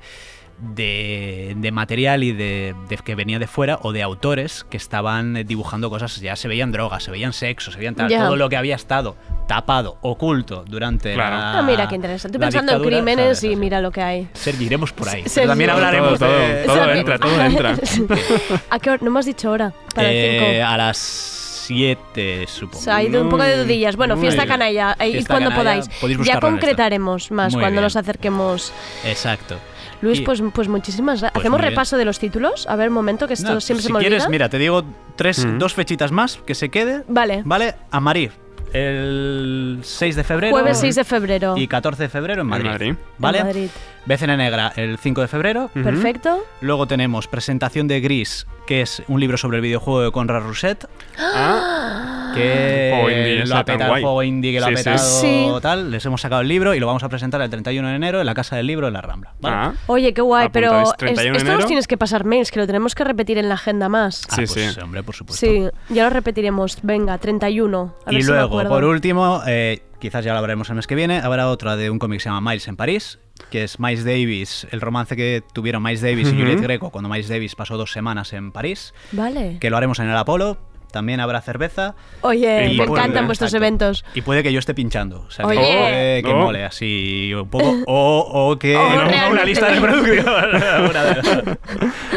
de, 0.62 1.54
de 1.58 1.72
material 1.72 2.24
y 2.24 2.32
de, 2.34 2.76
de- 2.88 2.98
que 2.98 3.16
venía 3.16 3.40
de 3.40 3.48
fuera 3.48 3.80
o 3.82 3.92
de 3.92 4.04
autores 4.04 4.64
que 4.70 4.78
estaban 4.78 5.36
eh, 5.38 5.44
dibujando 5.44 5.90
cosas, 5.90 6.20
ya 6.22 6.36
se 6.36 6.48
veían 6.48 6.72
drogas, 6.72 7.04
se 7.04 7.12
veían 7.12 7.34
sexo, 7.34 7.72
se 7.72 7.78
veían 7.80 7.96
tal, 7.96 8.10
todo 8.10 8.36
lo 8.36 8.48
que 8.50 8.58
había 8.58 8.76
estado 8.76 9.16
tapado, 9.48 9.98
oculto 10.02 10.64
durante 10.68 11.14
Claro. 11.14 11.36
la 11.36 11.60
Ah, 11.60 11.62
mira 11.64 11.88
qué 11.88 11.96
interesante. 11.96 12.38
Estoy 12.38 12.40
pensando 12.52 12.74
en 12.84 12.90
crímenes 12.90 13.40
¿sabes? 13.40 13.44
y 13.44 13.56
mira 13.56 13.82
lo 13.82 13.92
que 13.92 14.02
hay. 14.02 14.28
Seguiremos 14.34 14.94
por 14.94 15.10
ahí. 15.10 15.24
También 15.24 15.70
hablaremos 15.72 16.20
Todo, 16.20 16.30
de... 16.40 16.64
todo, 16.66 16.76
todo 16.78 16.92
entra, 16.94 17.20
todo 17.20 17.42
entra. 17.42 17.76
¿A 18.70 18.80
qué 18.80 18.90
hora? 18.92 19.00
No 19.04 19.12
me 19.12 19.20
has 19.20 19.26
dicho 19.26 19.52
hora. 19.52 19.74
Para 19.94 20.10
el 20.10 20.16
Eh, 20.16 20.56
5. 20.60 20.68
a 20.68 20.78
las 20.78 20.98
7, 20.98 22.46
supongo. 22.48 22.80
O 22.80 22.82
sea, 22.82 22.96
hay 22.98 23.10
de 23.10 23.20
un 23.22 23.30
poco 23.30 23.44
de 23.44 23.56
Muy- 23.56 23.66
dudillas. 23.66 23.96
Bueno, 23.96 24.16
fiesta 24.18 24.46
canalla. 24.46 24.96
Id 25.06 25.26
cuando 25.28 25.50
canalla, 25.50 25.82
podáis. 25.82 26.26
Ya 26.26 26.34
esto. 26.34 26.40
concretaremos 26.48 27.32
más 27.32 27.54
Muy 27.54 27.62
cuando 27.62 27.80
bien. 27.80 27.84
nos 27.84 27.96
acerquemos. 27.96 28.74
Exacto. 29.06 29.58
Luis, 30.02 30.20
Y- 30.20 30.24
pues, 30.24 30.42
pues 30.54 30.68
muchísimas 30.68 31.20
gracias. 31.22 31.32
Pues 31.34 31.42
¿Hacemos 31.44 31.62
repaso 31.62 31.98
de 31.98 32.06
los 32.06 32.20
títulos? 32.20 32.68
A 32.68 32.76
ver, 32.76 32.90
un 32.90 32.94
momento, 32.96 33.28
que 33.28 33.34
esto 33.34 33.54
No, 33.54 33.62
siempre 33.62 33.82
si 33.82 33.88
se 33.88 33.94
me 33.94 34.00
quieres, 34.00 34.24
olvida. 34.24 34.30
mira, 34.32 34.50
te 34.50 34.58
digo 34.58 34.84
tres, 35.16 35.46
Mm. 35.46 35.58
dos 35.60 35.74
fechitas 35.74 36.12
más 36.12 36.38
que 36.46 36.56
se 36.56 36.70
quede. 36.70 37.04
Vale. 37.08 37.42
Vale, 37.46 37.76
Amarí, 37.92 38.30
el 38.74 39.80
6 39.84 40.16
de 40.16 40.24
febrero. 40.24 40.52
Jueves 40.54 40.78
6 40.80 40.96
de 40.96 41.04
febrero. 41.04 41.56
Y 41.58 41.68
14 41.68 42.04
de 42.04 42.10
febrero 42.10 42.42
en 42.42 42.48
Madrid. 42.48 42.70
Madrid. 42.70 42.94
¿Vale? 43.18 43.38
En 43.40 43.46
Madrid. 43.48 43.70
BCN 44.06 44.38
Negra 44.38 44.74
el 44.76 44.98
5 44.98 45.22
de 45.22 45.28
febrero. 45.28 45.70
Perfecto. 45.74 46.44
Luego 46.62 46.88
tenemos 46.88 47.28
presentación 47.28 47.88
de 47.88 48.00
Gris, 48.02 48.48
que 48.66 48.82
es 48.82 49.04
un 49.08 49.20
libro 49.20 49.38
sobre 49.38 49.58
el 49.58 49.62
videojuego 49.62 50.02
de 50.02 50.12
Conrad 50.12 50.42
Rousset. 50.44 50.88
Ah, 51.20 52.21
Que 52.34 53.44
lo 53.46 53.56
ha 53.58 53.66
petado 53.66 53.96
el 53.96 54.02
juego 54.02 54.24
indie 54.24 54.52
que 54.54 54.60
lo 54.60 54.68
Sí, 54.68 54.74
ha 54.74 54.76
petado 54.76 54.98
Sí. 55.22 55.48
tal. 55.62 55.92
Les 55.92 56.06
hemos 56.06 56.22
sacado 56.22 56.42
el 56.42 56.48
libro 56.48 56.74
y 56.74 56.80
lo 56.80 56.88
vamos 56.88 57.04
a 57.04 57.10
presentar 57.10 57.42
el 57.42 57.50
31 57.50 57.88
de 57.90 57.96
enero 57.96 58.20
en 58.20 58.26
la 58.26 58.34
Casa 58.34 58.56
del 58.56 58.68
Libro 58.68 58.88
en 58.88 58.94
la 58.94 59.02
Rambla. 59.02 59.34
¿vale? 59.40 59.56
ah. 59.58 59.74
Oye, 59.88 60.14
qué 60.14 60.22
guay, 60.22 60.50
pero 60.52 60.82
es- 60.82 60.94
31 60.98 61.34
de 61.34 61.38
esto 61.40 61.54
nos 61.58 61.66
tienes 61.66 61.88
que 61.88 61.98
pasar 61.98 62.26
mails, 62.26 62.52
que 62.52 62.60
lo 62.60 62.68
tenemos 62.68 62.96
que 62.96 63.04
repetir 63.04 63.38
en 63.38 63.50
la 63.50 63.56
agenda 63.56 63.90
más. 63.90 64.24
Ah, 64.30 64.36
Sí, 64.36 64.44
pues, 64.54 64.74
sí. 64.74 64.80
hombre, 64.82 65.04
por 65.04 65.16
supuesto. 65.16 65.46
Sí, 65.46 65.68
ya 65.90 66.04
lo 66.06 66.10
repetiremos. 66.10 66.78
Venga, 66.84 67.18
31. 67.18 67.96
A 68.06 68.12
ver 68.12 68.20
Y 68.20 68.24
si 68.24 68.32
me 68.32 68.38
luego, 68.38 68.64
por 68.68 68.84
último, 68.84 69.42
eh, 69.48 69.82
quizás 70.00 70.24
ya 70.26 70.34
lo 70.34 70.42
veremos 70.42 70.70
el 70.70 70.76
mes 70.76 70.88
que 70.88 70.96
viene, 70.96 71.20
habrá 71.20 71.48
otra 71.50 71.76
de 71.76 71.90
un 71.90 72.00
cómic 72.00 72.20
que 72.20 72.24
se 72.24 72.30
llama 72.30 72.52
Miles 72.52 72.68
en 72.68 72.76
París, 72.76 73.20
que 73.50 73.64
es 73.64 73.80
Miles 73.80 74.04
Davis, 74.06 74.68
el 74.72 74.82
romance 74.82 75.16
que 75.16 75.44
tuvieron 75.54 75.82
Miles 75.84 76.02
Davis 76.02 76.28
y 76.28 76.32
Ujú. 76.32 76.40
Juliette 76.42 76.62
Greco 76.62 76.90
cuando 76.92 77.10
Miles 77.10 77.28
Davis 77.30 77.56
pasó 77.56 77.78
dos 77.78 77.92
semanas 77.92 78.34
en 78.34 78.52
París, 78.52 78.94
Vale. 79.12 79.58
que 79.60 79.70
lo 79.70 79.78
haremos 79.78 80.00
en 80.00 80.10
el 80.10 80.18
Apolo. 80.18 80.58
También 80.92 81.20
habrá 81.22 81.42
cerveza 81.42 81.96
Oye, 82.22 82.74
Y 82.74 82.78
me 82.78 82.86
puede- 82.86 83.02
encantan 83.02 83.26
vuestros 83.26 83.50
Exacto. 83.54 83.66
eventos. 83.66 84.06
y 84.14 84.22
puede 84.22 84.44
que 84.44 84.52
yo 84.54 84.60
esté 84.60 84.74
pinchando. 84.74 85.22
O 85.28 85.32
sea, 85.32 85.46
que, 85.46 85.52
Oye. 85.58 85.78
puede 85.80 86.24
que 86.24 86.32
Oh. 86.34 86.38
mole 86.38 86.64
así 86.66 87.34
un 87.34 87.50
poco. 87.50 87.76
O, 87.88 88.50
o 88.52 88.60
que 88.60 88.76
O 88.76 88.90
no, 88.90 89.30
una 89.32 89.44
lista 89.46 89.72
de 89.72 89.80
producción. 89.82 90.26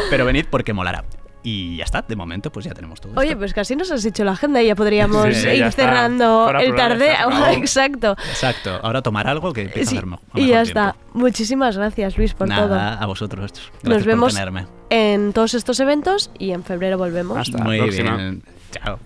Pero 0.09 0.25
venid 0.25 0.45
porque 0.49 0.73
molará. 0.73 1.03
Y 1.47 1.77
ya 1.77 1.83
está, 1.83 2.01
de 2.01 2.15
momento 2.15 2.51
pues 2.51 2.65
ya 2.65 2.73
tenemos 2.73 2.99
todo. 2.99 3.13
Oye, 3.15 3.27
esto. 3.29 3.37
pues 3.39 3.53
casi 3.53 3.75
nos 3.75 3.91
has 3.91 4.03
hecho 4.03 4.23
la 4.23 4.31
agenda 4.31 4.63
y 4.63 4.65
ya 4.67 4.75
podríamos 4.75 5.27
Sí, 5.35 5.47
ir 5.47 5.59
ya 5.59 5.71
cerrando 5.71 6.45
Para 6.47 6.63
el 6.63 6.69
probar, 6.73 6.89
tarde. 6.97 7.13
Exacto. 7.53 8.15
Exacto, 8.31 8.79
ahora 8.81 9.03
tomar 9.03 9.27
algo 9.27 9.53
que 9.53 9.61
empieza 9.61 9.91
Sí, 9.91 9.97
a 9.97 10.01
y 10.39 10.47
ya 10.47 10.63
tiempo. 10.63 10.63
está. 10.63 10.95
Muchísimas 11.13 11.77
gracias, 11.77 12.17
Luis, 12.17 12.33
por 12.33 12.47
Nada, 12.47 12.67
todo. 12.95 13.03
a 13.03 13.05
vosotros. 13.05 13.51
Gracias 13.51 13.83
Nos 13.83 13.97
por 13.99 14.05
vemos 14.07 14.33
tenerme. 14.33 14.65
en 14.89 15.33
todos 15.33 15.53
estos 15.53 15.79
eventos 15.79 16.31
y 16.39 16.49
en 16.49 16.63
febrero 16.63 16.97
volvemos. 16.97 17.37
Hasta 17.37 17.59
la 17.59 17.63
Muy 17.63 17.77
próxima. 17.77 18.15
bien. 18.17 18.41
Chao. 18.71 18.99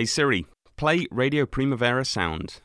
Hey 0.00 0.06
Siri, 0.06 0.46
play 0.78 1.06
Radio 1.10 1.44
Primavera 1.44 2.06
Sound. 2.06 2.62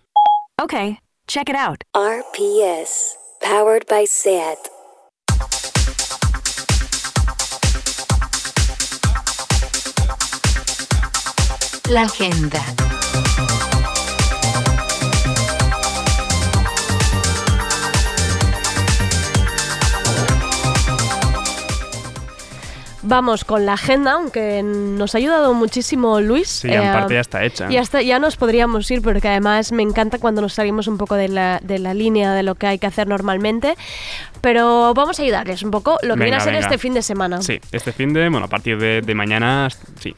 Okay, 0.57 0.99
check 1.27 1.49
it 1.49 1.55
out. 1.57 1.83
RPS, 1.93 3.11
powered 3.41 3.86
by 3.88 4.05
SAT. 4.05 4.69
La 11.89 12.05
agenda. 12.05 12.94
Vamos 23.07 23.45
con 23.45 23.65
la 23.65 23.73
agenda, 23.73 24.13
aunque 24.13 24.63
nos 24.63 25.13
ha 25.13 25.19
ayudado 25.19 25.53
muchísimo 25.53 26.19
Luis. 26.21 26.47
Sí, 26.49 26.67
en 26.69 26.81
Eh, 26.81 26.91
parte 26.91 27.13
ya 27.13 27.19
está 27.19 27.43
hecha. 27.43 27.71
y 27.71 27.77
hasta 27.77 28.01
ya 28.01 28.17
nos 28.19 28.35
podríamos 28.35 28.89
ir 28.89 29.01
porque 29.01 29.27
además 29.27 29.71
me 29.71 29.83
encanta 29.83 30.17
cuando 30.17 30.41
nos 30.41 30.53
salimos 30.53 30.87
un 30.87 30.97
poco 30.97 31.15
de 31.15 31.27
la, 31.29 31.59
de 31.63 31.77
la 31.79 31.93
línea 31.93 32.33
de 32.33 32.41
lo 32.43 32.55
que 32.55 32.67
hay 32.67 32.79
que 32.79 32.87
hacer 32.87 33.07
normalmente. 33.07 33.75
Pero 34.41 34.93
vamos 34.93 35.19
a 35.19 35.23
ayudarles 35.23 35.63
un 35.63 35.71
poco 35.71 35.97
lo 36.03 36.15
que 36.15 36.21
viene 36.23 36.37
a 36.37 36.39
ser 36.39 36.53
venga. 36.53 36.65
este 36.65 36.77
fin 36.77 36.93
de 36.93 37.01
semana. 37.01 37.41
Sí, 37.41 37.59
este 37.71 37.91
fin 37.91 38.13
de, 38.13 38.27
bueno, 38.29 38.45
a 38.45 38.49
partir 38.49 38.77
de, 38.79 39.01
de 39.01 39.15
mañana, 39.15 39.67
sí. 39.99 40.15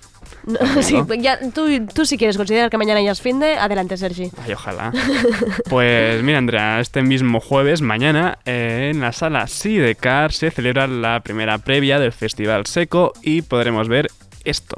No, 0.78 0.82
sí, 0.82 0.96
ya, 1.20 1.40
tú, 1.54 1.68
tú 1.94 2.06
si 2.06 2.18
quieres 2.18 2.38
considerar 2.38 2.70
que 2.70 2.78
mañana 2.78 3.02
ya 3.02 3.12
es 3.12 3.22
fin 3.22 3.38
de, 3.40 3.56
adelante 3.56 3.98
Sergi. 3.98 4.32
Ay, 4.44 4.54
ojalá. 4.54 4.94
Pues 5.70 6.24
mira, 6.24 6.38
Andrea, 6.38 6.80
este 6.80 7.02
mismo 7.02 7.42
jueves, 7.42 7.82
mañana, 7.82 8.40
eh, 8.46 8.92
en 8.94 9.02
la 9.02 9.12
sala 9.12 9.48
Sidecar 9.48 10.32
se 10.32 10.50
celebra 10.50 10.88
la 10.88 11.20
primera 11.20 11.58
previa 11.58 12.00
del 12.00 12.14
Festival 12.14 12.66
Seco 12.66 13.12
y 13.22 13.42
podremos 13.42 13.90
ver 13.90 14.08
esto. 14.46 14.76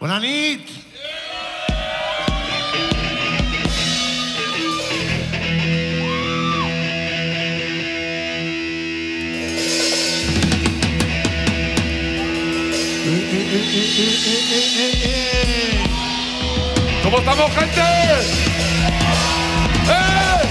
Bona 0.00 0.18
nit! 0.18 0.68
¿Cómo 17.04 17.18
estamos, 17.18 17.52
gente? 17.52 17.80
¡Eh! 19.88 20.42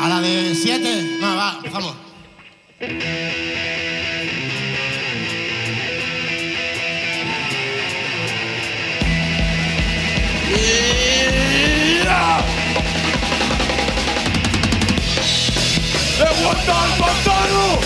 A 0.00 0.08
la 0.08 0.20
de 0.22 0.54
siete. 0.54 1.18
No, 1.20 1.36
va, 1.36 1.56
empezamos. 1.58 1.94
¡He 2.80 3.30
vuelto 16.50 16.72
al 16.72 16.90
pantano! 16.98 17.78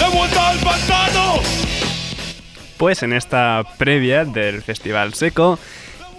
¡He 0.00 0.16
vuelto 0.16 0.40
al 0.40 0.58
pantano! 0.58 1.40
Pues 2.78 3.02
en 3.02 3.12
esta 3.12 3.64
previa 3.76 4.24
del 4.24 4.62
Festival 4.62 5.12
Seco 5.12 5.58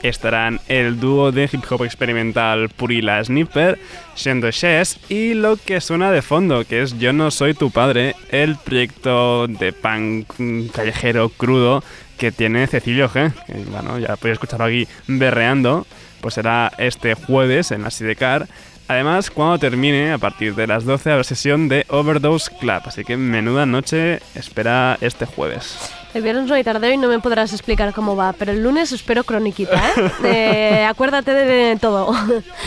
estarán 0.04 0.60
el 0.68 1.00
dúo 1.00 1.32
de 1.32 1.50
hip 1.52 1.64
hop 1.70 1.84
experimental 1.84 2.70
Purila 2.70 3.24
Snipper, 3.24 3.80
Shendo 4.16 4.52
Chess 4.52 5.00
y 5.10 5.34
lo 5.34 5.58
que 5.58 5.82
suena 5.82 6.12
de 6.12 6.22
fondo, 6.22 6.64
que 6.66 6.84
es 6.84 7.00
Yo 7.00 7.12
no 7.12 7.32
soy 7.32 7.54
tu 7.54 7.72
padre, 7.72 8.16
el 8.30 8.56
proyecto 8.58 9.48
de 9.48 9.74
punk 9.74 10.72
callejero 10.74 11.30
crudo 11.30 11.84
que 12.18 12.32
tiene 12.32 12.68
Cecilio 12.68 13.10
G. 13.10 13.34
Que, 13.48 13.54
bueno, 13.72 13.98
ya 13.98 14.16
podéis 14.16 14.34
escucharlo 14.34 14.66
aquí 14.66 14.88
berreando, 15.08 15.88
pues 16.22 16.36
será 16.36 16.72
este 16.78 17.16
jueves 17.16 17.72
en 17.72 17.82
la 17.82 17.90
Sidecar. 17.90 18.48
Además, 18.88 19.32
cuando 19.32 19.58
termine, 19.60 20.12
a 20.12 20.18
partir 20.18 20.56
de 20.56 20.68
las 20.68 20.84
12, 20.84 21.12
habrá 21.12 21.24
sesión 21.24 21.70
de 21.70 21.86
Overdose 21.90 22.52
Club, 22.60 22.82
así 22.86 23.04
que 23.04 23.16
menuda 23.16 23.66
noche 23.66 24.20
espera 24.36 24.98
este 25.00 25.26
jueves. 25.26 25.78
El 26.14 26.22
viernes 26.22 26.46
no 26.46 26.54
hay 26.54 26.64
tardeo 26.64 26.92
y 26.92 26.98
no 26.98 27.08
me 27.08 27.20
podrás 27.20 27.54
explicar 27.54 27.94
cómo 27.94 28.16
va, 28.16 28.34
pero 28.34 28.52
el 28.52 28.62
lunes 28.62 28.92
espero 28.92 29.24
croniquita, 29.24 29.82
¿eh? 29.90 30.12
Eh, 30.24 30.86
acuérdate 30.86 31.32
de, 31.34 31.78
todo. 31.78 32.14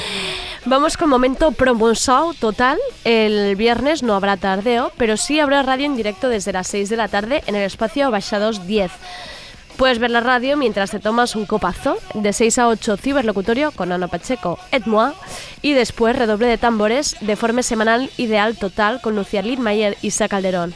Vamos 0.64 0.96
con 0.96 1.08
momento 1.08 1.52
promoción 1.52 2.34
total. 2.34 2.78
El 3.04 3.54
viernes 3.54 4.02
no 4.02 4.14
habrá 4.14 4.36
tardeo, 4.36 4.90
pero 4.96 5.16
sí 5.16 5.38
habrá 5.38 5.62
radio 5.62 5.86
en 5.86 5.96
directo 5.96 6.28
desde 6.28 6.52
las 6.52 6.66
6 6.66 6.88
de 6.88 6.96
la 6.96 7.06
tarde 7.06 7.44
en 7.46 7.54
el 7.54 7.62
espacio 7.62 8.10
Baixados 8.10 8.66
10. 8.66 8.90
Puedes 9.76 9.98
ver 9.98 10.10
la 10.10 10.20
radio 10.20 10.56
mientras 10.56 10.90
te 10.90 11.00
tomas 11.00 11.36
un 11.36 11.44
copazo 11.44 11.98
de 12.14 12.32
6 12.32 12.58
a 12.58 12.68
8 12.68 12.96
ciberlocutorio 12.96 13.72
con 13.72 13.92
Ana 13.92 14.08
Pacheco, 14.08 14.58
et 14.72 14.86
moi, 14.86 15.12
y 15.60 15.74
después 15.74 16.16
redoble 16.16 16.46
de 16.46 16.56
tambores 16.56 17.14
de 17.20 17.36
forma 17.36 17.62
semanal 17.62 18.08
ideal 18.16 18.56
total 18.56 19.02
con 19.02 19.14
Lucía 19.14 19.42
Lidmayer 19.42 19.98
y 20.00 20.12
Sa 20.12 20.28
Calderón. 20.28 20.72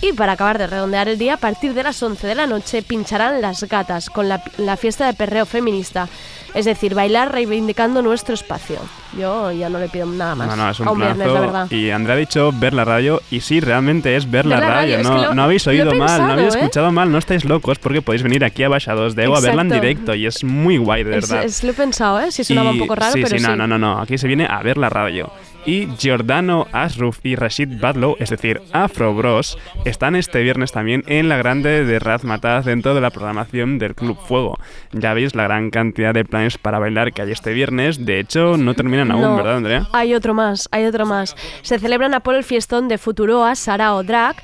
Y 0.00 0.12
para 0.12 0.32
acabar 0.32 0.58
de 0.58 0.66
redondear 0.66 1.08
el 1.08 1.16
día, 1.18 1.34
a 1.34 1.36
partir 1.38 1.72
de 1.72 1.82
las 1.82 2.02
11 2.02 2.26
de 2.26 2.34
la 2.34 2.46
noche 2.46 2.82
pincharán 2.82 3.40
Las 3.40 3.64
Gatas 3.64 4.10
con 4.10 4.28
la, 4.28 4.42
la 4.58 4.76
fiesta 4.76 5.06
de 5.06 5.14
perreo 5.14 5.46
feminista. 5.46 6.08
Es 6.52 6.66
decir, 6.66 6.94
bailar 6.94 7.32
reivindicando 7.32 8.00
nuestro 8.02 8.34
espacio. 8.34 8.76
Yo 9.18 9.50
ya 9.50 9.68
no 9.70 9.78
le 9.80 9.88
pido 9.88 10.06
nada 10.06 10.34
más. 10.36 10.46
No, 10.46 10.56
no, 10.56 10.70
es 10.70 10.78
un 10.78 10.88
a 10.88 10.90
un 10.92 10.98
viernes, 11.00 11.26
la 11.26 11.40
verdad. 11.40 11.70
Y 11.70 11.90
Andrea 11.90 12.14
ha 12.14 12.18
dicho 12.18 12.52
ver 12.54 12.74
la 12.74 12.84
radio, 12.84 13.20
y 13.30 13.40
sí, 13.40 13.60
realmente 13.60 14.14
es 14.14 14.30
ver 14.30 14.44
la 14.46 14.56
Ver 14.56 14.64
la 14.68 14.74
radio. 14.74 14.96
radio, 14.98 14.98
es 14.98 15.08
No, 15.08 15.28
lo- 15.28 15.34
no 15.34 15.42
habéis 15.42 15.66
oído 15.66 15.86
mal, 15.86 15.98
pensado, 15.98 16.26
no 16.26 16.32
habéis 16.34 16.54
¿eh? 16.54 16.58
escuchado 16.58 16.92
mal, 16.92 17.10
no 17.10 17.18
estáis 17.18 17.44
locos 17.44 17.78
porque 17.78 18.02
podéis 18.02 18.22
venir 18.22 18.44
aquí 18.44 18.62
a 18.62 18.68
Baixados 18.68 19.16
de 19.16 19.24
Ego 19.24 19.36
a 19.36 19.40
verla 19.40 19.62
en 19.62 19.70
directo 19.70 20.14
y 20.14 20.26
es 20.26 20.44
muy 20.44 20.76
guay, 20.76 21.02
de 21.02 21.16
Es- 21.18 21.28
verdad. 21.28 21.44
es- 21.44 21.64
lo 21.64 21.70
he 21.70 21.74
pensado, 21.74 22.20
¿eh? 22.20 22.30
Si 22.30 22.44
sonaba 22.44 22.70
un 22.70 22.78
poco 22.78 22.94
raro, 22.94 23.14
sí, 23.14 23.22
pero 23.22 23.36
sí, 23.36 23.42
sí. 23.42 23.46
no, 23.48 23.56
no, 23.56 23.66
no, 23.66 23.78
no, 23.78 24.00
aquí 24.00 24.16
se 24.18 24.26
viene 24.28 24.46
a 24.48 24.62
ver 24.62 24.76
la 24.76 24.90
radio. 24.90 25.32
Y 25.66 25.88
Giordano 25.98 26.66
Asruf 26.72 27.20
y 27.22 27.36
Rashid 27.36 27.80
Badlow, 27.80 28.16
es 28.18 28.28
decir, 28.28 28.60
Afro 28.72 29.14
Bros, 29.14 29.56
están 29.86 30.14
este 30.14 30.42
viernes 30.42 30.72
también 30.72 31.02
en 31.06 31.30
la 31.30 31.38
grande 31.38 31.84
de 31.84 31.98
Razmataz 31.98 32.66
dentro 32.66 32.94
de 32.94 33.00
la 33.00 33.10
programación 33.10 33.78
del 33.78 33.94
Club 33.94 34.18
Fuego. 34.18 34.58
Ya 34.92 35.14
veis 35.14 35.34
la 35.34 35.44
gran 35.44 35.70
cantidad 35.70 36.12
de 36.12 36.26
planes 36.26 36.58
para 36.58 36.78
bailar 36.78 37.12
que 37.12 37.22
hay 37.22 37.32
este 37.32 37.54
viernes. 37.54 38.04
De 38.04 38.20
hecho, 38.20 38.58
no 38.58 38.74
terminan 38.74 39.10
aún, 39.10 39.22
No, 39.22 39.36
¿verdad, 39.36 39.56
Andrea? 39.56 39.88
Hay 39.92 40.14
otro 40.14 40.34
más, 40.34 40.68
hay 40.70 40.84
otro 40.84 41.06
más. 41.06 41.34
Se 41.62 41.78
celebra 41.78 42.06
en 42.06 42.14
Apolo 42.14 42.36
el 42.36 42.44
fiestón 42.44 42.88
de 42.88 42.98
Futuroa, 42.98 43.54
Sarao 43.54 44.02
Drag. 44.02 44.36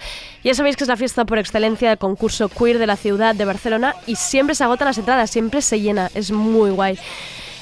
Ya 0.43 0.55
sabéis 0.55 0.77
que 0.77 0.85
es 0.85 0.89
la 0.89 0.97
fiesta 0.97 1.27
por 1.27 1.39
excelencia 1.39 1.91
del 1.91 1.99
concurso 1.99 2.49
queer 2.49 2.79
de 2.79 2.87
la 2.87 2.97
ciudad 2.97 3.35
de 3.35 3.45
Barcelona 3.45 3.95
y 4.07 4.16
siempre 4.16 4.55
se 4.55 4.64
agotan 4.64 4.87
las 4.87 4.97
entradas, 4.97 5.31
siempre 5.31 5.61
se 5.61 5.81
llena, 5.81 6.11
es 6.14 6.33
muy 6.33 6.71
guay. 6.71 6.99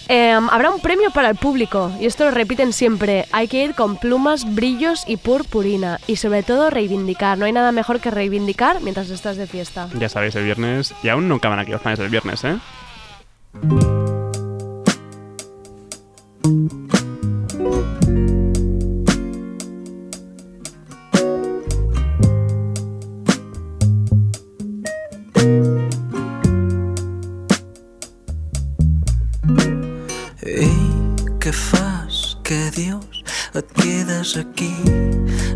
Eh, 0.08 0.32
habrá 0.32 0.70
un 0.70 0.80
premio 0.80 1.10
para 1.10 1.28
el 1.28 1.36
público 1.36 1.92
y 2.00 2.06
esto 2.06 2.24
lo 2.24 2.30
repiten 2.30 2.72
siempre. 2.72 3.26
Hay 3.30 3.46
que 3.46 3.62
ir 3.62 3.74
con 3.74 3.96
plumas, 3.96 4.54
brillos 4.54 5.04
y 5.06 5.18
purpurina 5.18 6.00
y 6.06 6.16
sobre 6.16 6.42
todo 6.42 6.70
reivindicar. 6.70 7.36
No 7.36 7.44
hay 7.44 7.52
nada 7.52 7.72
mejor 7.72 8.00
que 8.00 8.10
reivindicar 8.10 8.80
mientras 8.80 9.10
estás 9.10 9.36
de 9.36 9.46
fiesta. 9.46 9.88
Ya 9.98 10.08
sabéis, 10.08 10.34
el 10.36 10.44
viernes. 10.44 10.94
Y 11.02 11.08
aún 11.08 11.28
no 11.28 11.36
acaban 11.36 11.58
aquí 11.58 11.72
los 11.72 11.82
planes 11.82 11.98
del 11.98 12.08
viernes, 12.08 12.42
¿eh? 12.44 12.58
Què 31.48 31.54
fas? 31.56 32.16
Què 32.44 32.56
dius? 32.74 33.22
Et 33.56 33.68
quedes 33.78 34.34
aquí? 34.36 34.68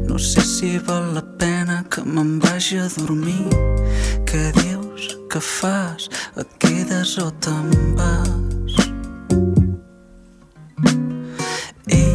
No 0.09 0.17
sé 0.17 0.41
si 0.41 0.79
val 0.87 1.11
la 1.13 1.21
pena 1.37 1.83
que 1.93 2.01
me'n 2.01 2.39
vagi 2.41 2.79
a 2.81 2.87
dormir. 2.95 3.45
Què 4.25 4.41
dius? 4.57 5.11
Què 5.29 5.43
fas? 5.45 6.07
Et 6.41 6.55
quedes 6.65 7.13
o 7.21 7.27
te'n 7.45 7.69
vas? 7.99 8.79
Ei, 11.99 12.15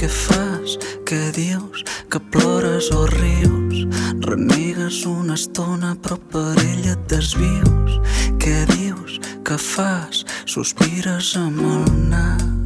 què 0.00 0.10
fas? 0.10 0.74
Què 1.06 1.20
dius? 1.36 1.84
Que 2.10 2.18
plores 2.34 2.90
o 2.90 3.04
rius? 3.12 3.84
Renegues 4.26 5.04
una 5.06 5.38
estona 5.38 5.94
però 5.94 6.18
per 6.34 6.58
ella 6.64 6.96
et 6.96 7.06
desvius. 7.14 8.00
Què 8.42 8.64
dius? 8.74 9.20
Què 9.46 9.60
fas? 9.62 10.24
Sospires 10.56 11.36
amb 11.38 11.62
el 11.70 11.86
nas. 12.10 12.61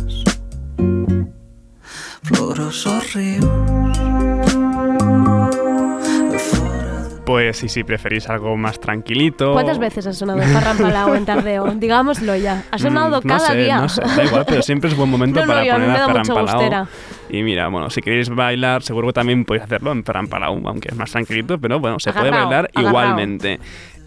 Pues 7.24 7.57
sí, 7.57 7.68
si 7.68 7.83
preferís 7.83 8.29
algo 8.29 8.57
más 8.57 8.79
tranquilito. 8.79 9.53
¿Cuántas 9.53 9.79
veces 9.81 10.07
ha 10.07 10.12
sonado 10.12 10.41
Farran 10.43 10.79
Palau 10.79 11.14
en 11.14 11.24
Tardeo? 11.27 11.66
Digámoslo 11.74 12.37
ya. 12.37 12.62
Ha 12.70 12.79
sonado 12.79 13.20
Mm, 13.20 13.27
no 13.27 13.35
cada 13.37 13.49
sé, 13.49 13.57
día. 13.57 13.79
No 13.79 13.89
sé, 13.89 14.01
da 14.03 14.24
igual, 14.24 14.45
pero 14.47 14.62
siempre 14.62 14.91
es 14.91 14.97
buen 14.97 15.11
momento 15.11 15.41
No, 15.45 15.47
no, 15.47 15.53
para 15.53 15.62
mí 15.62 15.68
poner 16.29 16.39
a 16.39 16.43
gustera. 16.43 16.87
Y 17.29 17.43
mira, 17.43 17.66
bueno, 17.68 17.91
si 17.91 18.01
queréis 18.01 18.29
bailar, 18.29 18.83
seguro 18.85 19.09
que 19.09 19.14
también 19.14 19.45
podéis 19.45 19.64
hacerlo 19.64 19.91
en 19.91 20.05
Ferran 20.05 20.29
Palau, 20.29 20.62
aunque 20.68 20.89
es 20.91 20.95
más 20.97 21.11
tranquilito, 21.11 21.59
pero 21.59 21.81
bueno, 21.81 21.99
se 21.99 22.12
puede 22.12 22.31
bailar 22.31 22.70
agarrao. 22.72 22.89
igualmente. 22.91 23.59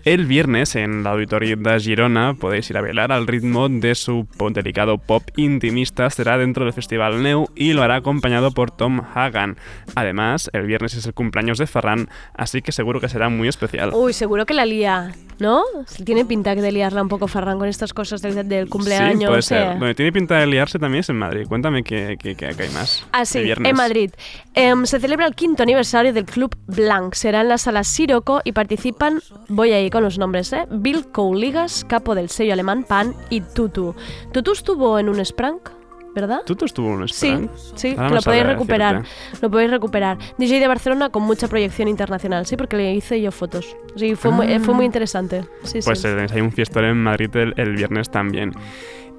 El 0.10 0.26
viernes 0.26 0.76
en 0.76 1.04
la 1.04 1.12
Auditorio 1.12 1.56
de 1.56 1.80
Girona 1.80 2.34
podéis 2.34 2.68
ir 2.72 2.78
a 2.78 2.82
bailar 2.82 3.12
al 3.12 3.28
ritmo 3.28 3.70
de 3.70 3.94
su 3.94 4.28
delicado 4.52 4.98
pop 4.98 5.22
intimista. 5.36 6.10
Será 6.10 6.40
dentro 6.40 6.64
del 6.66 6.74
Festival 6.74 7.22
Neu 7.22 7.46
y 7.56 7.74
lo 7.74 7.84
hará 7.84 7.98
acompañado 7.98 8.50
por 8.50 8.72
Tom 8.72 9.02
Hagan. 9.14 9.58
Además, 9.94 10.50
el 10.54 10.66
viernes 10.66 10.96
es 10.96 11.06
el 11.06 11.14
cumpleaños 11.14 11.60
de 11.60 11.68
Ferran, 11.68 12.10
así 12.34 12.64
que 12.64 12.72
seguro 12.72 13.00
que 13.00 13.08
será 13.08 13.30
muy 13.30 13.48
especial. 13.50 13.92
Uy, 13.94 14.14
seguro 14.14 14.48
que 14.48 14.56
la 14.56 14.66
lía, 14.66 15.12
¿no? 15.38 15.62
Tiene 16.04 16.26
pinta 16.26 16.56
de 16.56 16.72
liarla 16.72 17.04
un 17.04 17.08
poco 17.08 17.28
Ferran 17.28 17.60
con 17.60 17.68
estas 17.68 17.94
cosas 17.94 18.24
del, 18.24 18.50
del 18.50 18.68
cumpleaños. 18.68 19.20
sí, 19.22 19.28
puede 19.28 19.42
ser. 19.44 19.78
Donde 19.78 19.94
tiene 19.94 20.12
pinta 20.12 20.38
de 20.40 20.48
liarse 20.48 20.80
también 20.80 21.02
es 21.02 21.10
en 21.10 21.18
Madrid. 21.18 21.46
Cuéntame 21.48 21.84
qué, 21.84 22.18
qué- 22.20 22.36
qué- 22.36 22.56
qué 22.58 22.64
hay 22.64 22.70
más. 22.72 23.06
Ah, 23.12 23.20
de 23.20 23.26
sí, 23.28 23.44
viernes. 23.44 23.70
en 23.70 23.76
Madrid. 23.78 24.12
Em, 24.56 24.88
se 24.88 25.00
celebra 25.00 25.28
el 25.28 25.36
quinto 25.36 25.62
aniversario 25.62 26.14
del 26.14 26.26
Club 26.26 26.56
Blanc. 26.66 27.14
Será 27.14 27.42
en 27.42 27.50
la 27.50 27.60
sala 27.60 27.84
Siroco 27.84 28.42
y 28.44 28.54
participan, 28.54 29.22
voy 29.50 29.72
ahí 29.72 29.92
con 29.92 29.99
los 30.02 30.18
nombres, 30.18 30.52
¿eh? 30.54 30.66
Bill 30.70 31.08
Couligas, 31.12 31.86
capo 31.86 32.16
del 32.16 32.30
sello 32.30 32.54
alemán 32.54 32.84
Pan 32.88 33.14
y 33.30 33.42
Tutu. 33.42 33.96
Tutu 34.32 34.52
estuvo 34.52 34.98
en 35.00 35.10
un 35.10 35.24
Sprank, 35.24 35.70
¿verdad? 36.16 36.42
¿Tú 36.46 36.56
te 36.56 36.66
estuvo 36.66 36.88
en 36.94 37.02
un 37.02 37.08
Sí, 37.08 37.28
Sprank? 37.28 37.52
sí, 37.76 37.96
Ahora 37.98 38.10
que 38.10 38.16
lo 38.16 38.22
podéis 38.22 38.46
recuperar. 38.46 39.02
decirte. 39.04 39.40
Lo 39.42 39.52
podéis 39.52 39.72
recuperar. 39.72 40.18
DJ 40.38 40.60
de 40.60 40.68
Barcelona 40.68 41.10
con 41.10 41.24
mucha 41.24 41.48
proyección 41.48 41.88
internacional, 41.88 42.46
sí, 42.46 42.58
porque 42.58 42.78
le 42.78 42.94
hice 42.94 43.22
yo 43.22 43.32
fotos. 43.32 43.76
Sí, 43.96 44.16
fue, 44.16 44.32
muy, 44.32 44.52
eh, 44.52 44.60
fue 44.60 44.74
muy 44.74 44.86
interesante. 44.86 45.46
Sí, 45.64 45.80
Pues 45.84 46.02
sí. 46.02 46.08
eh, 46.08 46.28
hay 46.34 46.42
un 46.42 46.52
fiestón 46.52 46.86
en 46.86 46.98
Madrid 47.02 47.36
el, 47.36 47.54
el 47.58 47.76
viernes 47.76 48.10
también. 48.10 48.54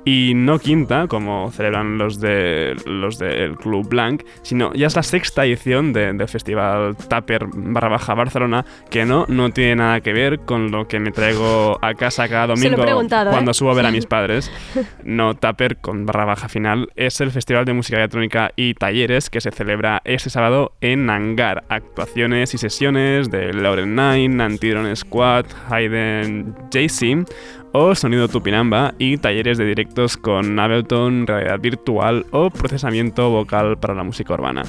Y 0.05 0.33
no 0.35 0.59
quinta, 0.59 1.07
como 1.09 1.51
celebran 1.53 1.99
los 1.99 2.21
de 2.21 2.75
los 2.87 3.19
del 3.19 3.57
Club 3.57 3.87
Blanc, 3.89 4.23
sino 4.43 4.73
ya 4.73 4.87
es 4.87 4.97
la 4.97 5.03
sexta 5.03 5.45
edición 5.45 5.93
de- 5.93 6.13
del 6.15 6.27
Festival 6.29 6.97
Tupper 6.97 7.47
barra 7.55 7.89
baja 7.89 8.15
Barcelona, 8.15 8.65
que 8.91 9.05
no, 9.05 9.27
no 9.29 9.51
tiene 9.51 9.77
nada 9.77 10.01
que 10.01 10.13
ver 10.15 10.41
con 10.41 10.71
lo 10.71 10.89
que 10.89 10.99
me 11.01 11.11
traigo 11.11 11.79
a 11.83 11.93
casa 11.95 12.29
cada 12.29 12.47
domingo 12.49 12.81
preguntado, 12.83 13.31
cuando 13.31 13.51
¿eh? 13.51 13.55
subo 13.55 13.71
a 13.73 13.75
ver 13.75 13.87
a 13.87 13.91
mis 13.91 14.07
padres. 14.07 14.51
No, 15.05 15.35
Tupper 15.35 15.77
con 15.79 16.07
barra 16.07 16.25
baja 16.25 16.49
final 16.49 16.89
es 16.97 17.21
el 17.21 17.31
Festival 17.31 17.65
de 17.65 17.73
Música 17.73 17.97
Electrónica 17.99 18.53
y 18.57 18.75
Talleres 18.75 19.29
que 19.31 19.41
se 19.41 19.51
celebra 19.51 20.01
este 20.05 20.31
sábado 20.31 20.73
en 20.81 21.09
Hangar. 21.11 21.65
Actuaciones 21.69 22.55
y 22.55 22.59
sesiones 22.59 23.31
de 23.31 23.53
Lauren 23.53 23.95
Nine, 23.97 24.43
Antidron 24.43 24.95
Squad, 24.97 25.47
Hayden 25.69 26.55
JC 26.71 27.27
o 27.73 27.95
Sonido 27.95 28.29
Tupinamba 28.29 28.95
y 28.99 29.17
talleres 29.17 29.59
de 29.59 29.65
directos 29.65 30.17
con 30.17 30.59
Ableton, 30.59 31.27
realidad 31.27 31.59
virtual 31.61 32.27
o 32.33 32.51
procesamiento 32.51 33.31
vocal 33.31 33.79
para 33.79 33.95
la 33.95 34.03
música 34.05 34.35
urbana. 34.35 34.63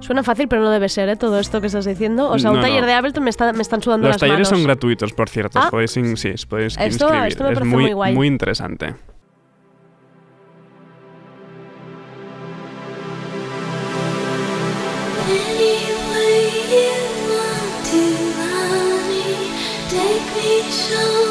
Suena 0.00 0.22
fácil, 0.22 0.46
pero 0.46 0.62
no 0.62 0.70
debe 0.70 0.88
ser, 0.88 1.08
¿eh? 1.08 1.16
Todo 1.16 1.40
esto 1.40 1.60
que 1.60 1.66
estás 1.66 1.84
diciendo. 1.84 2.30
O 2.30 2.38
sea, 2.38 2.50
un 2.52 2.58
No, 2.58 2.62
taller 2.62 2.82
no. 2.82 2.86
de 2.86 2.92
Ableton 2.92 3.24
me, 3.24 3.30
está- 3.30 3.52
me 3.52 3.62
están 3.62 3.82
sudando 3.82 4.06
Los 4.06 4.14
las 4.14 4.20
talleres 4.20 4.46
manos. 4.46 4.58
son 4.60 4.62
gratuitos, 4.64 5.12
por 5.12 5.28
cierto. 5.28 5.58
Ah. 5.60 5.68
Podéis, 5.70 5.96
in- 5.96 6.16
sí, 6.16 6.30
os 6.30 6.46
podéis 6.46 6.74
Esto- 6.78 7.06
inscribir. 7.06 7.26
esto 7.28 7.44
me 7.44 7.50
es 7.50 7.54
parece 7.58 7.74
muy, 7.74 7.82
muy 7.84 7.92
guay. 7.92 8.14
muy 8.14 8.26
interesante. 8.28 8.94
Anyway 15.58 16.48
you 16.72 16.90
want 17.28 17.84
to, 17.90 18.02
honey, 18.40 19.52
take 19.90 20.26
me, 20.36 20.62
show 20.70 21.27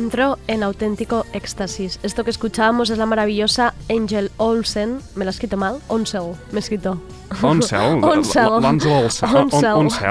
Entró 0.00 0.38
en 0.46 0.62
auténtico 0.62 1.26
éxtasis. 1.34 2.00
Esto 2.02 2.24
que 2.24 2.30
escuchábamos 2.30 2.88
es 2.88 2.96
la 2.96 3.04
maravillosa 3.04 3.74
Angel 3.90 4.30
Olsen. 4.38 4.98
¿Me 5.14 5.26
la 5.26 5.30
he 5.30 5.32
escrito 5.32 5.58
mal? 5.58 5.76
Onsel. 5.88 6.32
Me 6.52 6.56
he 6.56 6.60
escrito. 6.60 6.98
Onsel. 7.42 8.02
Onsel. 8.02 8.48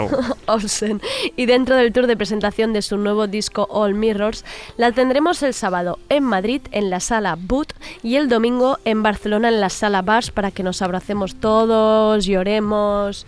Olsen. 0.45 1.01
Y 1.35 1.47
dentro 1.47 1.75
del 1.75 1.91
tour 1.91 2.05
de 2.05 2.15
presentación 2.15 2.71
de 2.71 2.83
su 2.83 2.97
nuevo 2.97 3.25
disco 3.25 3.67
All 3.71 3.95
Mirrors, 3.95 4.45
la 4.77 4.91
tendremos 4.91 5.41
el 5.41 5.55
sábado 5.55 5.97
en 6.09 6.23
Madrid 6.23 6.61
en 6.69 6.91
la 6.91 6.99
sala 6.99 7.35
Boot 7.35 7.73
y 8.03 8.17
el 8.17 8.29
domingo 8.29 8.77
en 8.85 9.01
Barcelona 9.01 9.47
en 9.47 9.59
la 9.59 9.69
sala 9.69 10.03
Bars 10.03 10.29
para 10.29 10.51
que 10.51 10.61
nos 10.61 10.83
abracemos 10.83 11.33
todos, 11.33 12.27
lloremos. 12.27 13.25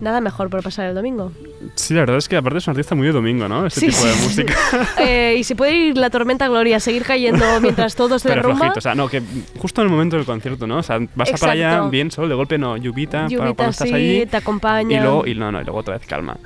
Nada 0.00 0.20
mejor 0.20 0.50
por 0.50 0.62
pasar 0.62 0.86
el 0.86 0.94
domingo. 0.94 1.30
Sí, 1.76 1.94
la 1.94 2.00
verdad 2.00 2.16
es 2.16 2.28
que 2.28 2.36
aparte 2.36 2.58
es 2.58 2.66
un 2.66 2.72
artista 2.72 2.94
muy 2.96 3.06
de 3.06 3.12
domingo, 3.12 3.48
¿no? 3.48 3.64
Este 3.66 3.80
Sí, 3.80 3.86
tipo 3.86 4.04
de 4.04 4.12
sí, 4.12 4.18
sí. 4.18 4.24
música. 4.42 4.54
Eh, 4.98 5.36
y 5.38 5.44
si 5.44 5.54
puede 5.54 5.72
ir 5.72 5.96
la 5.96 6.10
tormenta 6.10 6.48
Gloria, 6.48 6.80
seguir 6.80 7.04
cayendo 7.04 7.44
mientras 7.60 7.94
todo 7.94 8.18
se 8.18 8.28
derrumba. 8.34 8.56
flojito, 8.56 8.78
o 8.78 8.82
sea, 8.82 8.94
no, 8.96 9.08
que 9.08 9.22
justo 9.58 9.80
en 9.82 9.86
el 9.86 9.92
momento 9.92 10.16
del 10.16 10.24
concierto, 10.26 10.66
¿no? 10.66 10.78
O 10.78 10.82
sea, 10.82 10.98
vas 11.14 11.32
a 11.32 11.36
para 11.36 11.52
allá 11.52 11.68
Exacto. 11.70 11.90
bien 11.90 12.10
solo, 12.10 12.28
de 12.28 12.34
golpe 12.34 12.58
no, 12.58 12.76
lluvita, 12.76 13.28
Lluvita, 13.28 13.54
cuando 13.54 13.70
estás 13.70 13.88
sí, 13.88 13.94
allí. 13.94 14.26
te 14.26 14.36
acompaña. 14.36 14.98
Y 14.98 15.00
luego, 15.00 15.26
y 15.26 15.34
no, 15.36 15.52
no, 15.52 15.60
y 15.60 15.64
luego 15.64 15.78
otra 15.78 15.96
vez 15.96 16.06
calma. 16.06 16.36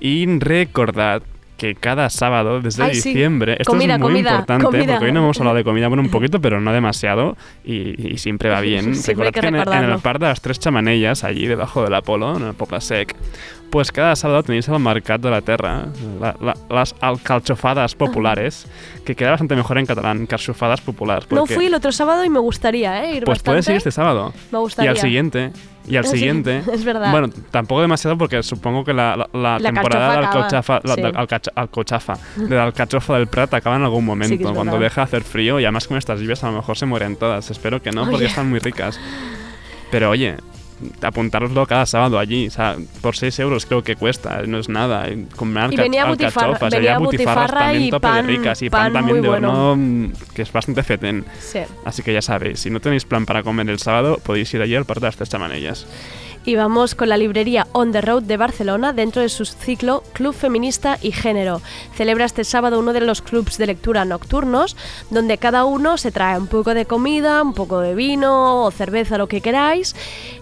Y 0.00 0.26
recordad 0.38 1.22
que 1.60 1.74
cada 1.74 2.08
sábado 2.08 2.62
desde 2.62 2.84
Ay, 2.84 2.94
sí. 2.94 3.10
diciembre, 3.10 3.52
esto 3.58 3.70
Comida, 3.70 3.96
es 3.96 4.00
muy 4.00 4.08
comida, 4.08 4.30
importante, 4.30 4.64
comida. 4.64 4.86
porque 4.94 5.04
hoy 5.04 5.12
no 5.12 5.20
hemos 5.20 5.38
hablado 5.40 5.56
de 5.58 5.64
comida, 5.64 5.88
bueno, 5.88 6.02
un 6.02 6.08
poquito, 6.10 6.40
pero 6.40 6.58
no 6.58 6.72
demasiado, 6.72 7.36
y, 7.62 8.12
y 8.14 8.16
siempre 8.16 8.48
va 8.48 8.62
bien. 8.62 8.94
Recordad 9.06 9.30
que 9.30 9.40
que 9.42 9.46
en, 9.48 9.56
el- 9.56 9.68
en 9.70 9.84
el 9.90 9.98
par 9.98 10.18
de 10.18 10.26
las 10.28 10.40
tres 10.40 10.58
chamanellas, 10.58 11.22
allí 11.22 11.46
debajo 11.46 11.84
del 11.84 11.92
Apolo, 11.92 12.34
en 12.38 12.44
el 12.46 12.54
Poble 12.54 12.80
Sec, 12.80 13.14
pues 13.68 13.92
cada 13.92 14.16
sábado 14.16 14.42
tenéis 14.42 14.68
el 14.68 14.78
Mercat 14.78 15.20
de 15.20 15.30
la 15.30 15.42
Terra, 15.42 15.84
la- 16.18 16.34
la- 16.40 16.56
las 16.70 16.94
alcalchofadas 17.00 17.94
populares, 17.94 18.66
que 19.04 19.14
queda 19.14 19.30
bastante 19.32 19.54
mejor 19.54 19.76
en 19.76 19.84
catalán, 19.84 20.24
carchofadas 20.26 20.80
populares. 20.80 21.26
No 21.30 21.40
porque- 21.40 21.54
fui 21.56 21.66
el 21.66 21.74
otro 21.74 21.92
sábado 21.92 22.24
y 22.24 22.30
me 22.30 22.38
gustaría 22.38 23.04
¿eh? 23.04 23.16
ir 23.16 23.24
pues 23.24 23.38
bastante. 23.38 23.50
puedes 23.50 23.68
ir 23.68 23.76
este 23.76 23.90
sábado. 23.92 24.32
Me 24.50 24.58
gustaría. 24.58 24.90
Y 24.90 24.94
al 24.94 24.98
siguiente. 24.98 25.52
Y 25.90 25.96
al 25.96 26.04
Sí, 26.10 26.12
siguiente. 26.18 26.62
es 26.72 26.84
verdad. 26.84 27.10
Bueno, 27.10 27.28
tampoco 27.50 27.80
demasiado 27.82 28.16
porque 28.16 28.42
supongo 28.42 28.84
que 28.84 28.92
la, 28.94 29.16
la- 29.16 29.28
la 29.32 29.58
La 29.58 29.72
temporada 29.72 30.16
de 30.16 30.20
carchofa 30.22 30.38
alcochafa, 30.38 30.76
acaba, 30.76 30.88
la, 30.88 30.94
sí. 30.94 31.02
de 31.02 31.18
alcacha- 31.18 31.52
alcochafa, 31.54 32.14
de 32.36 32.56
la 32.56 32.64
alcachofa 32.64 33.18
del 33.18 33.26
Prat 33.26 33.52
acaba 33.54 33.76
en 33.76 33.82
algún 33.82 34.04
momento. 34.04 34.36
Sí 34.48 34.54
cuando 34.54 34.78
deja 34.78 35.00
de 35.02 35.04
hacer 35.04 35.22
frío 35.24 35.60
y 35.60 35.64
además 35.64 35.86
con 35.88 35.96
estas 35.98 36.20
lluvias 36.20 36.42
a 36.44 36.46
lo 36.50 36.56
mejor 36.56 36.76
se 36.78 36.86
mueren 36.86 37.16
todas. 37.16 37.50
Espero 37.50 37.82
que 37.82 37.90
no 37.90 38.02
porque 38.02 38.16
Oye. 38.16 38.26
están 38.26 38.48
muy 38.48 38.58
ricas. 38.60 38.98
Pero 39.90 40.10
oye, 40.10 40.36
apuntároslo 41.02 41.66
cada 41.66 41.86
sábado 41.86 42.18
allí. 42.18 42.48
O 42.48 42.50
sea, 42.50 42.76
por 43.00 43.16
6 43.16 43.38
euros 43.40 43.66
creo 43.66 43.82
que 43.82 43.96
cuesta. 43.96 44.42
No 44.46 44.58
es 44.58 44.68
nada. 44.68 45.08
Y 45.08 45.26
Comprar 45.36 45.72
Y 45.72 45.76
venía 45.76 46.04
alcachofas. 46.04 46.60
venía 46.72 46.94
había 46.94 46.98
butifarras 46.98 47.36
butifarra 47.50 47.60
también 47.66 47.82
y 47.84 47.90
tope 47.90 48.06
de 48.06 48.12
pan- 48.12 48.26
ricas. 48.26 48.62
Y 48.62 48.70
pan 48.70 48.82
pan, 48.84 48.92
también 48.92 49.22
de 49.22 49.28
bueno. 49.28 49.48
horno 49.70 49.76
mm, 49.76 50.12
que 50.34 50.42
es 50.42 50.52
bastante 50.52 50.82
fetén. 50.82 51.24
Sí. 51.40 51.60
Así 51.84 52.02
que 52.02 52.12
ya 52.12 52.22
sabéis, 52.22 52.60
si 52.60 52.70
no 52.70 52.80
tenéis 52.80 53.04
plan 53.04 53.26
para 53.26 53.42
comer 53.42 53.68
el 53.70 53.78
sábado, 53.78 54.18
podéis 54.22 54.52
ir 54.54 54.62
allí 54.62 54.74
al 54.74 54.84
par 54.84 55.00
de 55.00 55.06
las 55.06 55.16
tres 55.16 55.28
chamanellas. 55.28 55.86
Y 56.50 56.56
vamos 56.56 56.96
con 56.96 57.08
la 57.08 57.16
librería 57.16 57.68
On 57.70 57.92
the 57.92 58.00
Road 58.00 58.24
de 58.24 58.36
Barcelona 58.36 58.92
dentro 58.92 59.22
de 59.22 59.28
su 59.28 59.44
ciclo 59.44 60.02
Club 60.14 60.34
Feminista 60.34 60.98
y 61.00 61.12
Género. 61.12 61.62
Celebra 61.94 62.24
este 62.24 62.42
sábado 62.42 62.80
uno 62.80 62.92
de 62.92 63.00
los 63.00 63.22
clubs 63.22 63.56
de 63.56 63.68
lectura 63.68 64.04
nocturnos, 64.04 64.76
donde 65.10 65.38
cada 65.38 65.64
uno 65.64 65.96
se 65.96 66.10
trae 66.10 66.36
un 66.36 66.48
poco 66.48 66.74
de 66.74 66.86
comida, 66.86 67.40
un 67.40 67.54
poco 67.54 67.78
de 67.78 67.94
vino 67.94 68.64
o 68.64 68.70
cerveza, 68.72 69.16
lo 69.16 69.28
que 69.28 69.40
queráis. 69.40 69.94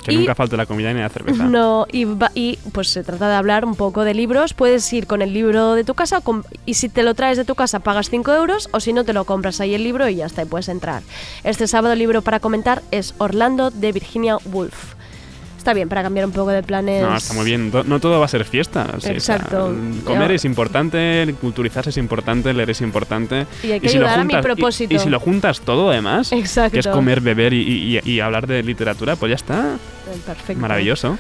Que 0.03 0.15
y 0.15 0.17
nunca 0.17 0.35
falte 0.35 0.57
la 0.57 0.65
comida 0.65 0.95
ni 0.95 1.01
la 1.01 1.11
cerveza. 1.11 1.45
no, 1.45 1.87
y, 1.93 2.05
va- 2.07 2.33
y, 2.35 2.59
pues 2.73 2.89
se 2.89 3.05
trata 3.05 3.29
de 3.29 3.35
hablar 3.35 3.67
un 3.67 3.75
poco 3.75 4.03
de 4.05 4.15
libros. 4.15 4.55
Puedes 4.55 4.91
ir 4.95 5.07
con 5.07 5.21
el 5.21 5.35
libro 5.35 5.75
de 5.75 5.85
tu 5.85 5.93
casa 5.93 6.23
con- 6.23 6.43
y 6.65 6.73
si 6.73 6.89
te 6.89 7.03
lo 7.03 7.13
traes 7.13 7.37
de 7.37 7.45
tu 7.45 7.55
casa 7.55 7.81
pagas 7.81 8.09
5 8.09 8.33
euros 8.33 8.71
o 8.73 8.81
si 8.81 8.95
no 8.95 9.05
te 9.05 9.13
lo 9.13 9.27
compras 9.27 9.61
ahí 9.61 9.75
el 9.75 9.85
libro 9.85 10.09
y 10.09 10.15
ya 10.15 10.25
está, 10.25 10.41
y 10.41 10.47
puedes 10.47 10.71
entrar. 10.71 11.03
Este 11.45 11.67
sábado 11.67 11.93
el 11.93 11.99
libro 11.99 12.23
para 12.23 12.41
comentar 12.41 12.81
es 12.93 13.15
Orlando 13.19 13.71
de 13.71 13.93
Virginia 13.93 14.39
Woolf. 14.51 14.95
Está 15.69 15.75
bien 15.75 15.91
para 15.91 16.03
cambiar 16.03 16.25
un 16.25 16.33
poco 16.33 16.49
de 16.49 16.63
planes. 16.63 17.03
No, 17.03 17.15
está 17.15 17.35
muy 17.35 17.45
bien. 17.45 17.71
No 17.85 18.01
todo 18.01 18.19
va 18.19 18.25
a 18.25 18.29
ser 18.29 18.47
fiesta. 18.47 18.87
sí, 19.01 19.11
Exacto. 19.11 19.75
comer 20.03 20.31
Yo- 20.31 20.35
es 20.37 20.47
importante, 20.47 21.35
culturizarse 21.43 21.91
es 21.91 21.99
importante, 21.99 22.55
leer 22.55 22.71
es 22.71 22.81
importante. 22.81 23.47
Y 23.63 23.73
hay 23.73 23.81
que 23.81 23.91
si 23.91 23.99
lo 23.99 24.07
ayudar 24.07 24.21
a 24.21 24.25
mi 24.25 24.33
juntas- 24.33 24.41
y- 24.41 24.47
propósito. 24.55 24.95
Y, 24.95 24.99
si 24.99 25.11
lo 25.11 25.21
juntas 25.21 25.61
todo, 25.61 25.91
además, 25.91 26.33
Exacto. 26.33 26.73
que 26.73 26.79
es 26.79 26.87
comer, 26.89 27.21
beber 27.21 27.53
y, 27.53 27.61
y- 28.03 28.11
y 28.11 28.21
hablar 28.21 28.47
de 28.47 28.63
literatura, 28.63 29.17
pues 29.17 29.29
ya 29.29 29.37
está. 29.37 29.77
Perfecto. 30.25 30.59
Maravilloso. 30.59 31.19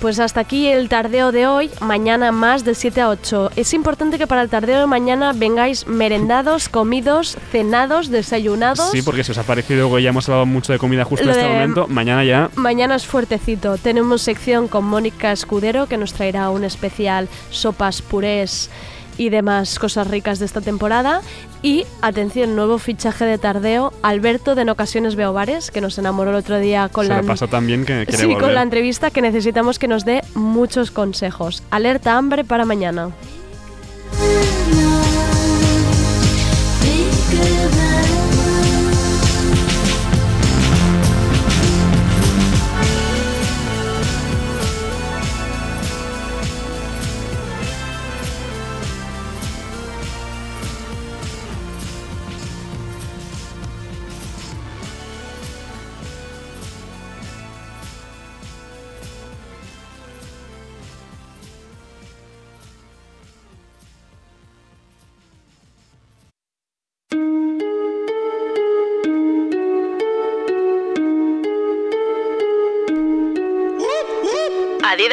Pues 0.00 0.20
hasta 0.20 0.40
aquí 0.40 0.68
el 0.68 0.88
tardeo 0.88 1.32
de 1.32 1.48
hoy, 1.48 1.70
mañana 1.80 2.30
más 2.30 2.64
de 2.64 2.76
7 2.76 3.00
a 3.00 3.08
8. 3.08 3.50
Es 3.56 3.74
importante 3.74 4.16
que 4.16 4.28
para 4.28 4.42
el 4.42 4.48
tardeo 4.48 4.78
de 4.78 4.86
mañana 4.86 5.32
vengáis 5.34 5.88
merendados, 5.88 6.68
comidos, 6.68 7.36
cenados, 7.50 8.08
desayunados. 8.08 8.92
Sí, 8.92 9.02
porque 9.02 9.24
si 9.24 9.32
os 9.32 9.38
ha 9.38 9.42
parecido 9.42 9.92
que 9.92 10.02
ya 10.02 10.10
hemos 10.10 10.28
hablado 10.28 10.46
mucho 10.46 10.72
de 10.72 10.78
comida 10.78 11.04
justo 11.04 11.24
en 11.24 11.30
este 11.30 11.48
momento, 11.48 11.88
mañana 11.88 12.24
ya 12.24 12.48
Mañana 12.54 12.94
es 12.94 13.06
fuertecito. 13.06 13.76
Tenemos 13.76 14.22
sección 14.22 14.68
con 14.68 14.84
Mónica 14.84 15.32
Escudero 15.32 15.86
que 15.86 15.96
nos 15.96 16.12
traerá 16.12 16.50
un 16.50 16.62
especial 16.62 17.28
sopas, 17.50 18.00
purés 18.00 18.70
y 19.18 19.28
demás 19.28 19.78
cosas 19.78 20.06
ricas 20.06 20.38
de 20.38 20.46
esta 20.46 20.62
temporada. 20.62 21.20
Y 21.60 21.84
atención, 22.00 22.56
nuevo 22.56 22.78
fichaje 22.78 23.24
de 23.26 23.36
tardeo, 23.36 23.92
Alberto 24.02 24.54
de 24.54 24.62
En 24.62 24.70
Ocasiones 24.70 25.16
Veo 25.16 25.32
Bares, 25.32 25.70
que 25.70 25.80
nos 25.80 25.98
enamoró 25.98 26.30
el 26.30 26.36
otro 26.36 26.58
día 26.58 26.88
con 26.88 27.06
se 27.06 27.12
la 27.12 27.20
tan 27.48 27.66
bien 27.66 27.84
que 27.84 28.06
Sí, 28.08 28.26
volver. 28.26 28.40
con 28.40 28.54
la 28.54 28.62
entrevista 28.62 29.10
que 29.10 29.20
necesitamos 29.20 29.78
que 29.78 29.88
nos 29.88 30.04
dé 30.04 30.22
muchos 30.34 30.90
consejos. 30.90 31.62
Alerta 31.70 32.16
hambre 32.16 32.44
para 32.44 32.64
mañana. 32.64 33.10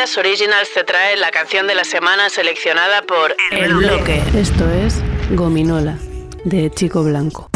Adidas 0.05 0.17
Originals 0.19 0.69
te 0.71 0.83
trae 0.83 1.17
la 1.17 1.31
canción 1.31 1.65
de 1.65 1.73
la 1.73 1.83
semana 1.83 2.29
seleccionada 2.29 3.01
por 3.01 3.35
El 3.49 3.73
Bloque. 3.73 4.21
Esto 4.35 4.69
es 4.69 5.01
Gominola, 5.31 5.97
de 6.43 6.69
Chico 6.69 7.03
Blanco. 7.03 7.49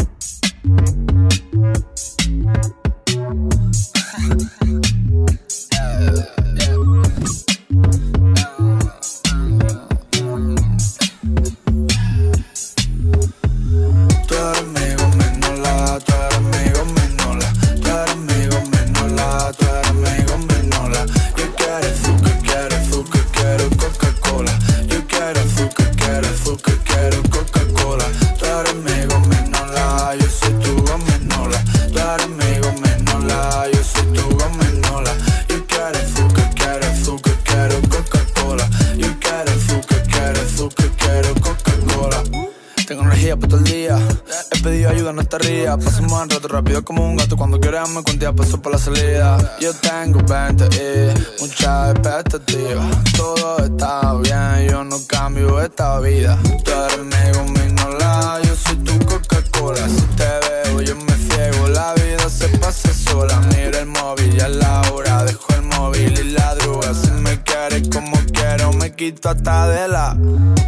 Rato 46.40 46.54
rápido 46.54 46.82
como 46.82 47.06
un 47.06 47.16
gato. 47.16 47.36
Cuando 47.36 47.60
quieras 47.60 47.90
me 47.90 48.02
cuentas, 48.02 48.32
paso 48.34 48.62
por 48.62 48.72
la 48.72 48.78
salida. 48.78 49.36
Yo 49.60 49.74
tengo 49.74 50.20
20 50.22 50.68
y 50.74 51.42
mucha 51.42 51.90
expectativa. 51.90 52.82
Todo 53.14 53.58
está 53.58 54.14
bien, 54.14 54.70
yo 54.70 54.82
no 54.82 54.96
cambio 55.06 55.60
esta 55.60 56.00
vida. 56.00 56.38
Tú 56.64 56.70
eres 56.70 57.04
mi 57.04 57.38
gominola, 57.38 58.40
yo 58.42 58.54
soy 58.56 58.76
tu 58.76 58.98
Coca-Cola. 59.04 59.86
Si 59.86 60.00
te 60.16 60.30
veo, 60.48 60.80
yo 60.80 60.96
me 60.96 61.12
ciego. 61.12 61.68
La 61.68 61.92
vida 61.92 62.26
se 62.30 62.48
pasa 62.56 62.90
sola. 62.94 63.38
Miro 63.54 63.78
el 63.78 63.86
móvil, 63.86 64.34
ya 64.34 64.46
es 64.46 64.56
la 64.56 64.80
hora. 64.92 65.24
Dejo 65.24 65.52
el 65.52 65.62
móvil 65.62 66.18
y 66.20 66.30
la 66.30 66.54
droga. 66.54 66.94
Si 66.94 67.10
me 67.10 67.38
quieres 67.42 67.86
como 67.90 68.16
quiero, 68.32 68.72
me 68.72 68.94
quito 68.94 69.28
hasta 69.28 69.68
de 69.68 69.88
la. 69.88 70.16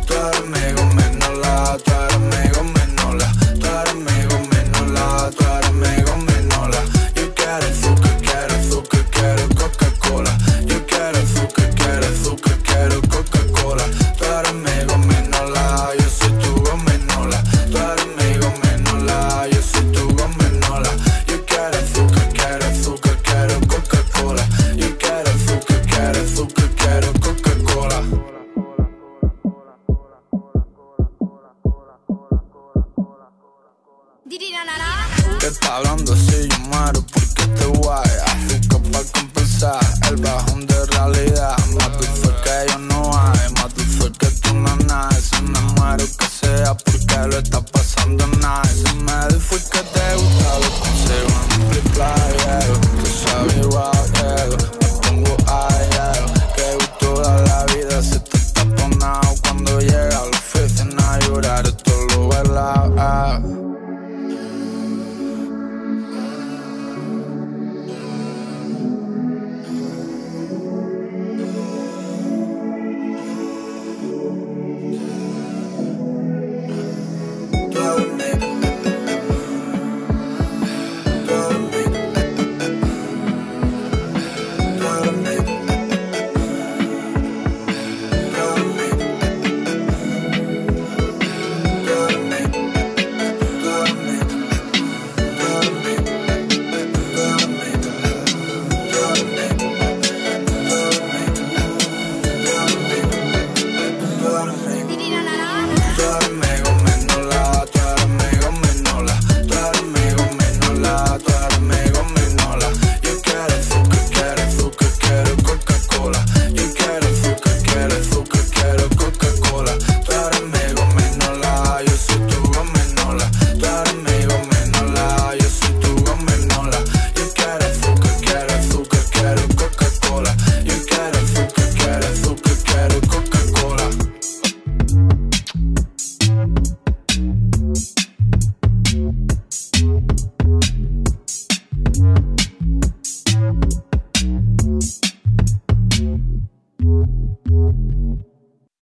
Tú 0.07 0.13
eres 0.13 0.47
mi 0.49 0.73
gominola, 0.75 1.79
tú 1.83 1.93
eres 1.93 2.19
mi 2.19 2.49
gominola. 2.51 2.72